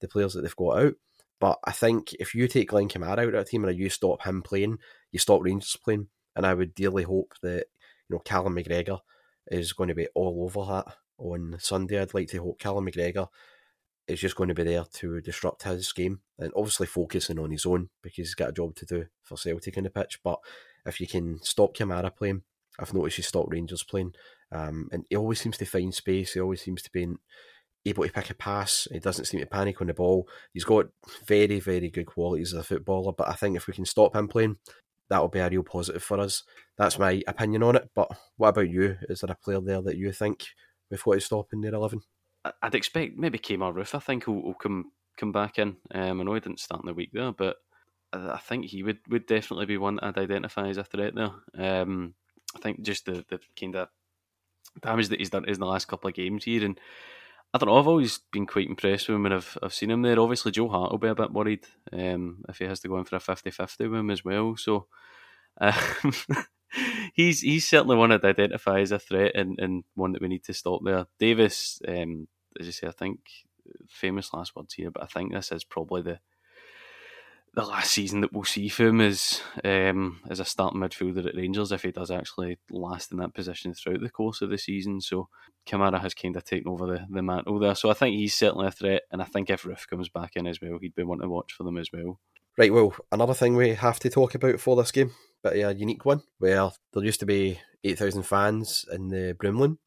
the 0.00 0.08
players 0.08 0.34
that 0.34 0.42
they've 0.42 0.54
got 0.56 0.78
out. 0.78 0.94
But 1.40 1.58
I 1.64 1.72
think 1.72 2.12
if 2.20 2.34
you 2.34 2.46
take 2.48 2.68
Glenn 2.68 2.90
Kamara 2.90 3.26
out 3.26 3.28
of 3.28 3.34
a 3.34 3.44
team 3.44 3.64
and 3.64 3.78
you 3.78 3.88
stop 3.88 4.22
him 4.22 4.42
playing, 4.42 4.76
you 5.10 5.18
stop 5.18 5.42
Rangers 5.42 5.76
playing. 5.82 6.08
And 6.36 6.44
I 6.44 6.52
would 6.52 6.74
dearly 6.74 7.04
hope 7.04 7.32
that 7.40 7.66
you 8.10 8.16
know 8.16 8.18
Callum 8.18 8.56
McGregor 8.56 9.00
is 9.50 9.72
going 9.72 9.88
to 9.88 9.94
be 9.94 10.08
all 10.14 10.44
over 10.44 10.70
that 10.70 10.96
on 11.16 11.56
Sunday. 11.58 11.98
I'd 11.98 12.12
like 12.12 12.28
to 12.28 12.42
hope 12.42 12.58
Callum 12.58 12.86
McGregor 12.86 13.28
is 14.06 14.20
just 14.20 14.36
going 14.36 14.48
to 14.48 14.54
be 14.54 14.64
there 14.64 14.84
to 14.92 15.20
disrupt 15.20 15.62
his 15.62 15.92
game 15.92 16.20
and 16.38 16.52
obviously 16.54 16.86
focusing 16.86 17.38
on 17.38 17.50
his 17.50 17.64
own 17.64 17.88
because 18.02 18.16
he's 18.16 18.34
got 18.34 18.50
a 18.50 18.52
job 18.52 18.74
to 18.76 18.86
do 18.86 19.06
for 19.22 19.36
Celtic 19.38 19.76
in 19.76 19.84
the 19.84 19.90
pitch. 19.90 20.20
But 20.22 20.38
if 20.84 21.00
you 21.00 21.06
can 21.06 21.42
stop 21.42 21.76
Kamara 21.76 22.14
playing, 22.14 22.42
I've 22.78 22.92
noticed 22.92 23.18
you 23.18 23.24
stop 23.24 23.46
Rangers 23.48 23.84
playing, 23.84 24.14
um, 24.52 24.88
and 24.92 25.04
he 25.08 25.16
always 25.16 25.40
seems 25.40 25.56
to 25.58 25.64
find 25.64 25.94
space. 25.94 26.34
He 26.34 26.40
always 26.40 26.60
seems 26.60 26.82
to 26.82 26.90
be 26.90 27.06
able 27.86 28.04
to 28.04 28.12
pick 28.12 28.30
a 28.30 28.34
pass. 28.34 28.88
He 28.90 28.98
doesn't 28.98 29.26
seem 29.26 29.40
to 29.40 29.46
panic 29.46 29.80
on 29.80 29.86
the 29.86 29.94
ball. 29.94 30.28
He's 30.52 30.64
got 30.64 30.86
very, 31.26 31.60
very 31.60 31.88
good 31.88 32.06
qualities 32.06 32.52
as 32.52 32.60
a 32.60 32.62
footballer. 32.64 33.12
But 33.12 33.28
I 33.28 33.34
think 33.34 33.56
if 33.56 33.66
we 33.66 33.74
can 33.74 33.84
stop 33.84 34.16
him 34.16 34.26
playing, 34.26 34.56
that 35.08 35.20
will 35.20 35.28
be 35.28 35.38
a 35.38 35.48
real 35.48 35.62
positive 35.62 36.02
for 36.02 36.18
us. 36.18 36.42
That's 36.76 36.98
my 36.98 37.22
opinion 37.26 37.62
on 37.62 37.76
it. 37.76 37.90
But 37.94 38.10
what 38.36 38.48
about 38.48 38.70
you? 38.70 38.96
Is 39.08 39.20
there 39.20 39.30
a 39.30 39.36
player 39.36 39.60
there 39.60 39.82
that 39.82 39.96
you 39.96 40.12
think 40.12 40.44
we've 40.90 41.02
got 41.02 41.14
to 41.14 41.20
stop 41.20 41.48
in 41.52 41.60
their 41.60 41.74
eleven? 41.74 42.00
I'd 42.62 42.74
expect 42.74 43.16
maybe 43.16 43.38
Kemar 43.38 43.74
Roofe. 43.74 43.94
I 43.94 44.00
think 44.00 44.26
will, 44.26 44.42
will 44.42 44.54
come 44.54 44.92
come 45.16 45.32
back 45.32 45.58
in. 45.58 45.76
Um, 45.94 46.20
I 46.20 46.24
know 46.24 46.34
he 46.34 46.40
didn't 46.40 46.60
start 46.60 46.82
in 46.82 46.86
the 46.86 46.94
week 46.94 47.10
there, 47.12 47.32
but 47.32 47.56
I, 48.12 48.38
think 48.38 48.66
he 48.66 48.82
would, 48.82 48.98
would 49.08 49.26
definitely 49.26 49.66
be 49.66 49.76
one 49.76 50.00
I'd 50.00 50.18
identify 50.18 50.68
as 50.68 50.76
a 50.76 50.84
threat 50.84 51.14
there. 51.14 51.30
Um, 51.56 52.14
I 52.54 52.58
think 52.60 52.82
just 52.82 53.06
the, 53.06 53.24
the 53.28 53.40
kind 53.58 53.76
of 53.76 53.88
damage 54.80 55.08
that 55.08 55.18
he's 55.18 55.30
done 55.30 55.48
in 55.48 55.58
the 55.58 55.66
last 55.66 55.88
couple 55.88 56.08
of 56.08 56.14
games 56.14 56.44
here, 56.44 56.64
and 56.64 56.78
I 57.52 57.58
don't 57.58 57.68
know. 57.68 57.78
I've 57.78 57.88
always 57.88 58.20
been 58.32 58.46
quite 58.46 58.68
impressed 58.68 59.08
with 59.08 59.16
him 59.16 59.22
when 59.24 59.32
I've, 59.32 59.56
I've 59.62 59.74
seen 59.74 59.90
him 59.90 60.02
there. 60.02 60.18
Obviously, 60.18 60.52
Joe 60.52 60.68
Hart 60.68 60.90
will 60.90 60.98
be 60.98 61.08
a 61.08 61.14
bit 61.14 61.32
worried 61.32 61.66
um, 61.92 62.44
if 62.48 62.58
he 62.58 62.64
has 62.64 62.80
to 62.80 62.88
go 62.88 62.98
in 62.98 63.04
for 63.04 63.16
a 63.16 63.20
50-50 63.20 63.90
with 63.90 64.00
him 64.00 64.10
as 64.10 64.24
well. 64.24 64.56
So. 64.56 64.86
Um, 65.60 65.72
he's 67.14 67.40
he's 67.42 67.68
certainly 67.68 67.94
one 67.94 68.10
I'd 68.10 68.24
identify 68.24 68.80
as 68.80 68.90
a 68.90 68.98
threat 68.98 69.36
and, 69.36 69.58
and 69.60 69.84
one 69.94 70.10
that 70.12 70.22
we 70.22 70.26
need 70.26 70.42
to 70.44 70.52
stop 70.52 70.80
there. 70.84 71.06
Davis, 71.20 71.80
um, 71.86 72.26
as 72.58 72.66
you 72.66 72.72
say, 72.72 72.86
I 72.86 72.92
think 72.92 73.20
famous 73.88 74.32
last 74.32 74.54
words 74.54 74.74
here, 74.74 74.90
but 74.90 75.02
I 75.02 75.06
think 75.06 75.32
this 75.32 75.52
is 75.52 75.64
probably 75.64 76.02
the 76.02 76.20
the 77.54 77.64
last 77.64 77.92
season 77.92 78.20
that 78.20 78.32
we'll 78.32 78.42
see 78.42 78.68
for 78.68 78.88
him 78.88 79.00
as 79.00 79.40
um, 79.64 80.20
as 80.28 80.40
a 80.40 80.44
starting 80.44 80.80
midfielder 80.80 81.24
at 81.24 81.36
Rangers 81.36 81.70
if 81.70 81.82
he 81.82 81.92
does 81.92 82.10
actually 82.10 82.58
last 82.70 83.12
in 83.12 83.18
that 83.18 83.32
position 83.32 83.72
throughout 83.72 84.00
the 84.00 84.10
course 84.10 84.42
of 84.42 84.50
the 84.50 84.58
season. 84.58 85.00
So 85.00 85.28
Kamara 85.66 86.00
has 86.00 86.14
kind 86.14 86.34
of 86.36 86.44
taken 86.44 86.68
over 86.68 86.86
the, 86.86 87.06
the 87.08 87.22
mantle 87.22 87.60
there. 87.60 87.76
So 87.76 87.90
I 87.90 87.94
think 87.94 88.16
he's 88.16 88.34
certainly 88.34 88.66
a 88.66 88.72
threat, 88.72 89.02
and 89.12 89.22
I 89.22 89.24
think 89.24 89.50
if 89.50 89.62
Roofe 89.62 89.88
comes 89.88 90.08
back 90.08 90.32
in 90.34 90.46
as 90.46 90.60
well, 90.60 90.78
he'd 90.80 90.96
be 90.96 91.04
one 91.04 91.20
to 91.20 91.28
watch 91.28 91.52
for 91.52 91.62
them 91.62 91.78
as 91.78 91.90
well. 91.92 92.18
Right, 92.58 92.72
well, 92.72 92.94
another 93.10 93.34
thing 93.34 93.56
we 93.56 93.74
have 93.74 93.98
to 94.00 94.10
talk 94.10 94.34
about 94.34 94.60
for 94.60 94.76
this 94.76 94.92
game, 94.92 95.12
but 95.42 95.54
a 95.54 95.74
unique 95.74 96.04
one, 96.04 96.22
where 96.38 96.70
there 96.92 97.04
used 97.04 97.20
to 97.20 97.26
be 97.26 97.60
8,000 97.82 98.22
fans 98.22 98.84
in 98.92 99.08
the 99.08 99.34
Broomloan 99.34 99.78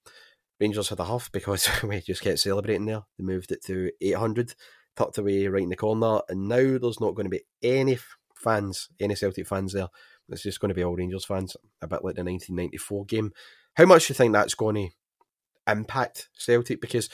Rangers 0.60 0.90
had 0.90 1.00
a 1.00 1.04
huff 1.04 1.32
because 1.32 1.70
we 1.84 2.02
just 2.02 2.22
kept 2.22 2.40
celebrating 2.40 2.86
there. 2.86 3.04
They 3.18 3.24
moved 3.24 3.52
it 3.52 3.64
to 3.66 3.92
800, 4.02 4.56
tucked 4.96 5.18
away 5.18 5.48
right 5.48 5.64
in 5.64 5.70
the 5.70 5.76
corner, 5.76 6.22
and 6.30 6.48
now 6.48 6.78
there's 6.78 7.00
not 7.00 7.16
going 7.16 7.26
to 7.26 7.30
be 7.30 7.44
any 7.62 7.98
fans, 8.36 8.90
any 9.00 9.16
Celtic 9.16 9.48
fans 9.48 9.74
there. 9.74 9.88
It's 10.30 10.44
just 10.44 10.60
going 10.60 10.70
to 10.70 10.76
be 10.76 10.84
all 10.84 10.96
Rangers 10.96 11.26
fans, 11.26 11.56
a 11.82 11.88
bit 11.88 12.04
like 12.04 12.16
the 12.16 12.24
1994 12.24 13.06
game. 13.06 13.32
How 13.76 13.86
much 13.86 14.08
do 14.08 14.12
you 14.12 14.16
think 14.16 14.34
that's 14.34 14.56
going 14.56 14.76
to 14.76 15.72
impact 15.72 16.30
Celtic? 16.34 16.82
Because 16.82 17.10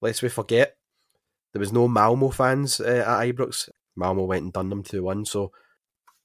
lest 0.00 0.22
we 0.22 0.28
forget, 0.28 0.76
there 1.52 1.60
was 1.60 1.72
no 1.72 1.88
Malmo 1.88 2.30
fans 2.30 2.80
uh, 2.80 3.04
at 3.06 3.34
Ibrox. 3.34 3.68
Malmo 3.96 4.24
went 4.24 4.44
and 4.44 4.52
done 4.52 4.68
them 4.68 4.82
2 4.82 5.02
1. 5.02 5.24
So 5.24 5.52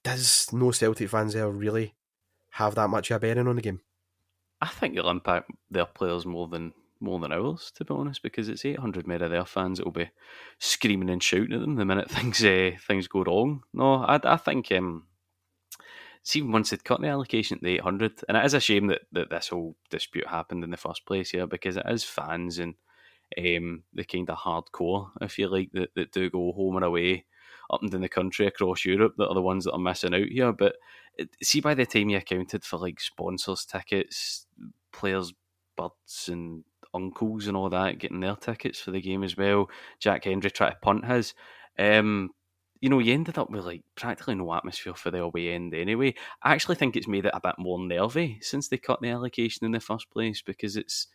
does 0.04 0.48
no 0.52 0.70
Celtic 0.70 1.08
fans 1.08 1.34
there 1.34 1.50
really 1.50 1.94
have 2.50 2.74
that 2.74 2.90
much 2.90 3.10
of 3.10 3.16
a 3.16 3.20
bearing 3.20 3.48
on 3.48 3.56
the 3.56 3.62
game? 3.62 3.80
I 4.60 4.68
think 4.68 4.96
it'll 4.96 5.10
impact 5.10 5.50
their 5.70 5.86
players 5.86 6.26
more 6.26 6.48
than 6.48 6.72
more 7.02 7.18
than 7.18 7.32
ours, 7.32 7.72
to 7.76 7.84
be 7.84 7.94
honest, 7.94 8.22
because 8.22 8.48
it's 8.48 8.64
800 8.64 9.06
more 9.06 9.22
of 9.22 9.30
their 9.30 9.46
fans 9.46 9.78
that 9.78 9.86
will 9.86 9.92
be 9.92 10.10
screaming 10.58 11.08
and 11.08 11.22
shouting 11.22 11.54
at 11.54 11.60
them 11.60 11.76
the 11.76 11.84
minute 11.84 12.10
things 12.10 12.44
uh, 12.44 12.72
things 12.86 13.08
go 13.08 13.24
wrong. 13.24 13.62
No, 13.72 14.04
I, 14.04 14.20
I 14.22 14.36
think 14.36 14.70
um, 14.72 15.06
see 16.22 16.42
once 16.42 16.70
they'd 16.70 16.84
cut 16.84 17.00
the 17.00 17.08
allocation 17.08 17.56
at 17.56 17.62
the 17.62 17.76
800, 17.76 18.24
and 18.28 18.36
it 18.36 18.44
is 18.44 18.54
a 18.54 18.60
shame 18.60 18.88
that, 18.88 19.02
that 19.12 19.30
this 19.30 19.48
whole 19.48 19.76
dispute 19.90 20.26
happened 20.26 20.64
in 20.64 20.70
the 20.70 20.76
first 20.76 21.06
place 21.06 21.30
here 21.30 21.46
because 21.46 21.76
it 21.76 21.86
is 21.88 22.04
fans 22.04 22.58
and 22.58 22.74
um, 23.38 23.84
the 23.94 24.04
kind 24.04 24.28
of 24.28 24.38
hardcore, 24.38 25.10
if 25.20 25.38
you 25.38 25.48
like, 25.48 25.70
that, 25.72 25.94
that 25.94 26.12
do 26.12 26.28
go 26.30 26.52
home 26.52 26.76
and 26.76 26.84
away 26.84 27.24
up 27.72 27.82
and 27.82 27.90
down 27.90 28.00
the 28.00 28.08
country 28.08 28.46
across 28.46 28.84
Europe 28.84 29.14
that 29.16 29.28
are 29.28 29.34
the 29.34 29.42
ones 29.42 29.64
that 29.64 29.72
are 29.72 29.78
missing 29.78 30.14
out 30.14 30.26
here. 30.26 30.52
But 30.52 30.76
see, 31.42 31.60
by 31.60 31.74
the 31.74 31.86
time 31.86 32.08
you 32.08 32.18
accounted 32.18 32.64
for 32.64 32.78
like 32.78 33.00
sponsors' 33.00 33.64
tickets, 33.64 34.46
players' 34.92 35.32
birds, 35.76 36.28
and 36.28 36.64
uncles 36.92 37.46
and 37.46 37.56
all 37.56 37.70
that 37.70 37.98
getting 37.98 38.20
their 38.20 38.36
tickets 38.36 38.80
for 38.80 38.90
the 38.90 39.00
game 39.00 39.22
as 39.22 39.36
well, 39.36 39.70
Jack 39.98 40.24
Hendry 40.24 40.50
tried 40.50 40.70
to 40.70 40.76
punt 40.82 41.04
his. 41.04 41.34
Um, 41.78 42.30
you 42.80 42.88
know, 42.88 42.98
you 42.98 43.12
ended 43.12 43.38
up 43.38 43.50
with 43.50 43.64
like 43.64 43.82
practically 43.94 44.34
no 44.34 44.54
atmosphere 44.54 44.94
for 44.94 45.10
the 45.10 45.20
away 45.20 45.52
end 45.52 45.74
anyway. 45.74 46.14
I 46.42 46.54
actually 46.54 46.76
think 46.76 46.96
it's 46.96 47.08
made 47.08 47.26
it 47.26 47.34
a 47.34 47.40
bit 47.40 47.56
more 47.58 47.78
nervy 47.78 48.38
since 48.40 48.68
they 48.68 48.78
cut 48.78 49.00
the 49.00 49.10
allocation 49.10 49.66
in 49.66 49.72
the 49.72 49.80
first 49.80 50.10
place 50.10 50.40
because 50.42 50.76
it's 50.76 51.06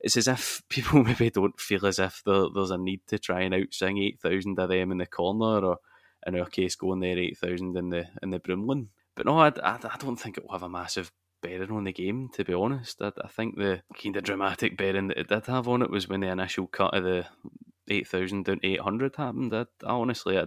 it's 0.00 0.16
as 0.16 0.28
if 0.28 0.62
people 0.68 1.04
maybe 1.04 1.30
don't 1.30 1.60
feel 1.60 1.86
as 1.86 1.98
if 1.98 2.22
there, 2.26 2.46
there's 2.52 2.70
a 2.70 2.78
need 2.78 3.00
to 3.06 3.18
try 3.18 3.42
and 3.42 3.54
outsing 3.54 4.02
eight 4.04 4.20
thousand 4.20 4.58
of 4.58 4.68
them 4.68 4.90
in 4.90 4.98
the 4.98 5.06
corner, 5.06 5.64
or 5.64 5.78
in 6.26 6.38
our 6.38 6.46
case, 6.46 6.74
going 6.74 7.00
there 7.00 7.18
eight 7.18 7.38
thousand 7.38 7.76
in 7.76 7.90
the 7.90 8.06
in 8.22 8.30
the 8.30 8.40
Broomloan. 8.40 8.88
But 9.14 9.26
no, 9.26 9.38
I, 9.38 9.48
I, 9.48 9.78
I, 9.82 9.96
don't 9.98 10.16
think 10.16 10.38
it 10.38 10.44
will 10.44 10.52
have 10.52 10.62
a 10.62 10.68
massive 10.68 11.12
bearing 11.42 11.70
on 11.70 11.84
the 11.84 11.92
game. 11.92 12.28
To 12.34 12.44
be 12.44 12.54
honest, 12.54 13.00
I, 13.00 13.12
I 13.22 13.28
think 13.28 13.56
the 13.56 13.82
kind 14.02 14.16
of 14.16 14.24
dramatic 14.24 14.76
bearing 14.76 15.08
that 15.08 15.18
it 15.18 15.28
did 15.28 15.46
have 15.46 15.68
on 15.68 15.82
it 15.82 15.90
was 15.90 16.08
when 16.08 16.20
the 16.20 16.28
initial 16.28 16.66
cut 16.66 16.94
of 16.94 17.04
the 17.04 17.26
eight 17.88 18.08
thousand 18.08 18.44
down 18.44 18.60
to 18.60 18.66
eight 18.66 18.80
hundred 18.80 19.16
happened. 19.16 19.54
I, 19.54 19.66
I 19.84 19.92
honestly, 19.92 20.38
I, 20.38 20.46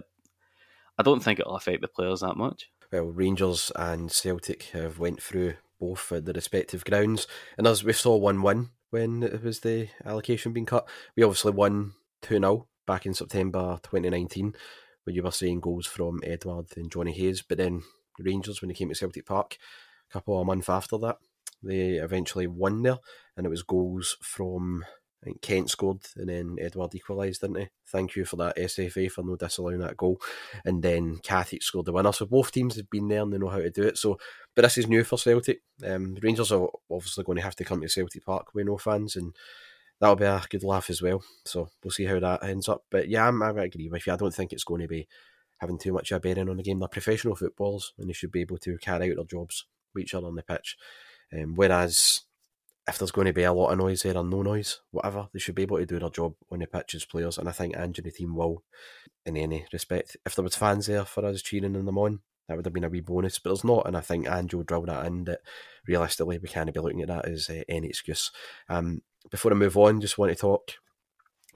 I 0.98 1.02
don't 1.02 1.20
think 1.20 1.40
it'll 1.40 1.56
affect 1.56 1.82
the 1.82 1.88
players 1.88 2.20
that 2.20 2.36
much. 2.36 2.70
Well, 2.92 3.04
Rangers 3.04 3.72
and 3.74 4.10
Celtic 4.10 4.64
have 4.72 4.98
went 4.98 5.22
through 5.22 5.54
both 5.80 6.12
at 6.12 6.24
the 6.24 6.32
respective 6.32 6.84
grounds, 6.84 7.26
and 7.58 7.66
as 7.66 7.82
we 7.82 7.92
saw 7.92 8.16
one 8.16 8.42
win 8.42 8.70
when 8.94 9.24
it 9.24 9.42
was 9.42 9.58
the 9.58 9.88
allocation 10.04 10.52
being 10.52 10.66
cut. 10.66 10.88
We 11.16 11.24
obviously 11.24 11.50
won 11.50 11.94
2 12.22 12.38
0 12.38 12.68
back 12.86 13.04
in 13.04 13.12
September 13.12 13.80
2019 13.82 14.54
when 15.02 15.16
you 15.16 15.22
were 15.24 15.32
seeing 15.32 15.58
goals 15.58 15.84
from 15.84 16.20
Edouard 16.22 16.66
and 16.76 16.92
Jonny 16.92 17.10
Hayes. 17.10 17.42
But 17.42 17.58
then 17.58 17.82
Rangers, 18.20 18.62
when 18.62 18.68
they 18.68 18.74
came 18.74 18.90
to 18.90 18.94
Celtic 18.94 19.26
Park 19.26 19.58
couple 20.12 20.40
of 20.40 20.46
months 20.46 20.68
after 20.68 20.98
that, 20.98 21.18
they 21.62 21.92
eventually 21.92 22.46
won 22.46 22.82
there, 22.82 22.98
and 23.36 23.46
it 23.46 23.50
was 23.50 23.62
goals 23.62 24.16
from 24.22 24.84
I 25.24 25.28
think 25.28 25.40
Kent 25.40 25.70
scored 25.70 26.00
and 26.16 26.28
then 26.28 26.56
Edouard 26.60 26.94
equalised, 26.94 27.40
didn't 27.40 27.56
he? 27.56 27.68
Thank 27.86 28.14
you 28.14 28.26
for 28.26 28.36
that, 28.36 28.58
SFA, 28.58 29.10
for 29.10 29.24
no 29.24 29.36
disallowing 29.36 29.78
that 29.78 29.96
goal. 29.96 30.20
And 30.66 30.82
then 30.82 31.16
Katic 31.16 31.62
scored 31.62 31.86
the 31.86 31.92
winner. 31.92 32.12
So 32.12 32.26
both 32.26 32.52
teams 32.52 32.76
have 32.76 32.90
been 32.90 33.08
there 33.08 33.22
and 33.22 33.32
they 33.32 33.38
know 33.38 33.48
how 33.48 33.56
to 33.56 33.70
do 33.70 33.84
it. 33.84 33.96
So, 33.96 34.18
but 34.54 34.62
this 34.62 34.76
is 34.76 34.86
new 34.86 35.02
for 35.02 35.16
Celtic. 35.16 35.62
Um, 35.82 36.18
Rangers 36.20 36.52
are 36.52 36.68
obviously 36.90 37.24
going 37.24 37.36
to 37.36 37.42
have 37.42 37.56
to 37.56 37.64
come 37.64 37.80
to 37.80 37.88
Celtic 37.88 38.22
Park 38.22 38.54
with 38.54 38.66
no 38.66 38.76
fans, 38.76 39.16
and 39.16 39.34
that'll 39.98 40.14
be 40.14 40.26
a 40.26 40.42
good 40.50 40.62
laugh 40.62 40.90
as 40.90 41.00
well. 41.00 41.24
So 41.46 41.70
we'll 41.82 41.90
see 41.90 42.04
how 42.04 42.20
that 42.20 42.44
ends 42.44 42.68
up. 42.68 42.84
But 42.90 43.08
yeah, 43.08 43.26
I'm, 43.26 43.42
I 43.42 43.48
agree 43.48 43.88
with 43.88 44.06
you. 44.06 44.12
I 44.12 44.16
don't 44.16 44.34
think 44.34 44.52
it's 44.52 44.64
going 44.64 44.82
to 44.82 44.88
be 44.88 45.08
having 45.56 45.78
too 45.78 45.94
much 45.94 46.12
of 46.12 46.18
a 46.18 46.20
bearing 46.20 46.50
on 46.50 46.58
the 46.58 46.62
game. 46.62 46.80
They're 46.80 46.88
professional 46.88 47.34
footballers 47.34 47.94
and 47.96 48.10
they 48.10 48.12
should 48.12 48.32
be 48.32 48.42
able 48.42 48.58
to 48.58 48.76
carry 48.76 49.10
out 49.10 49.16
their 49.16 49.24
jobs 49.24 49.64
each 49.98 50.14
other 50.14 50.26
on 50.26 50.34
the 50.34 50.42
pitch. 50.42 50.76
Um, 51.32 51.54
whereas 51.54 52.22
if 52.86 52.98
there's 52.98 53.10
going 53.10 53.26
to 53.26 53.32
be 53.32 53.44
a 53.44 53.52
lot 53.52 53.70
of 53.70 53.78
noise 53.78 54.02
there 54.02 54.16
or 54.16 54.24
no 54.24 54.42
noise, 54.42 54.80
whatever, 54.90 55.28
they 55.32 55.38
should 55.38 55.54
be 55.54 55.62
able 55.62 55.78
to 55.78 55.86
do 55.86 55.98
their 55.98 56.10
job 56.10 56.34
on 56.50 56.58
the 56.58 56.66
pitch 56.66 56.94
as 56.94 57.04
players. 57.04 57.38
And 57.38 57.48
I 57.48 57.52
think 57.52 57.76
Ange 57.76 57.98
and 57.98 58.06
the 58.06 58.10
team 58.10 58.36
will, 58.36 58.62
in 59.24 59.36
any 59.36 59.66
respect. 59.72 60.16
If 60.26 60.34
there 60.34 60.42
was 60.42 60.56
fans 60.56 60.86
there 60.86 61.04
for 61.04 61.24
us 61.24 61.42
cheering 61.42 61.74
in 61.74 61.84
them 61.86 61.98
on, 61.98 62.20
that 62.46 62.56
would 62.56 62.66
have 62.66 62.74
been 62.74 62.84
a 62.84 62.90
wee 62.90 63.00
bonus. 63.00 63.38
But 63.38 63.50
there's 63.50 63.64
not, 63.64 63.86
and 63.86 63.96
I 63.96 64.00
think 64.00 64.28
Ange 64.28 64.52
will 64.52 64.64
drill 64.64 64.82
that 64.82 65.06
in. 65.06 65.24
That 65.24 65.40
realistically, 65.86 66.38
we 66.38 66.48
can't 66.48 66.72
be 66.72 66.80
looking 66.80 67.00
at 67.00 67.08
that 67.08 67.26
as 67.26 67.48
uh, 67.48 67.62
any 67.68 67.88
excuse. 67.88 68.30
Um, 68.68 69.02
before 69.30 69.52
I 69.52 69.54
move 69.54 69.78
on, 69.78 70.02
just 70.02 70.18
want 70.18 70.30
to 70.30 70.36
talk 70.36 70.72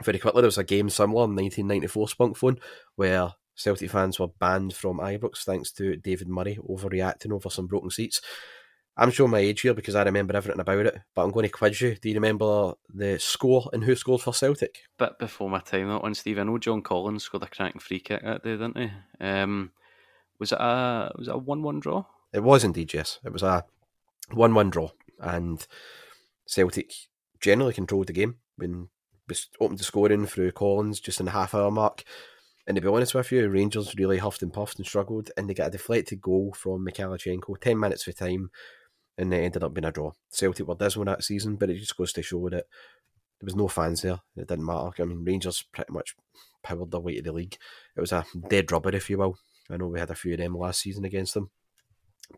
very 0.03 0.19
quickly. 0.19 0.41
There 0.41 0.49
was 0.49 0.57
a 0.57 0.65
game 0.65 0.89
similar 0.89 1.25
in 1.25 1.37
1994 1.37 2.07
Spunkphone 2.07 2.59
where 2.97 3.35
Celtic 3.59 3.91
fans 3.91 4.19
were 4.19 4.29
banned 4.29 4.73
from 4.73 4.99
Ibrox 4.99 5.45
thanks 5.45 5.73
to 5.73 5.97
David 5.97 6.29
Murray 6.29 6.59
overreacting 6.69 7.33
over 7.33 7.51
some 7.51 7.67
broken 7.67 7.91
seats. 7.91 8.23
I'm 8.97 9.11
showing 9.11 9.31
my 9.31 9.39
age 9.39 9.61
here 9.61 9.75
because 9.75 9.95
I 9.95 10.03
remember 10.03 10.37
everything 10.37 10.61
about 10.61 10.87
it, 10.87 10.99
but 11.15 11.23
I'm 11.23 11.31
going 11.31 11.45
to 11.45 11.49
quiz 11.51 11.81
you. 11.81 11.97
Do 11.97 12.09
you 12.09 12.15
remember 12.15 12.75
the 12.93 13.19
score 13.19 13.69
and 13.73 13.85
who 13.85 13.95
scored 13.95 14.23
for 14.23 14.33
Celtic? 14.33 14.83
Bit 14.99 15.19
before 15.19 15.51
my 15.51 15.61
time 15.61 15.89
that 15.89 16.03
one, 16.03 16.15
Steve. 16.15 16.39
I 16.39 16.45
know 16.45 16.59
John 16.59 16.83
Collins 16.83 17.25
scored 17.25 17.43
a 17.43 17.47
cracking 17.47 17.81
free 17.81 18.01
kick 18.01 18.23
that 18.23 18.43
day, 18.43 18.53
didn't 18.53 18.79
he? 18.79 18.91
Um, 19.21 19.73
was 20.39 20.53
it 20.53 20.59
a 20.61 21.13
was 21.17 21.29
it 21.29 21.35
a 21.35 21.39
one 21.39 21.63
one 21.63 21.81
draw? 21.81 22.05
It 22.33 22.43
was 22.43 22.65
indeed, 22.65 22.93
yes. 22.93 23.19
It 23.25 23.33
was 23.33 23.43
a 23.43 23.65
one 24.33 24.55
one 24.55 24.71
draw, 24.71 24.91
and 25.21 25.65
Celtic 26.47 26.93
generally 27.41 27.73
controlled 27.73 28.09
the 28.09 28.13
game 28.13 28.37
when 28.57 28.89
was 29.29 29.49
opened 29.61 29.79
the 29.79 29.85
scoring 29.85 30.27
through 30.27 30.53
Collins 30.53 31.01
just 31.01 31.21
in 31.21 31.27
the 31.27 31.33
half 31.33 31.55
hour 31.55 31.71
mark. 31.71 32.03
And 32.69 32.75
to 32.75 32.83
be 32.83 32.89
honest 32.89 33.15
with 33.15 33.33
you, 33.33 33.49
Rangers 33.49 33.95
really 33.97 34.19
huffed 34.19 34.43
and 34.43 34.53
puffed 34.53 34.77
and 34.77 34.87
struggled, 34.87 35.31
and 35.39 35.49
they 35.49 35.55
got 35.55 35.69
a 35.69 35.71
deflected 35.71 36.21
goal 36.21 36.53
from 36.55 36.87
Mikhailichenko, 36.87 37.59
10 37.59 37.81
minutes 37.81 38.05
for 38.05 38.13
time, 38.13 38.51
and 39.17 39.33
it 39.33 39.39
ended 39.39 39.65
up 39.65 39.73
being 39.73 39.87
a 39.87 39.91
draw. 39.91 40.13
Celtic 40.29 40.69
were 40.69 40.75
dismal 40.75 41.07
that 41.07 41.25
season, 41.25 41.57
but 41.57 41.71
it 41.71 41.79
just 41.79 41.97
goes 41.97 42.13
to 42.13 42.23
show 42.23 42.51
that 42.51 42.67
there 43.41 43.47
was 43.47 43.57
no 43.57 43.69
fans 43.69 44.03
there. 44.03 44.21
It 44.37 44.49
didn't 44.49 44.67
matter. 44.67 44.91
I 45.01 45.05
mean, 45.07 45.25
Rangers 45.25 45.65
pretty 45.73 45.95
much 45.95 46.15
powered 46.63 46.91
their 46.91 47.01
way 47.01 47.17
to 47.17 47.23
the 47.23 47.33
league. 47.33 47.57
It 47.97 48.01
was 48.03 48.13
a 48.13 48.27
dead 48.51 48.71
rubber, 48.71 48.95
if 48.95 49.09
you 49.09 49.17
will. 49.17 49.39
I 49.71 49.79
know 49.79 49.89
we 49.89 49.99
had 49.99 50.11
a 50.11 50.15
few 50.15 50.35
of 50.35 50.39
them 50.39 50.55
last 50.55 50.83
season 50.83 51.07
against 51.07 51.33
them, 51.33 51.51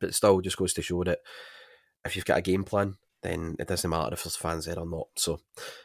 but 0.00 0.14
still 0.14 0.40
just 0.40 0.56
goes 0.56 0.72
to 0.74 0.82
show 0.82 1.02
that 1.02 1.18
if 2.04 2.14
you've 2.14 2.24
got 2.24 2.38
a 2.38 2.42
game 2.42 2.62
plan, 2.62 2.98
then 3.22 3.56
it 3.58 3.68
doesn't 3.68 3.90
matter 3.90 4.14
if 4.14 4.24
there's 4.24 4.36
fans 4.36 4.66
there 4.66 4.78
or 4.78 4.86
not. 4.86 5.08
So 5.16 5.40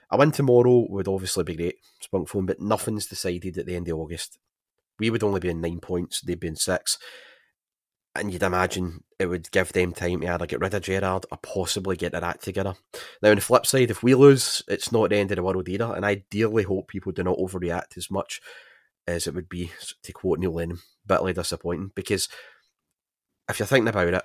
a 0.10 0.17
win 0.17 0.32
tomorrow 0.32 0.86
would 0.89 1.08
obviously 1.08 1.43
be 1.43 1.56
great, 1.56 1.78
Spunkphone, 2.04 2.45
but 2.45 2.62
nothing's 2.62 3.08
decided 3.08 3.58
at 3.58 3.65
the 3.65 3.76
end 3.76 3.88
of 3.89 3.98
August. 3.98 4.38
We 5.00 5.10
would 5.10 5.24
only 5.24 5.39
be 5.39 5.50
in 5.50 5.62
nine 5.62 5.80
points, 5.80 6.21
they'd 6.21 6.39
be 6.39 6.48
in 6.48 6.56
six 6.56 6.98
and 8.15 8.32
you'd 8.32 8.43
imagine 8.43 9.04
it 9.19 9.26
would 9.28 9.52
give 9.52 9.74
them 9.74 9.91
time 9.91 10.21
to 10.21 10.34
either 10.34 10.45
get 10.45 10.62
rid 10.62 10.74
of 10.74 10.82
Gerrard 10.82 11.26
or 11.32 11.38
possibly 11.38 11.98
get 11.98 12.13
their 12.13 12.24
act 12.24 12.43
together. 12.43 12.74
Now, 13.21 13.30
on 13.30 13.36
the 13.36 13.41
flip 13.41 13.65
side, 13.65 13.91
if 13.91 14.02
we 14.02 14.15
lose, 14.15 14.63
it's 14.69 14.91
not 14.91 15.10
the 15.10 15.17
end 15.17 15.32
of 15.32 15.36
the 15.36 15.43
world 15.43 15.67
either, 15.67 15.93
and 15.93 16.06
I 16.06 16.24
dearly 16.30 16.63
hope 16.63 16.88
people 16.88 17.12
do 17.12 17.24
not 17.24 17.38
overreact 17.38 17.98
as 17.98 18.10
much 18.10 18.41
as 19.06 19.28
it 19.28 19.36
would 19.36 19.50
be, 19.50 19.71
to 20.04 20.13
quote 20.13 20.39
Neil 20.39 20.54
Lennon, 20.54 20.80
bitterly 21.06 21.34
disappointing, 21.34 21.91
because 21.93 22.30
if 23.50 23.60
you're 23.60 23.67
thinking 23.67 23.89
about 23.89 24.13
it, 24.13 24.24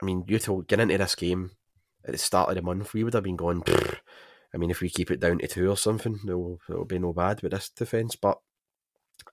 I 0.00 0.04
mean, 0.04 0.24
you 0.28 0.38
to 0.38 0.64
get 0.68 0.78
into 0.78 0.96
this 0.96 1.16
game 1.16 1.50
at 2.04 2.12
the 2.12 2.18
start 2.18 2.48
of 2.48 2.56
the 2.56 2.62
month, 2.62 2.94
we 2.94 3.04
would 3.04 3.14
have 3.14 3.24
been 3.24 3.36
going, 3.36 3.62
I 4.54 4.56
mean, 4.56 4.70
if 4.70 4.80
we 4.80 4.88
keep 4.88 5.10
it 5.10 5.20
down 5.20 5.38
to 5.38 5.48
two 5.48 5.70
or 5.70 5.76
something, 5.76 6.18
it'll, 6.26 6.58
it'll 6.68 6.84
be 6.84 6.98
no 6.98 7.12
bad 7.12 7.42
with 7.42 7.52
this 7.52 7.68
defence, 7.68 8.16
but 8.16 8.38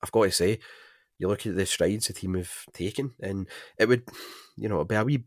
I've 0.04 0.12
got 0.12 0.23
to 0.23 0.32
say, 0.32 0.60
you 1.17 1.28
look 1.28 1.45
at 1.45 1.56
the 1.56 1.65
strides 1.65 2.08
the 2.08 2.13
team 2.13 2.34
have 2.34 2.51
taken, 2.73 3.13
and 3.21 3.47
it 3.78 3.88
would, 3.88 4.04
you 4.58 4.67
know, 4.67 4.75
it'd 4.78 4.89
be 4.89 4.95
a 4.95 5.04
wee, 5.04 5.23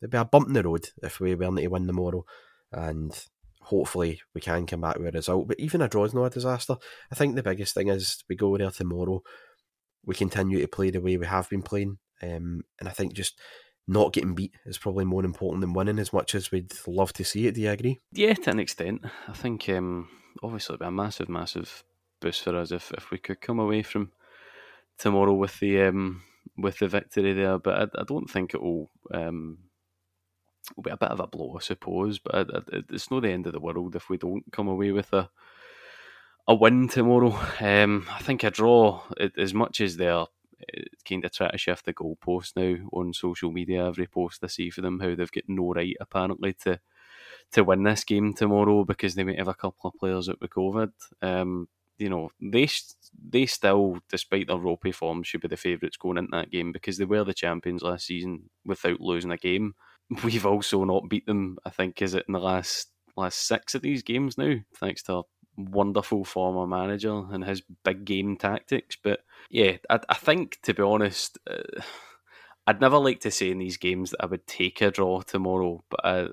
it'd 0.00 0.10
be 0.10 0.18
a 0.18 0.24
bump 0.24 0.46
in 0.48 0.54
the 0.54 0.62
road 0.62 0.88
if 1.02 1.18
we 1.18 1.34
weren't 1.34 1.58
to 1.58 1.66
win 1.66 1.86
tomorrow, 1.86 2.24
and 2.70 3.26
hopefully 3.62 4.20
we 4.34 4.40
can 4.40 4.66
come 4.66 4.82
back 4.82 4.98
with 4.98 5.08
a 5.08 5.10
result. 5.10 5.48
But 5.48 5.58
even 5.58 5.82
a 5.82 5.88
draw 5.88 6.04
is 6.04 6.14
not 6.14 6.26
a 6.26 6.30
disaster. 6.30 6.76
I 7.10 7.16
think 7.16 7.34
the 7.34 7.42
biggest 7.42 7.74
thing 7.74 7.88
is 7.88 8.22
we 8.28 8.36
go 8.36 8.56
there 8.56 8.70
tomorrow, 8.70 9.22
we 10.04 10.14
continue 10.14 10.60
to 10.60 10.68
play 10.68 10.90
the 10.90 11.00
way 11.00 11.16
we 11.16 11.26
have 11.26 11.48
been 11.50 11.62
playing, 11.62 11.98
um, 12.22 12.62
and 12.78 12.88
I 12.88 12.92
think 12.92 13.14
just 13.14 13.38
not 13.88 14.12
getting 14.12 14.34
beat 14.34 14.54
is 14.64 14.78
probably 14.78 15.04
more 15.04 15.24
important 15.24 15.60
than 15.60 15.72
winning 15.72 15.98
as 15.98 16.12
much 16.12 16.34
as 16.34 16.50
we'd 16.50 16.72
love 16.86 17.12
to 17.14 17.24
see 17.24 17.46
it. 17.46 17.54
Do 17.54 17.62
you 17.62 17.70
agree? 17.70 18.00
Yeah, 18.12 18.34
to 18.34 18.50
an 18.50 18.60
extent. 18.60 19.02
I 19.28 19.32
think 19.32 19.68
um, 19.68 20.08
obviously 20.42 20.74
it'd 20.74 20.80
be 20.80 20.86
a 20.86 20.90
massive, 20.90 21.28
massive 21.28 21.84
boost 22.20 22.42
for 22.42 22.56
us 22.56 22.70
if, 22.70 22.92
if 22.92 23.10
we 23.10 23.18
could 23.18 23.40
come 23.40 23.58
away 23.58 23.82
from 23.82 24.12
tomorrow 24.98 25.34
with 25.34 25.58
the 25.60 25.82
um, 25.82 26.22
with 26.56 26.78
the 26.78 26.88
victory 26.88 27.32
there, 27.32 27.58
but 27.58 27.74
I, 27.96 28.00
I 28.00 28.04
don't 28.04 28.30
think 28.30 28.54
it 28.54 28.62
will. 28.62 28.90
Um, 29.12 29.58
will 30.76 30.84
be 30.84 30.90
a 30.90 30.96
bit 30.96 31.10
of 31.10 31.18
a 31.18 31.26
blow, 31.26 31.56
I 31.56 31.60
suppose. 31.60 32.20
But 32.20 32.34
I, 32.34 32.40
I, 32.58 32.82
it's 32.90 33.10
not 33.10 33.22
the 33.22 33.30
end 33.30 33.46
of 33.46 33.52
the 33.52 33.60
world 33.60 33.96
if 33.96 34.08
we 34.08 34.16
don't 34.16 34.44
come 34.52 34.68
away 34.68 34.92
with 34.92 35.12
a 35.12 35.28
a 36.46 36.54
win 36.54 36.88
tomorrow. 36.88 37.38
Um, 37.60 38.06
I 38.10 38.20
think 38.20 38.42
a 38.42 38.50
draw, 38.50 39.02
as 39.36 39.54
much 39.54 39.80
as 39.80 39.96
they're 39.96 40.24
kind 41.08 41.24
of 41.24 41.32
try 41.32 41.50
to 41.50 41.58
shift 41.58 41.84
the 41.86 41.94
goalpost 41.94 42.52
now 42.56 42.88
on 42.92 43.12
social 43.12 43.50
media, 43.50 43.86
every 43.86 44.06
post 44.06 44.42
I 44.44 44.48
see 44.48 44.70
for 44.70 44.80
them, 44.80 45.00
how 45.00 45.14
they've 45.14 45.32
got 45.32 45.44
no 45.48 45.72
right 45.72 45.96
apparently 46.00 46.54
to 46.64 46.80
to 47.52 47.64
win 47.64 47.82
this 47.82 48.04
game 48.04 48.34
tomorrow 48.34 48.84
because 48.84 49.14
they 49.14 49.24
might 49.24 49.38
have 49.38 49.48
a 49.48 49.54
couple 49.54 49.90
of 49.90 49.94
players 49.98 50.28
out 50.28 50.40
with 50.40 50.50
COVID. 50.50 50.90
Um, 51.20 51.68
you 51.98 52.08
know, 52.08 52.30
they 52.40 52.68
they 53.30 53.46
still, 53.46 53.98
despite 54.10 54.48
their 54.48 54.56
ropey 54.56 54.92
form, 54.92 55.22
should 55.22 55.42
be 55.42 55.48
the 55.48 55.56
favourites 55.56 55.96
going 55.96 56.18
into 56.18 56.30
that 56.32 56.50
game 56.50 56.72
because 56.72 56.98
they 56.98 57.04
were 57.04 57.24
the 57.24 57.34
champions 57.34 57.82
last 57.82 58.06
season 58.06 58.50
without 58.64 59.00
losing 59.00 59.30
a 59.30 59.36
game. 59.36 59.74
We've 60.24 60.46
also 60.46 60.84
not 60.84 61.08
beat 61.08 61.26
them. 61.26 61.58
I 61.64 61.70
think 61.70 62.02
is 62.02 62.14
it 62.14 62.24
in 62.28 62.32
the 62.32 62.40
last 62.40 62.88
last 63.16 63.46
six 63.46 63.74
of 63.74 63.82
these 63.82 64.02
games 64.02 64.36
now, 64.38 64.56
thanks 64.76 65.02
to 65.04 65.22
wonderful 65.56 66.24
former 66.24 66.66
manager 66.66 67.24
and 67.30 67.44
his 67.44 67.62
big 67.84 68.04
game 68.04 68.36
tactics. 68.36 68.96
But 69.02 69.20
yeah, 69.50 69.76
I, 69.90 70.00
I 70.08 70.14
think 70.14 70.58
to 70.62 70.74
be 70.74 70.82
honest, 70.82 71.38
uh, 71.48 71.82
I'd 72.66 72.80
never 72.80 72.98
like 72.98 73.20
to 73.20 73.30
say 73.30 73.50
in 73.50 73.58
these 73.58 73.76
games 73.76 74.10
that 74.10 74.22
I 74.22 74.26
would 74.26 74.46
take 74.46 74.80
a 74.80 74.90
draw 74.90 75.20
tomorrow, 75.22 75.84
but 75.90 76.00
I, 76.04 76.28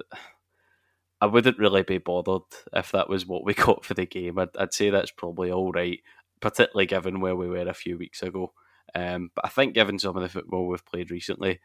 I 1.22 1.26
wouldn't 1.26 1.58
really 1.58 1.84
be 1.84 1.98
bothered 1.98 2.44
if 2.74 2.92
that 2.92 3.10
was 3.10 3.26
what 3.26 3.44
we 3.44 3.54
got 3.56 3.84
for 3.84 3.94
the 3.94 4.06
game. 4.06 4.40
I'd, 4.40 4.56
I'd 4.58 4.74
say 4.74 4.90
that's 4.90 5.12
probably 5.12 5.52
all 5.52 5.72
right, 5.72 6.00
particularly 6.40 6.86
given 6.86 7.20
where 7.20 7.36
we 7.36 7.48
were 7.48 7.68
a 7.68 7.74
few 7.74 7.98
weeks 7.98 8.22
ago. 8.22 8.54
Um, 8.96 9.32
but 9.36 9.46
I 9.46 9.50
think 9.50 9.76
given 9.76 10.00
some 10.00 10.16
of 10.16 10.24
the 10.24 10.30
football 10.30 10.68
we've 10.68 10.86
played 10.86 11.12
recently, 11.12 11.60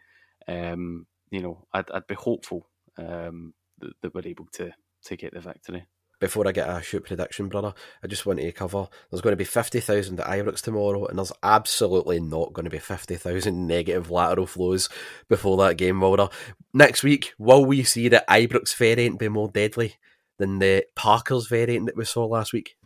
um, 0.46 1.06
you 1.30 1.40
know, 1.40 1.66
I'd, 1.72 1.90
I'd 1.90 2.06
be 2.06 2.14
hopeful 2.14 2.68
um, 2.98 3.54
that, 3.78 3.92
that 4.02 4.14
we're 4.14 4.26
able 4.26 4.46
to 4.52 4.72
to 5.04 5.16
get 5.16 5.34
the 5.34 5.40
victory 5.40 5.86
before 6.20 6.46
I 6.46 6.52
get 6.52 6.68
a 6.68 6.82
shoot 6.82 7.04
prediction, 7.04 7.48
brother, 7.48 7.74
I 8.02 8.06
just 8.06 8.26
want 8.26 8.40
to 8.40 8.52
cover 8.52 8.88
there's 9.10 9.20
going 9.20 9.32
to 9.32 9.36
be 9.36 9.44
50,000 9.44 10.20
at 10.20 10.26
Ibrox 10.26 10.60
tomorrow, 10.60 11.06
and 11.06 11.18
there's 11.18 11.32
absolutely 11.42 12.20
not 12.20 12.52
going 12.52 12.64
to 12.64 12.70
be 12.70 12.78
50,000 12.78 13.66
negative 13.66 14.10
lateral 14.10 14.46
flows 14.46 14.88
before 15.28 15.56
that 15.58 15.76
game, 15.76 16.00
Wilder. 16.00 16.28
Next 16.72 17.02
week, 17.02 17.34
will 17.38 17.64
we 17.64 17.82
see 17.82 18.08
the 18.08 18.24
Ibrox 18.28 18.74
variant 18.76 19.18
be 19.18 19.28
more 19.28 19.48
deadly 19.48 19.96
than 20.38 20.58
the 20.58 20.84
Parkers 20.94 21.46
variant 21.46 21.86
that 21.86 21.96
we 21.96 22.04
saw 22.04 22.24
last 22.26 22.52
week? 22.52 22.76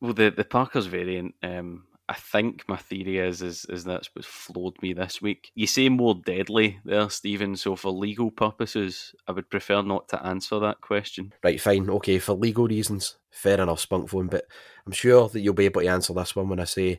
Well, 0.00 0.14
the, 0.14 0.30
the 0.30 0.44
Parkers 0.44 0.86
variant, 0.86 1.34
um, 1.42 1.84
I 2.10 2.14
think 2.14 2.68
my 2.68 2.76
theory 2.76 3.18
is 3.18 3.40
is 3.40 3.64
is 3.66 3.84
that's 3.84 4.10
what's 4.12 4.26
flowed 4.26 4.82
me 4.82 4.92
this 4.92 5.22
week. 5.22 5.52
You 5.54 5.68
say 5.68 5.88
more 5.88 6.16
deadly 6.16 6.80
there, 6.84 7.08
Stephen. 7.08 7.54
So 7.54 7.76
for 7.76 7.92
legal 7.92 8.32
purposes, 8.32 9.14
I 9.28 9.32
would 9.32 9.48
prefer 9.48 9.80
not 9.80 10.08
to 10.08 10.26
answer 10.26 10.58
that 10.58 10.80
question. 10.80 11.32
Right, 11.44 11.60
fine, 11.60 11.88
okay. 11.88 12.18
For 12.18 12.32
legal 12.32 12.66
reasons, 12.66 13.16
fair 13.30 13.60
enough, 13.60 13.88
Spunkphone. 13.88 14.28
But 14.28 14.46
I'm 14.84 14.92
sure 14.92 15.28
that 15.28 15.38
you'll 15.38 15.54
be 15.54 15.66
able 15.66 15.82
to 15.82 15.86
answer 15.86 16.12
this 16.12 16.34
one 16.34 16.48
when 16.48 16.58
I 16.58 16.64
say, 16.64 16.98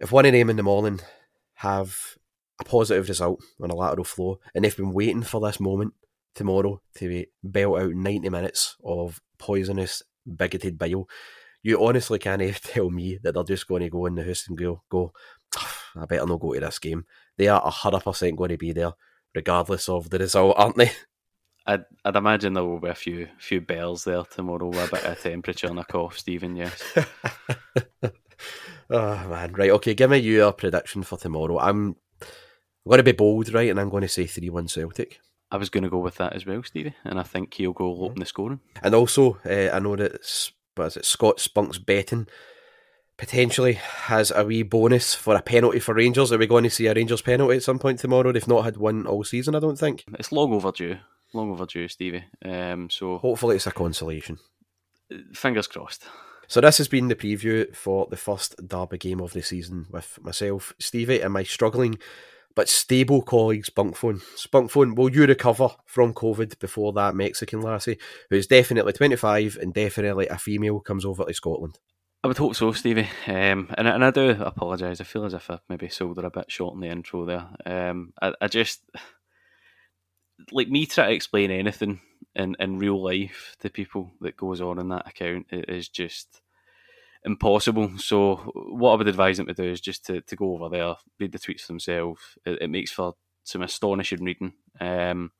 if 0.00 0.10
one 0.10 0.26
of 0.26 0.32
them 0.32 0.50
in 0.50 0.56
the 0.56 0.64
morning 0.64 0.98
have 1.54 1.96
a 2.60 2.64
positive 2.64 3.08
result 3.08 3.40
on 3.62 3.70
a 3.70 3.76
lateral 3.76 4.02
flow, 4.02 4.40
and 4.56 4.64
they've 4.64 4.76
been 4.76 4.92
waiting 4.92 5.22
for 5.22 5.40
this 5.40 5.60
moment 5.60 5.94
tomorrow 6.34 6.82
to 6.96 7.26
belt 7.44 7.78
out 7.78 7.94
90 7.94 8.28
minutes 8.28 8.74
of 8.84 9.20
poisonous, 9.38 10.02
bigoted 10.36 10.78
bile 10.78 11.06
you 11.62 11.84
honestly 11.84 12.18
can't 12.18 12.42
even 12.42 12.54
tell 12.62 12.90
me 12.90 13.18
that 13.22 13.34
they're 13.34 13.44
just 13.44 13.68
going 13.68 13.82
to 13.82 13.90
go 13.90 14.06
in 14.06 14.14
the 14.14 14.24
house 14.24 14.46
and 14.48 14.58
go, 14.58 14.82
go 14.90 15.12
I 15.96 16.06
better 16.06 16.26
not 16.26 16.40
go 16.40 16.54
to 16.54 16.60
this 16.60 16.78
game. 16.78 17.04
They 17.36 17.48
are 17.48 17.60
100% 17.60 18.36
going 18.36 18.50
to 18.50 18.58
be 18.58 18.72
there, 18.72 18.92
regardless 19.34 19.88
of 19.88 20.10
the 20.10 20.18
result, 20.18 20.54
aren't 20.56 20.76
they? 20.76 20.92
I'd, 21.66 21.84
I'd 22.04 22.16
imagine 22.16 22.54
there 22.54 22.64
will 22.64 22.80
be 22.80 22.88
a 22.88 22.94
few 22.94 23.28
few 23.38 23.60
bells 23.60 24.04
there 24.04 24.22
tomorrow 24.24 24.68
with 24.68 24.88
a 24.88 24.96
bit 24.96 25.04
of 25.04 25.20
temperature 25.20 25.66
and 25.66 25.78
a 25.78 25.84
cough, 25.84 26.18
Stephen, 26.18 26.56
yes. 26.56 26.82
oh, 28.90 29.28
man. 29.28 29.52
Right, 29.52 29.70
okay, 29.70 29.94
give 29.94 30.10
me 30.10 30.18
your 30.18 30.52
prediction 30.52 31.02
for 31.02 31.18
tomorrow. 31.18 31.58
I'm, 31.58 31.96
I'm 32.20 32.88
going 32.88 32.98
to 32.98 33.04
be 33.04 33.12
bold, 33.12 33.52
right, 33.52 33.70
and 33.70 33.78
I'm 33.78 33.90
going 33.90 34.02
to 34.02 34.08
say 34.08 34.26
3 34.26 34.48
1 34.48 34.68
Celtic. 34.68 35.20
I 35.52 35.56
was 35.56 35.68
going 35.68 35.84
to 35.84 35.90
go 35.90 35.98
with 35.98 36.14
that 36.16 36.32
as 36.32 36.46
well, 36.46 36.62
Stevie, 36.62 36.94
and 37.04 37.18
I 37.18 37.24
think 37.24 37.54
he'll 37.54 37.72
go 37.72 38.04
open 38.04 38.20
the 38.20 38.26
scoring. 38.26 38.60
And 38.82 38.94
also, 38.94 39.38
uh, 39.44 39.74
I 39.74 39.80
know 39.80 39.96
that 39.96 40.24
but 40.74 40.86
is 40.86 40.96
it 40.96 41.04
Scott 41.04 41.40
Spunk's 41.40 41.78
betting 41.78 42.26
potentially 43.20 43.74
has 43.74 44.32
a 44.34 44.46
wee 44.46 44.62
bonus 44.62 45.14
for 45.14 45.36
a 45.36 45.42
penalty 45.42 45.78
for 45.78 45.94
Rangers. 45.94 46.32
Are 46.32 46.38
we 46.38 46.46
going 46.46 46.64
to 46.64 46.70
see 46.70 46.86
a 46.86 46.94
Rangers 46.94 47.20
penalty 47.20 47.56
at 47.56 47.62
some 47.62 47.78
point 47.78 47.98
tomorrow? 47.98 48.32
They've 48.32 48.48
not 48.48 48.64
had 48.64 48.78
one 48.78 49.06
all 49.06 49.24
season, 49.24 49.54
I 49.54 49.60
don't 49.60 49.78
think. 49.78 50.06
It's 50.18 50.32
long 50.32 50.54
overdue. 50.54 50.96
Long 51.34 51.50
overdue, 51.50 51.86
Stevie. 51.86 52.24
Um, 52.42 52.88
so 52.88 53.18
hopefully 53.18 53.56
it's 53.56 53.66
a 53.66 53.72
consolation. 53.72 54.38
Fingers 55.34 55.66
crossed. 55.66 56.04
So 56.48 56.62
this 56.62 56.78
has 56.78 56.88
been 56.88 57.08
the 57.08 57.14
preview 57.14 57.76
for 57.76 58.08
the 58.10 58.16
first 58.16 58.56
derby 58.66 58.96
game 58.96 59.20
of 59.20 59.34
the 59.34 59.42
season 59.42 59.86
with 59.90 60.18
myself, 60.22 60.72
Stevie, 60.78 61.20
and 61.20 61.34
my 61.34 61.42
struggling 61.42 61.98
but 62.54 62.68
stable 62.68 63.22
colleague 63.22 63.64
Spunkphone. 63.64 64.22
Spunkphone, 64.36 64.96
will 64.96 65.10
you 65.10 65.26
recover 65.26 65.68
from 65.86 66.14
COVID 66.14 66.58
before 66.58 66.92
that 66.94 67.14
Mexican 67.14 67.60
lassie, 67.60 67.98
who's 68.28 68.46
definitely 68.46 68.92
25 68.92 69.58
and 69.60 69.72
definitely 69.72 70.26
a 70.28 70.38
female, 70.38 70.80
comes 70.80 71.04
over 71.04 71.24
to 71.24 71.34
Scotland? 71.34 71.78
I 72.22 72.28
would 72.28 72.38
hope 72.38 72.54
so, 72.54 72.72
Stevie. 72.72 73.08
Um, 73.26 73.72
and, 73.78 73.88
and 73.88 74.04
I 74.04 74.10
do 74.10 74.30
apologise. 74.30 75.00
I 75.00 75.04
feel 75.04 75.24
as 75.24 75.32
if 75.32 75.50
I 75.50 75.58
maybe 75.68 75.88
sold 75.88 76.18
her 76.18 76.26
a 76.26 76.30
bit 76.30 76.50
short 76.50 76.74
in 76.74 76.80
the 76.80 76.88
intro 76.88 77.24
there. 77.24 77.48
Um, 77.64 78.12
I, 78.20 78.34
I 78.40 78.48
just, 78.48 78.82
like 80.52 80.68
me 80.68 80.86
try 80.86 81.06
to 81.06 81.12
explain 81.12 81.50
anything 81.50 82.00
in, 82.34 82.56
in 82.58 82.78
real 82.78 83.02
life 83.02 83.56
to 83.60 83.70
people 83.70 84.12
that 84.20 84.36
goes 84.36 84.60
on 84.60 84.78
in 84.78 84.88
that 84.88 85.08
account 85.08 85.46
is 85.50 85.88
just 85.88 86.42
impossible. 87.24 87.98
So 87.98 88.36
what 88.54 88.92
I 88.92 88.96
would 88.96 89.08
advise 89.08 89.36
them 89.36 89.46
to 89.46 89.54
do 89.54 89.64
is 89.64 89.80
just 89.80 90.06
to, 90.06 90.20
to 90.22 90.36
go 90.36 90.54
over 90.54 90.68
there, 90.68 90.94
read 91.18 91.32
the 91.32 91.38
tweets 91.38 91.66
themselves. 91.66 92.20
It, 92.44 92.62
it 92.62 92.70
makes 92.70 92.90
for 92.90 93.14
some 93.44 93.62
astonishing 93.62 94.24
reading. 94.24 94.54
Um, 94.80 95.32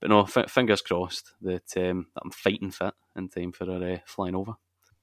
but 0.00 0.10
no, 0.10 0.22
f- 0.22 0.50
fingers 0.50 0.80
crossed 0.80 1.32
that, 1.42 1.76
um, 1.76 2.06
that 2.14 2.22
I'm 2.24 2.30
fighting 2.30 2.70
fit 2.70 2.94
in 3.16 3.28
time 3.28 3.52
for 3.52 3.64
a 3.64 3.94
uh, 3.94 3.98
flying 4.06 4.34
over. 4.34 4.54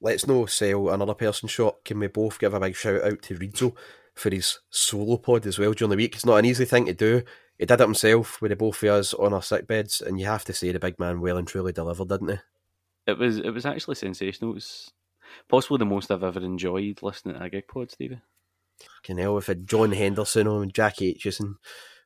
Let's 0.02 0.28
no 0.28 0.46
sell 0.46 0.90
another 0.90 1.14
person 1.14 1.48
shot. 1.48 1.84
Can 1.86 2.00
we 2.00 2.08
both 2.08 2.40
give 2.40 2.54
a 2.54 2.60
big 2.60 2.76
shout 2.76 3.04
out 3.04 3.22
to 3.24 3.36
Reidzo 3.36 3.76
for 4.14 4.30
his 4.30 4.60
solo 4.70 5.18
pod 5.18 5.46
as 5.46 5.58
well 5.58 5.74
during 5.74 5.90
the 5.90 5.96
week? 5.96 6.16
It's 6.16 6.26
not 6.26 6.38
an 6.38 6.46
easy 6.46 6.66
thing 6.66 6.86
to 6.86 6.94
do. 6.94 7.24
He 7.58 7.66
did 7.66 7.80
it 7.80 7.84
himself 7.84 8.42
with 8.42 8.50
the 8.50 8.58
both 8.58 8.84
of 8.84 8.90
us 8.90 9.14
on 9.14 9.34
our 9.34 9.42
sick 9.42 9.68
beds, 9.68 10.02
and 10.02 10.20
you 10.20 10.26
have 10.26 10.44
to 10.46 10.54
say 10.54 10.72
the 10.72 10.80
big 10.80 11.00
man 11.00 11.22
well 11.22 11.38
and 11.38 11.48
truly 11.48 11.72
delivered, 11.72 12.10
didn't 12.10 12.30
he? 12.30 12.38
It 13.08 13.18
was 13.18 13.38
it 13.38 13.52
was 13.52 13.66
actually 13.66 13.96
sensational. 13.96 14.52
It 14.52 14.56
was 14.56 14.92
possibly 15.48 15.78
the 15.78 15.86
most 15.86 16.12
I've 16.12 16.24
ever 16.24 16.40
enjoyed 16.40 17.02
listening 17.02 17.36
to 17.36 17.44
a 17.44 17.50
gig 17.50 17.68
pod, 17.68 17.92
Stevie. 17.92 18.22
Fucking 18.80 19.18
hell, 19.18 19.36
we've 19.36 19.46
had 19.46 19.68
John 19.68 19.92
Henderson 19.92 20.48
on, 20.48 20.72
Jack 20.72 20.98
Aitchison. 20.98 21.56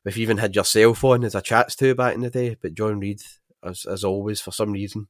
We've 0.05 0.17
even 0.17 0.37
had 0.37 0.55
yourself 0.55 1.03
on 1.03 1.23
as 1.23 1.35
a 1.35 1.41
chats 1.41 1.75
to 1.77 1.95
back 1.95 2.15
in 2.15 2.21
the 2.21 2.29
day, 2.29 2.55
but 2.61 2.73
John 2.73 2.99
Reid, 2.99 3.21
as, 3.63 3.85
as 3.85 4.03
always, 4.03 4.39
for 4.39 4.51
some 4.51 4.71
reason, 4.71 5.07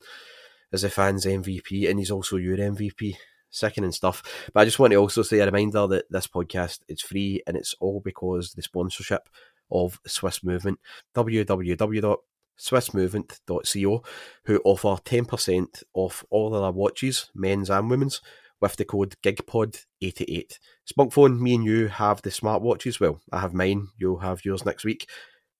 is 0.72 0.84
a 0.84 0.89
fans 0.89 1.26
MVP, 1.26 1.89
and 1.89 2.00
he's 2.00 2.12
also 2.12 2.38
your 2.38 2.58
MVP. 2.58 3.15
Sickening 3.52 3.91
stuff. 3.91 4.22
But 4.54 4.62
I 4.62 4.65
just 4.65 4.78
want 4.78 4.91
to 4.91 4.98
also 4.98 5.24
say 5.24 5.39
a 5.39 5.45
reminder 5.45 5.88
that 5.88 6.06
this 6.12 6.28
podcast 6.28 6.82
is 6.88 7.02
free 7.02 7.41
and 7.48 7.58
it's 7.58 7.74
all 7.80 8.00
because 8.00 8.54
the 8.54 8.62
sponsorship 8.62 9.28
of 9.72 10.00
Swiss 10.06 10.43
Movement. 10.43 10.80
www 11.15 12.17
swissmovement.co, 12.60 14.04
who 14.45 14.62
offer 14.63 15.02
10% 15.02 15.84
off 15.93 16.24
all 16.30 16.50
their 16.50 16.72
watches, 16.72 17.30
men's 17.34 17.69
and 17.69 17.89
women's, 17.89 18.22
with 18.62 18.76
the 18.76 18.86
code 18.86 19.15
GIGPOD88. 19.24 20.60
Spunkphone, 20.91 21.39
me 21.39 21.56
and 21.56 21.65
you 21.65 21.88
have 21.88 22.22
the 22.22 22.30
smartwatches. 22.30 23.00
Well, 23.00 23.22
I 23.32 23.39
have 23.39 23.54
mine, 23.54 23.88
you'll 23.98 24.19
have 24.19 24.43
yours 24.43 24.65
next 24.65 24.84
week. 24.84 25.08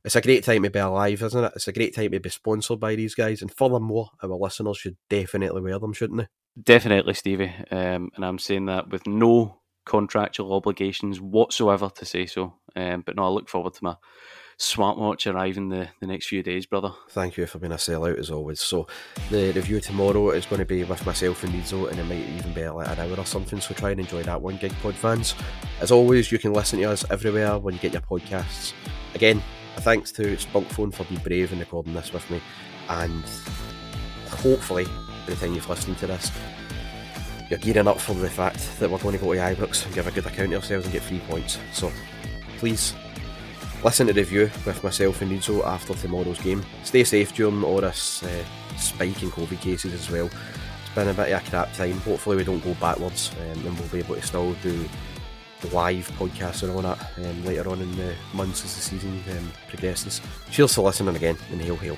It's 0.03 0.15
a 0.15 0.21
great 0.21 0.43
time 0.43 0.63
to 0.63 0.69
be 0.69 0.79
alive, 0.79 1.21
isn't 1.21 1.43
it? 1.43 1.53
It's 1.55 1.67
a 1.67 1.73
great 1.73 1.93
time 1.95 2.12
to 2.12 2.19
be 2.19 2.29
sponsored 2.29 2.79
by 2.79 2.95
these 2.95 3.15
guys, 3.15 3.41
and 3.41 3.53
furthermore, 3.53 4.09
our 4.23 4.29
listeners 4.29 4.77
should 4.77 4.97
definitely 5.09 5.62
wear 5.62 5.77
them, 5.79 5.93
shouldn't 5.93 6.21
they? 6.21 6.27
Definitely, 6.62 7.13
Stevie. 7.13 7.53
Um, 7.69 8.09
and 8.15 8.25
I'm 8.25 8.39
saying 8.39 8.65
that 8.67 8.89
with 8.89 9.07
no 9.07 9.59
contractual 9.85 10.53
obligations 10.53 11.19
whatsoever 11.19 11.89
to 11.95 12.05
say 12.05 12.25
so. 12.25 12.55
Um, 12.75 13.03
but 13.05 13.15
no, 13.15 13.25
I 13.25 13.29
look 13.29 13.49
forward 13.49 13.73
to 13.73 13.83
my 13.83 13.95
smartwatch 14.60 15.32
arriving 15.32 15.69
the, 15.69 15.88
the 16.02 16.08
next 16.08 16.28
few 16.28 16.43
days, 16.43 16.65
brother. 16.65 16.91
Thank 17.10 17.38
you 17.38 17.48
for 17.48 17.60
being 17.60 17.72
a 17.72 17.78
sellout 17.78 18.19
as 18.19 18.30
always. 18.30 18.60
So 18.60 18.88
the 19.32 19.54
review 19.54 19.80
tomorrow 19.80 20.32
is 20.32 20.45
going 20.45 20.60
to 20.60 20.65
be 20.65 20.84
with 20.84 21.06
myself 21.06 21.43
and 21.43 21.54
Reidzo, 21.54 21.89
and 21.89 21.98
it 21.98 22.04
might 22.04 22.28
even 22.38 22.54
be 22.54 22.67
like 22.67 22.89
an 22.89 23.00
hour 23.00 23.17
or 23.17 23.26
something. 23.26 23.62
So 23.62 23.74
try 23.74 23.91
and 23.91 24.02
enjoy 24.02 24.24
that 24.24 24.41
one, 24.41 24.58
Gig 24.58 24.74
Pod 24.82 24.95
fans. 24.95 25.34
As 25.80 25.91
always, 25.91 26.32
you 26.32 26.39
can 26.39 26.53
listen 26.53 26.80
to 26.80 26.86
us 26.86 27.10
everywhere 27.10 27.57
when 27.57 27.74
you 27.74 27.80
get 27.80 27.93
your 27.93 28.01
podcasts. 28.01 28.74
Again, 29.16 29.41
thanks 29.78 30.12
to 30.12 30.36
Spunkphone 30.36 30.93
for 30.93 31.05
being 31.05 31.22
brave 31.22 31.51
and 31.51 31.62
recording 31.62 31.93
this 31.93 32.12
with 32.12 32.30
me, 32.30 32.41
and 32.89 33.24
hopefully, 34.28 34.86
by 34.86 35.34
the 35.34 35.36
time 35.36 35.53
you've 35.53 35.70
listened 35.70 35.97
to 35.99 36.07
this, 36.07 36.32
you're 37.49 37.60
gearing 37.60 37.88
up 37.88 37.99
for 37.99 38.14
the 38.14 38.30
fact 38.30 38.78
that 38.80 38.91
we're 38.91 38.99
going 38.99 39.18
to 39.18 39.24
go 39.24 39.34
to 39.34 39.39
Ibrox 39.39 39.86
and 39.86 39.95
give 39.95 40.05
a 40.05 40.12
good 40.12 40.26
account 40.26 40.53
of 40.53 40.62
ourselves 40.62 40.86
and 40.86 40.93
get 40.93 41.01
three 41.01 41.20
points. 41.22 41.57
So 41.74 41.91
please 42.57 42.93
listen 43.84 44.07
to 44.07 44.13
the 44.13 44.21
review 44.21 44.49
with 44.65 44.84
myself 44.84 45.21
and 45.21 45.32
Reidzo 45.32 45.65
after 45.65 45.93
tomorrow's 45.93 46.39
game. 46.39 46.63
Stay 46.84 47.03
safe 47.03 47.34
during 47.34 47.63
all 47.63 47.82
this 47.82 48.23
uh, 48.23 48.43
spike 48.77 49.23
in 49.23 49.32
COVID 49.32 49.59
cases 49.61 49.93
as 49.93 50.09
well. 50.09 50.25
It's 50.25 50.95
been 50.95 51.07
a 51.07 51.13
bit 51.13 51.32
of 51.32 51.45
a 51.45 51.49
crap 51.49 51.73
time. 51.73 51.97
Hopefully, 51.99 52.38
we 52.38 52.43
don't 52.43 52.63
go 52.63 52.73
backwards 52.75 53.32
um, 53.39 53.65
and 53.65 53.80
we'll 53.80 53.88
be 53.89 53.99
able 53.99 54.15
to 54.15 54.21
still 54.21 54.53
do 54.55 54.88
live 55.71 56.09
podcasts 56.17 56.63
and 56.63 56.71
all 56.71 56.82
that 56.82 57.11
um, 57.17 57.45
later 57.45 57.69
on 57.69 57.82
in 57.82 57.95
the 57.97 58.13
months 58.34 58.63
as 58.63 58.75
the 58.75 58.82
season 58.82 59.21
um, 59.32 59.51
progresses. 59.67 60.21
Cheers 60.51 60.75
for 60.75 60.82
listening 60.82 61.15
again, 61.15 61.38
and 61.51 61.61
hail, 61.61 61.75
hail. 61.75 61.97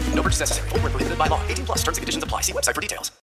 No 0.13 0.23
purchase 0.23 0.39
necessary. 0.39 0.69
Full 0.69 0.79
prohibited 0.79 1.17
by 1.17 1.27
law. 1.27 1.41
18 1.47 1.65
plus 1.65 1.79
terms 1.79 1.97
and 1.97 2.03
conditions 2.03 2.23
apply. 2.23 2.41
See 2.41 2.53
website 2.53 2.75
for 2.75 2.81
details. 2.81 3.20